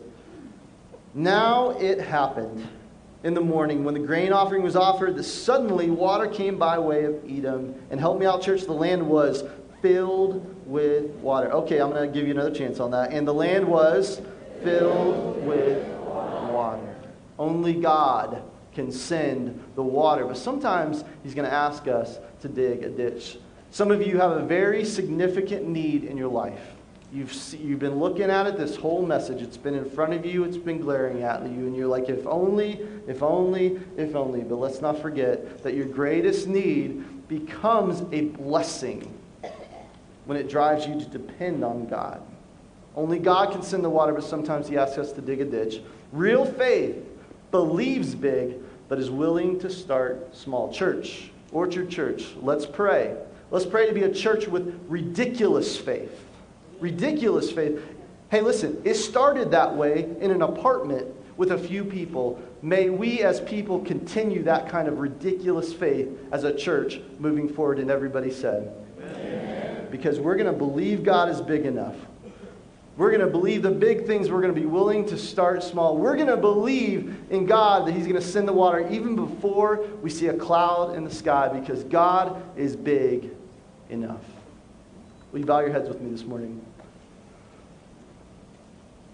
Now 1.14 1.70
it 1.70 2.00
happened 2.00 2.66
in 3.24 3.32
the 3.32 3.40
morning 3.40 3.84
when 3.84 3.94
the 3.94 4.00
grain 4.00 4.32
offering 4.32 4.62
was 4.62 4.76
offered 4.76 5.16
that 5.16 5.24
suddenly 5.24 5.90
water 5.90 6.28
came 6.28 6.58
by 6.58 6.78
way 6.78 7.04
of 7.04 7.24
Edom. 7.28 7.74
And 7.90 7.98
help 7.98 8.20
me 8.20 8.26
out, 8.26 8.42
church, 8.42 8.62
the 8.64 8.72
land 8.72 9.08
was 9.08 9.44
filled 9.84 10.66
with 10.66 11.10
water. 11.16 11.52
Okay, 11.52 11.78
I'm 11.78 11.90
going 11.90 12.10
to 12.10 12.18
give 12.18 12.26
you 12.26 12.32
another 12.32 12.54
chance 12.54 12.80
on 12.80 12.90
that. 12.92 13.12
And 13.12 13.28
the 13.28 13.34
land 13.34 13.68
was 13.68 14.22
filled 14.62 15.44
with 15.44 15.86
water. 15.98 16.96
Only 17.38 17.74
God 17.74 18.42
can 18.72 18.90
send 18.90 19.62
the 19.74 19.82
water. 19.82 20.24
But 20.24 20.38
sometimes 20.38 21.04
He's 21.22 21.34
going 21.34 21.46
to 21.46 21.54
ask 21.54 21.86
us 21.86 22.18
to 22.40 22.48
dig 22.48 22.82
a 22.82 22.88
ditch. 22.88 23.36
Some 23.72 23.90
of 23.90 24.00
you 24.00 24.16
have 24.16 24.30
a 24.30 24.42
very 24.42 24.86
significant 24.86 25.68
need 25.68 26.04
in 26.04 26.16
your 26.16 26.30
life. 26.30 26.62
You've, 27.12 27.34
you've 27.52 27.78
been 27.78 27.96
looking 27.96 28.30
at 28.30 28.46
it 28.46 28.56
this 28.56 28.76
whole 28.76 29.04
message. 29.04 29.42
It's 29.42 29.58
been 29.58 29.74
in 29.74 29.90
front 29.90 30.14
of 30.14 30.24
you, 30.24 30.44
it's 30.44 30.56
been 30.56 30.80
glaring 30.80 31.22
at 31.22 31.42
you, 31.42 31.66
and 31.66 31.76
you're 31.76 31.88
like, 31.88 32.08
if 32.08 32.26
only, 32.26 32.80
if 33.06 33.22
only, 33.22 33.78
if 33.98 34.16
only. 34.16 34.40
But 34.40 34.56
let's 34.56 34.80
not 34.80 35.02
forget 35.02 35.62
that 35.62 35.74
your 35.74 35.84
greatest 35.84 36.48
need 36.48 37.28
becomes 37.28 38.00
a 38.12 38.22
blessing 38.22 39.14
when 40.24 40.36
it 40.38 40.48
drives 40.48 40.86
you 40.86 40.98
to 40.98 41.06
depend 41.06 41.64
on 41.64 41.86
God. 41.86 42.22
Only 42.96 43.18
God 43.18 43.52
can 43.52 43.62
send 43.62 43.84
the 43.84 43.90
water, 43.90 44.12
but 44.12 44.24
sometimes 44.24 44.68
He 44.68 44.78
asks 44.78 44.98
us 44.98 45.12
to 45.12 45.20
dig 45.20 45.40
a 45.40 45.44
ditch. 45.44 45.80
Real 46.12 46.44
faith 46.44 46.96
believes 47.50 48.14
big, 48.14 48.56
but 48.88 48.98
is 48.98 49.10
willing 49.10 49.58
to 49.60 49.70
start 49.70 50.34
small. 50.34 50.72
Church, 50.72 51.30
Orchard 51.52 51.90
Church, 51.90 52.26
let's 52.40 52.66
pray. 52.66 53.16
Let's 53.50 53.66
pray 53.66 53.86
to 53.86 53.92
be 53.92 54.02
a 54.02 54.12
church 54.12 54.46
with 54.46 54.80
ridiculous 54.88 55.76
faith. 55.76 56.24
Ridiculous 56.80 57.50
faith. 57.50 57.80
Hey, 58.30 58.40
listen, 58.40 58.80
it 58.84 58.94
started 58.94 59.50
that 59.50 59.74
way 59.74 60.08
in 60.20 60.30
an 60.30 60.42
apartment 60.42 61.06
with 61.36 61.52
a 61.52 61.58
few 61.58 61.84
people. 61.84 62.40
May 62.62 62.90
we 62.90 63.22
as 63.22 63.40
people 63.40 63.80
continue 63.80 64.42
that 64.44 64.68
kind 64.68 64.88
of 64.88 64.98
ridiculous 64.98 65.72
faith 65.72 66.08
as 66.32 66.44
a 66.44 66.54
church 66.54 67.00
moving 67.18 67.48
forward. 67.48 67.78
And 67.78 67.90
everybody 67.90 68.30
said, 68.30 68.72
Amen. 69.00 69.43
Because 69.94 70.18
we're 70.18 70.34
going 70.34 70.52
to 70.52 70.58
believe 70.58 71.04
God 71.04 71.28
is 71.28 71.40
big 71.40 71.64
enough. 71.64 71.94
We're 72.96 73.10
going 73.10 73.20
to 73.20 73.28
believe 73.28 73.62
the 73.62 73.70
big 73.70 74.08
things. 74.08 74.28
We're 74.28 74.40
going 74.40 74.52
to 74.52 74.60
be 74.60 74.66
willing 74.66 75.06
to 75.06 75.16
start 75.16 75.62
small. 75.62 75.96
We're 75.96 76.16
going 76.16 76.26
to 76.26 76.36
believe 76.36 77.16
in 77.30 77.46
God 77.46 77.86
that 77.86 77.92
He's 77.92 78.02
going 78.02 78.20
to 78.20 78.26
send 78.26 78.48
the 78.48 78.52
water 78.52 78.88
even 78.90 79.14
before 79.14 79.86
we 80.02 80.10
see 80.10 80.26
a 80.26 80.34
cloud 80.34 80.96
in 80.96 81.04
the 81.04 81.14
sky 81.14 81.46
because 81.46 81.84
God 81.84 82.42
is 82.56 82.74
big 82.74 83.30
enough. 83.88 84.24
Will 85.30 85.38
you 85.38 85.46
bow 85.46 85.60
your 85.60 85.70
heads 85.70 85.88
with 85.88 86.00
me 86.00 86.10
this 86.10 86.24
morning? 86.24 86.60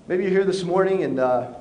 Maybe 0.09 0.22
you're 0.22 0.33
here 0.33 0.47
this 0.47 0.64
morning 0.64 1.05
and 1.05 1.18
uh, 1.18 1.53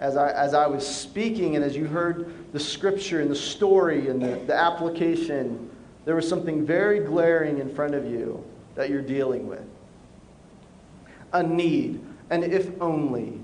as, 0.00 0.16
I, 0.16 0.32
as 0.32 0.54
I 0.54 0.66
was 0.66 0.84
speaking 0.84 1.54
and 1.54 1.64
as 1.64 1.76
you 1.76 1.84
heard 1.84 2.52
the 2.52 2.58
scripture 2.58 3.20
and 3.20 3.30
the 3.30 3.36
story 3.36 4.08
and 4.08 4.20
the, 4.20 4.40
the 4.44 4.56
application, 4.56 5.67
there 6.08 6.16
was 6.16 6.26
something 6.26 6.64
very 6.64 7.00
glaring 7.00 7.58
in 7.58 7.68
front 7.68 7.94
of 7.94 8.06
you 8.06 8.42
that 8.76 8.88
you're 8.88 9.02
dealing 9.02 9.46
with. 9.46 9.60
A 11.34 11.42
need, 11.42 12.02
an 12.30 12.42
if 12.42 12.70
only, 12.80 13.38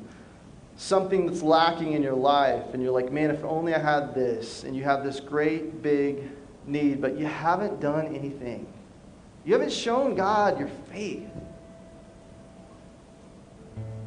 something 0.78 1.26
that's 1.26 1.42
lacking 1.42 1.92
in 1.92 2.02
your 2.02 2.14
life, 2.14 2.72
and 2.72 2.82
you're 2.82 2.90
like, 2.90 3.12
man, 3.12 3.30
if 3.30 3.44
only 3.44 3.74
I 3.74 3.78
had 3.78 4.14
this, 4.14 4.64
and 4.64 4.74
you 4.74 4.82
have 4.82 5.04
this 5.04 5.20
great 5.20 5.82
big 5.82 6.22
need, 6.66 7.02
but 7.02 7.18
you 7.18 7.26
haven't 7.26 7.80
done 7.80 8.06
anything. 8.06 8.66
You 9.44 9.52
haven't 9.52 9.70
shown 9.70 10.14
God 10.14 10.58
your 10.58 10.70
faith 10.90 11.28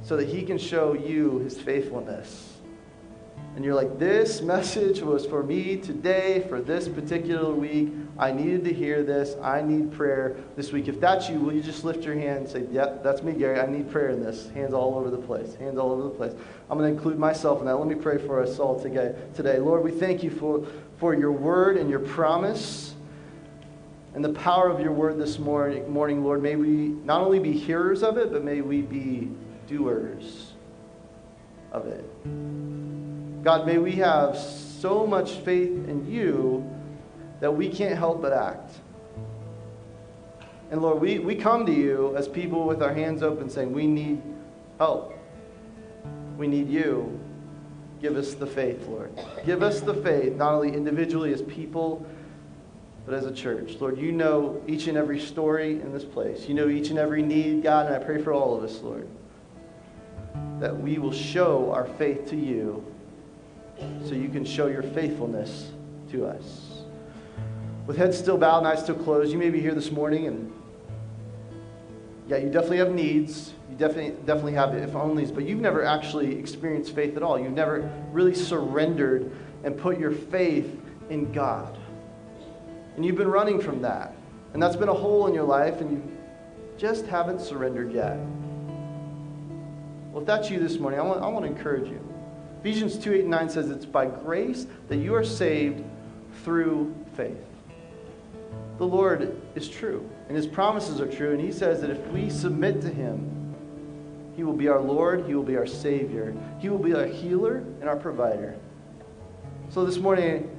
so 0.01 0.18
that 0.18 0.28
He 0.28 0.41
can 0.41 0.58
show 0.58 0.93
you 0.93 1.38
His 1.41 1.62
faithfulness 1.62 2.57
and 3.58 3.66
you're 3.66 3.74
like, 3.74 3.97
this 3.97 4.41
message 4.41 5.01
was 5.01 5.26
for 5.26 5.41
me 5.41 5.78
today, 5.78 6.45
for 6.47 6.62
this 6.62 6.88
particular 6.88 7.51
week. 7.51 7.89
I 8.20 8.32
needed 8.32 8.64
to 8.66 8.72
hear 8.72 9.01
this. 9.01 9.36
I 9.41 9.64
need 9.64 9.91
prayer 9.91 10.38
this 10.55 10.72
week. 10.72 10.88
If 10.88 10.99
that's 10.99 11.28
you, 11.28 11.39
will 11.39 11.53
you 11.53 11.64
just 11.64 11.84
lift 11.84 12.03
your 12.03 12.14
hand 12.14 12.38
and 12.38 12.47
say, 12.47 12.68
Yep, 12.70 13.01
that's 13.01 13.24
me, 13.24 13.34
Gary. 13.34 13.60
I 13.60 13.66
need 13.66 13.89
prayer 13.89 14.10
in 14.10 14.22
this. 14.22 14.51
Hands 14.51 14.76
all 14.76 14.93
over 14.93 15.10
the 15.10 15.18
place. 15.18 15.55
Hands 15.55 15.76
all 15.80 15.91
over 15.91 16.03
the 16.03 16.12
place. 16.12 16.34
I'm 16.70 16.78
going 16.78 16.88
to 16.88 16.95
include 16.95 17.18
myself 17.18 17.60
in 17.60 17.66
that. 17.66 17.76
Let 17.76 17.88
me 17.88 17.95
pray 17.95 18.20
for 18.20 18.43
us 18.43 18.60
all 18.60 18.80
today. 18.80 19.58
Lord, 19.58 19.84
we 19.84 19.89
thank 19.89 20.22
you 20.22 20.30
for, 20.30 20.64
for 20.99 21.16
your 21.16 21.32
word 21.32 21.78
and 21.78 21.89
your 21.89 22.01
promise 22.01 22.93
and 24.14 24.24
the 24.24 24.34
power 24.34 24.70
of 24.70 24.80
your 24.80 24.91
word 24.91 25.18
this 25.18 25.39
morning, 25.39 25.91
morning, 25.91 26.24
Lord. 26.24 26.43
May 26.43 26.58
we 26.58 26.89
not 26.89 27.22
only 27.22 27.39
be 27.39 27.53
hearers 27.53 28.03
of 28.03 28.20
it, 28.20 28.32
but 28.32 28.43
may 28.43 28.62
we 28.62 28.84
be 28.84 29.32
doers 29.66 30.53
of 31.72 31.88
it. 31.88 32.05
God, 33.43 33.65
may 33.65 33.77
we 33.77 33.93
have 33.93 34.38
so 34.38 35.05
much 35.05 35.33
faith 35.33 35.88
in 35.88 36.09
you 36.09 36.69
that 37.39 37.51
we 37.51 37.69
can't 37.69 37.97
help 37.97 38.21
but 38.21 38.33
act. 38.33 38.71
And 40.71 40.81
Lord, 40.81 40.99
we, 40.99 41.19
we 41.19 41.35
come 41.35 41.65
to 41.65 41.73
you 41.73 42.15
as 42.17 42.27
people 42.27 42.65
with 42.65 42.81
our 42.81 42.93
hands 42.93 43.23
open 43.23 43.49
saying, 43.49 43.71
We 43.71 43.88
need 43.88 44.21
help. 44.79 45.13
We 46.38 46.47
need 46.47 46.69
you. 46.69 47.19
Give 48.01 48.15
us 48.15 48.33
the 48.35 48.45
faith, 48.45 48.88
Lord. 48.88 49.11
Give 49.45 49.63
us 49.63 49.81
the 49.81 49.93
faith, 49.93 50.33
not 50.33 50.53
only 50.53 50.73
individually 50.73 51.33
as 51.33 51.41
people, 51.41 52.05
but 53.05 53.15
as 53.15 53.25
a 53.25 53.33
church. 53.33 53.77
Lord, 53.79 53.97
you 53.97 54.11
know 54.11 54.61
each 54.67 54.88
and 54.88 54.97
every 54.97 55.19
story 55.19 55.81
in 55.81 55.93
this 55.93 56.03
place. 56.03 56.47
You 56.47 56.53
know 56.53 56.67
each 56.67 56.89
and 56.89 56.99
every 56.99 57.23
need, 57.23 57.63
God, 57.63 57.88
and 57.88 57.95
I 57.95 57.99
pray 57.99 58.21
for 58.21 58.33
all 58.33 58.55
of 58.55 58.63
us, 58.63 58.81
Lord, 58.81 59.07
that 60.59 60.77
we 60.77 60.99
will 60.99 61.13
show 61.13 61.71
our 61.71 61.85
faith 61.85 62.29
to 62.29 62.35
you 62.35 62.85
so 64.05 64.13
you 64.13 64.30
can 64.30 64.45
show 64.45 64.67
your 64.67 64.84
faithfulness 64.84 65.71
to 66.11 66.25
us. 66.25 66.82
With 67.86 67.97
heads 67.97 68.17
still 68.17 68.38
bowed 68.38 68.59
and 68.59 68.67
eyes 68.67 68.84
still 68.84 68.95
closed, 68.95 69.32
you 69.32 69.38
may 69.38 69.49
be 69.49 69.61
here 69.61 69.73
this 69.73 69.91
morning 69.91 70.28
and 70.28 70.53
yeah, 72.28 72.38
you 72.38 72.49
definitely 72.49 72.78
have 72.78 72.91
needs. 72.91 73.53
You 73.69 73.78
definitely, 73.78 74.11
definitely 74.25 74.53
have 74.53 74.75
if 74.75 74.91
onlys, 74.91 75.34
but 75.34 75.45
you've 75.45 75.61
never 75.61 75.84
actually 75.86 76.38
experienced 76.38 76.93
faith 76.93 77.15
at 77.15 77.23
all. 77.23 77.39
You've 77.39 77.53
never 77.53 77.89
really 78.11 78.36
surrendered 78.36 79.32
and 79.63 79.78
put 79.78 79.97
your 79.97 80.11
faith 80.11 80.80
in 81.09 81.32
God. 81.32 81.78
And 82.95 83.05
you've 83.05 83.15
been 83.15 83.30
running 83.30 83.61
from 83.61 83.82
that. 83.84 84.13
And 84.53 84.61
that's 84.61 84.75
been 84.75 84.89
a 84.89 84.93
hole 84.93 85.28
in 85.28 85.34
your 85.34 85.43
life, 85.43 85.82
and 85.82 85.91
you 85.91 86.17
just 86.78 87.05
haven't 87.05 87.41
surrendered 87.41 87.91
yet. 87.91 88.17
Well, 90.11 90.21
if 90.21 90.25
that's 90.25 90.49
you 90.49 90.59
this 90.59 90.80
morning, 90.80 90.99
I 90.99 91.03
want, 91.03 91.21
I 91.21 91.28
want 91.28 91.45
to 91.45 91.51
encourage 91.51 91.88
you. 91.88 92.07
Ephesians 92.60 92.97
2 92.97 93.14
8 93.14 93.20
and 93.22 93.30
9 93.30 93.49
says 93.49 93.70
it's 93.70 93.86
by 93.86 94.05
grace 94.05 94.68
that 94.89 94.97
you 94.97 95.14
are 95.14 95.24
saved 95.24 95.84
through 96.43 96.93
faith. 97.16 97.38
The 98.78 98.86
Lord 98.86 99.39
is 99.55 99.68
true, 99.68 100.08
and 100.28 100.36
his 100.36 100.47
promises 100.47 100.99
are 100.99 101.12
true, 101.12 101.32
and 101.32 101.41
he 101.41 101.51
says 101.51 101.82
that 101.82 101.89
if 101.89 102.05
we 102.08 102.30
submit 102.30 102.82
to 102.82 102.89
him, 102.89 103.55
he 104.36 104.43
will 104.43 104.53
be 104.53 104.68
our 104.68 104.82
Lord, 104.82 105.26
he 105.26 105.34
will 105.34 105.43
be 105.43 105.58
our 105.58 105.66
Savior, 105.66 106.36
he 106.60 106.70
will 106.70 106.78
be 106.78 106.93
our 106.93 107.05
healer 107.05 107.58
and 107.80 107.89
our 107.89 107.95
provider. 107.95 108.55
So 109.70 109.84
this 109.84 109.97
morning, 109.97 110.49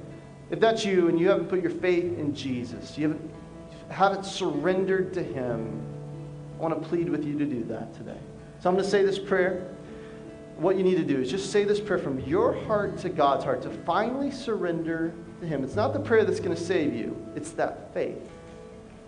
if 0.51 0.59
that's 0.59 0.83
you 0.83 1.07
and 1.07 1.19
you 1.19 1.29
haven't 1.29 1.47
put 1.47 1.61
your 1.61 1.71
faith 1.71 2.17
in 2.17 2.35
Jesus, 2.35 2.97
you 2.97 3.09
haven't, 3.09 3.31
haven't 3.89 4.25
surrendered 4.25 5.13
to 5.13 5.23
him, 5.23 5.81
I 6.57 6.61
want 6.61 6.81
to 6.81 6.89
plead 6.89 7.09
with 7.09 7.23
you 7.23 7.37
to 7.37 7.45
do 7.45 7.63
that 7.65 7.93
today. 7.93 8.17
So 8.59 8.69
I'm 8.69 8.75
going 8.75 8.83
to 8.83 8.91
say 8.91 9.05
this 9.05 9.17
prayer 9.17 9.65
what 10.59 10.75
you 10.75 10.83
need 10.83 10.95
to 10.95 11.03
do 11.03 11.21
is 11.21 11.31
just 11.31 11.51
say 11.51 11.63
this 11.63 11.79
prayer 11.79 11.99
from 11.99 12.19
your 12.21 12.53
heart 12.65 12.97
to 12.99 13.09
God's 13.09 13.45
heart 13.45 13.61
to 13.61 13.69
finally 13.69 14.29
surrender 14.29 15.13
to 15.39 15.47
Him. 15.47 15.63
It's 15.63 15.75
not 15.75 15.93
the 15.93 15.99
prayer 15.99 16.25
that's 16.25 16.39
going 16.39 16.55
to 16.55 16.61
save 16.61 16.93
you, 16.93 17.15
it's 17.35 17.51
that 17.51 17.93
faith 17.93 18.29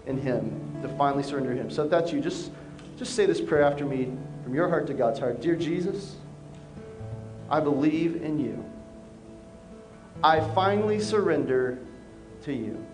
in 0.08 0.20
Him 0.20 0.80
to 0.82 0.88
finally 0.98 1.24
surrender 1.24 1.54
to 1.54 1.60
Him. 1.60 1.70
So 1.70 1.84
if 1.84 1.92
that's 1.92 2.14
you, 2.14 2.22
just, 2.22 2.52
just 2.98 3.16
say 3.16 3.26
this 3.26 3.42
prayer 3.42 3.64
after 3.64 3.86
me 3.86 4.12
from 4.44 4.56
your 4.56 4.70
heart 4.70 4.88
to 4.88 4.94
God's 4.94 5.20
heart. 5.20 5.42
Dear 5.42 5.56
Jesus, 5.56 6.16
I 7.50 7.60
believe 7.60 8.24
in 8.24 8.40
you. 8.40 8.64
I 10.24 10.40
finally 10.54 11.02
surrender 11.02 11.80
to 12.44 12.54
you. 12.54 12.86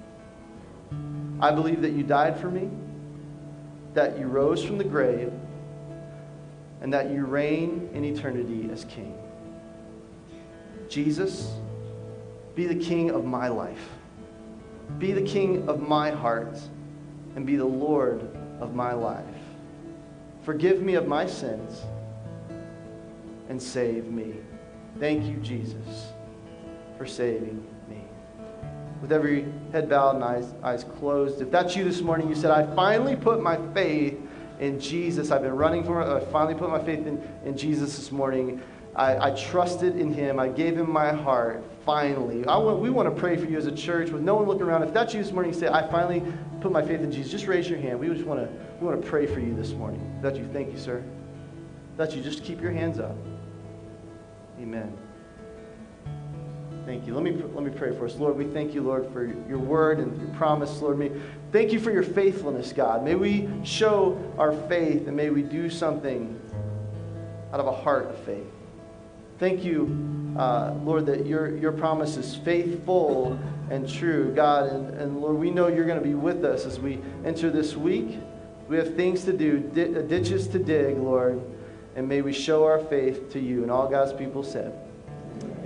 I 1.40 1.52
believe 1.52 1.82
that 1.84 1.92
you 1.92 2.02
died 2.02 2.40
for 2.40 2.50
me, 2.50 2.70
that 3.94 4.18
you 4.18 4.26
rose 4.26 4.64
from 4.64 4.80
the 4.80 4.84
grave 4.84 5.32
and 6.82 6.94
that 6.94 7.10
you 7.10 7.26
reign 7.26 7.90
in 7.94 8.06
eternity 8.06 8.70
as 8.72 8.86
King. 8.86 9.18
Jesus, 10.90 11.54
be 12.56 12.66
the 12.66 12.76
King 12.76 13.12
of 13.12 13.26
my 13.26 13.48
life. 13.48 13.90
Be 15.00 15.12
the 15.12 15.22
King 15.22 15.68
of 15.68 15.88
my 15.88 16.12
heart, 16.12 16.60
and 17.36 17.46
be 17.46 17.56
the 17.56 17.66
Lord 17.66 18.22
of 18.60 18.74
my 18.74 18.94
life. 18.94 19.24
Forgive 20.44 20.82
me 20.82 20.96
of 20.96 21.08
my 21.08 21.26
sins 21.26 21.82
and 23.50 23.62
save 23.62 24.06
me. 24.06 24.34
Thank 25.00 25.26
you, 25.26 25.36
Jesus, 25.38 26.08
for 26.98 27.06
saving 27.06 27.64
me. 27.90 28.02
With 29.02 29.12
every 29.12 29.46
head 29.72 29.90
bowed 29.90 30.16
and 30.16 30.24
eyes, 30.24 30.54
eyes 30.64 30.84
closed, 30.84 31.42
if 31.42 31.52
that's 31.52 31.76
you 31.76 31.84
this 31.84 32.02
morning, 32.02 32.30
you 32.30 32.36
said, 32.36 32.50
I 32.50 32.74
finally 32.76 33.16
put 33.16 33.42
my 33.42 33.58
faith 33.74 34.18
in 34.60 34.80
Jesus. 34.80 35.32
I've 35.32 35.42
been 35.42 35.56
running 35.56 35.84
for 35.84 36.02
it. 36.02 36.08
I 36.08 36.20
finally 36.32 36.56
put 36.56 36.70
my 36.70 36.84
faith 36.84 37.06
in, 37.06 37.22
in 37.46 37.58
Jesus 37.58 37.96
this 37.96 38.12
morning. 38.12 38.62
I, 38.96 39.28
I 39.28 39.32
trusted 39.32 39.98
in 39.98 40.12
him. 40.12 40.40
I 40.40 40.48
gave 40.50 40.78
him 40.78 40.92
my 40.92 41.12
heart. 41.12 41.64
Finally. 41.86 42.46
I 42.46 42.58
want, 42.58 42.80
we 42.80 42.90
want 42.90 43.14
to 43.14 43.18
pray 43.18 43.38
for 43.38 43.46
you 43.46 43.58
as 43.58 43.66
a 43.66 43.72
church 43.72 44.10
with 44.10 44.22
no 44.22 44.36
one 44.36 44.46
looking 44.46 44.64
around. 44.64 44.84
If 44.84 44.94
that's 44.94 45.14
you 45.14 45.24
this 45.24 45.32
morning, 45.32 45.54
you 45.54 45.60
say, 45.60 45.68
I 45.68 45.90
finally 45.90 46.22
put 46.60 46.72
my 46.72 46.82
faith 46.82 47.02
in 47.02 47.12
Jesus. 47.12 47.32
Just 47.32 47.48
raise 47.48 47.70
your 47.70 47.80
hand. 47.80 48.00
We 48.00 48.08
just 48.08 48.26
want 48.26 48.42
to, 48.42 48.50
we 48.82 48.88
want 48.88 49.02
to 49.02 49.08
pray 49.08 49.26
for 49.26 49.40
you 49.40 49.56
this 49.56 49.72
morning. 49.72 50.02
If 50.18 50.24
that's 50.24 50.38
you, 50.38 50.50
thank 50.52 50.72
you, 50.72 50.80
sir. 50.80 50.98
If 51.92 51.98
that's 51.98 52.14
you, 52.14 52.22
just 52.22 52.44
keep 52.44 52.60
your 52.60 52.72
hands 52.72 53.00
up. 53.00 53.16
Amen. 54.60 54.98
Thank 56.88 57.06
you. 57.06 57.14
Let 57.14 57.24
me, 57.24 57.32
let 57.32 57.66
me 57.66 57.70
pray 57.70 57.94
for 57.98 58.06
us. 58.06 58.16
Lord, 58.16 58.38
we 58.38 58.46
thank 58.46 58.74
you, 58.74 58.82
Lord, 58.82 59.12
for 59.12 59.26
your 59.26 59.60
word 59.60 60.00
and 60.00 60.18
your 60.22 60.34
promise. 60.38 60.82
Lord, 60.82 60.98
may, 60.98 61.12
thank 61.52 61.74
you 61.74 61.82
for 61.82 61.92
your 61.92 62.02
faithfulness, 62.02 62.72
God. 62.72 63.04
May 63.04 63.16
we 63.16 63.50
show 63.66 64.18
our 64.38 64.54
faith 64.70 65.06
and 65.06 65.18
may 65.18 65.30
we 65.30 65.42
do 65.42 65.70
something 65.70 66.40
out 67.52 67.60
of 67.60 67.68
a 67.68 67.74
heart 67.74 68.06
of 68.06 68.18
faith. 68.20 68.48
Thank 69.38 69.66
you, 69.66 70.34
uh, 70.40 70.76
Lord, 70.82 71.06
that 71.08 71.26
your, 71.26 71.58
your 71.58 71.74
promise 71.74 72.16
is 72.16 72.38
faithful 72.38 73.38
and 73.70 73.88
true, 73.88 74.32
God. 74.34 74.70
And, 74.70 74.98
and 74.98 75.20
Lord, 75.20 75.36
we 75.36 75.52
know 75.52 75.68
you're 75.68 75.88
going 75.88 76.00
to 76.00 76.08
be 76.08 76.16
with 76.16 76.46
us 76.46 76.66
as 76.66 76.80
we 76.80 77.02
enter 77.26 77.50
this 77.50 77.76
week. 77.76 78.18
We 78.70 78.78
have 78.78 78.96
things 78.96 79.26
to 79.26 79.34
do, 79.34 79.60
di- 79.60 80.04
ditches 80.04 80.48
to 80.48 80.60
dig, 80.60 80.98
Lord, 80.98 81.42
and 81.98 82.08
may 82.08 82.22
we 82.22 82.32
show 82.32 82.64
our 82.64 82.80
faith 82.80 83.30
to 83.34 83.42
you. 83.42 83.64
And 83.64 83.70
all 83.70 83.90
God's 83.90 84.14
people 84.14 84.42
said, 84.42 84.87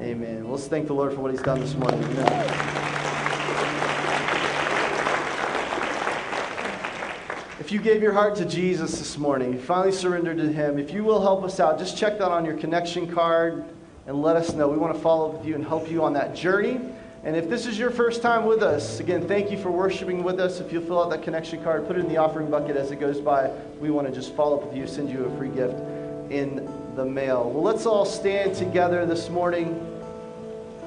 Amen. 0.01 0.49
Let's 0.49 0.67
thank 0.67 0.87
the 0.87 0.93
Lord 0.93 1.13
for 1.13 1.21
what 1.21 1.29
He's 1.29 1.43
done 1.43 1.59
this 1.59 1.75
morning. 1.75 2.03
Amen. 2.03 2.81
If 7.59 7.71
you 7.71 7.79
gave 7.79 8.01
your 8.01 8.11
heart 8.11 8.35
to 8.37 8.45
Jesus 8.45 8.97
this 8.97 9.19
morning, 9.19 9.53
you 9.53 9.59
finally 9.59 9.91
surrendered 9.91 10.37
to 10.37 10.51
Him, 10.51 10.79
if 10.79 10.91
you 10.91 11.03
will 11.03 11.21
help 11.21 11.43
us 11.43 11.59
out, 11.59 11.77
just 11.77 11.95
check 11.95 12.17
that 12.17 12.31
on 12.31 12.45
your 12.45 12.57
connection 12.57 13.05
card 13.13 13.63
and 14.07 14.23
let 14.23 14.35
us 14.35 14.53
know. 14.53 14.67
We 14.67 14.77
want 14.77 14.95
to 14.95 14.99
follow 14.99 15.29
up 15.29 15.37
with 15.37 15.45
you 15.47 15.53
and 15.53 15.63
help 15.63 15.89
you 15.89 16.03
on 16.03 16.13
that 16.13 16.35
journey. 16.35 16.81
And 17.23 17.35
if 17.35 17.47
this 17.47 17.67
is 17.67 17.77
your 17.77 17.91
first 17.91 18.23
time 18.23 18.47
with 18.47 18.63
us, 18.63 18.99
again, 18.99 19.27
thank 19.27 19.51
you 19.51 19.61
for 19.61 19.69
worshiping 19.69 20.23
with 20.23 20.39
us. 20.39 20.59
If 20.59 20.73
you'll 20.73 20.83
fill 20.83 21.03
out 21.03 21.11
that 21.11 21.21
connection 21.21 21.63
card, 21.63 21.85
put 21.85 21.95
it 21.95 21.99
in 21.99 22.07
the 22.09 22.17
offering 22.17 22.49
bucket 22.49 22.75
as 22.75 22.89
it 22.89 22.99
goes 22.99 23.21
by. 23.21 23.51
We 23.79 23.91
want 23.91 24.07
to 24.07 24.13
just 24.13 24.33
follow 24.33 24.57
up 24.57 24.65
with 24.65 24.75
you, 24.75 24.87
send 24.87 25.11
you 25.11 25.25
a 25.25 25.37
free 25.37 25.49
gift 25.49 25.75
in 26.31 26.67
the 26.95 27.05
mail. 27.05 27.51
Well, 27.51 27.61
let's 27.61 27.85
all 27.85 28.05
stand 28.05 28.55
together 28.55 29.05
this 29.05 29.29
morning. 29.29 29.90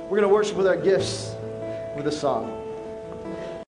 We're 0.04 0.18
going 0.18 0.28
to 0.28 0.34
worship 0.34 0.56
with 0.56 0.66
our 0.66 0.76
gifts 0.76 1.34
with 1.96 2.06
a 2.06 2.12
song. 2.12 2.53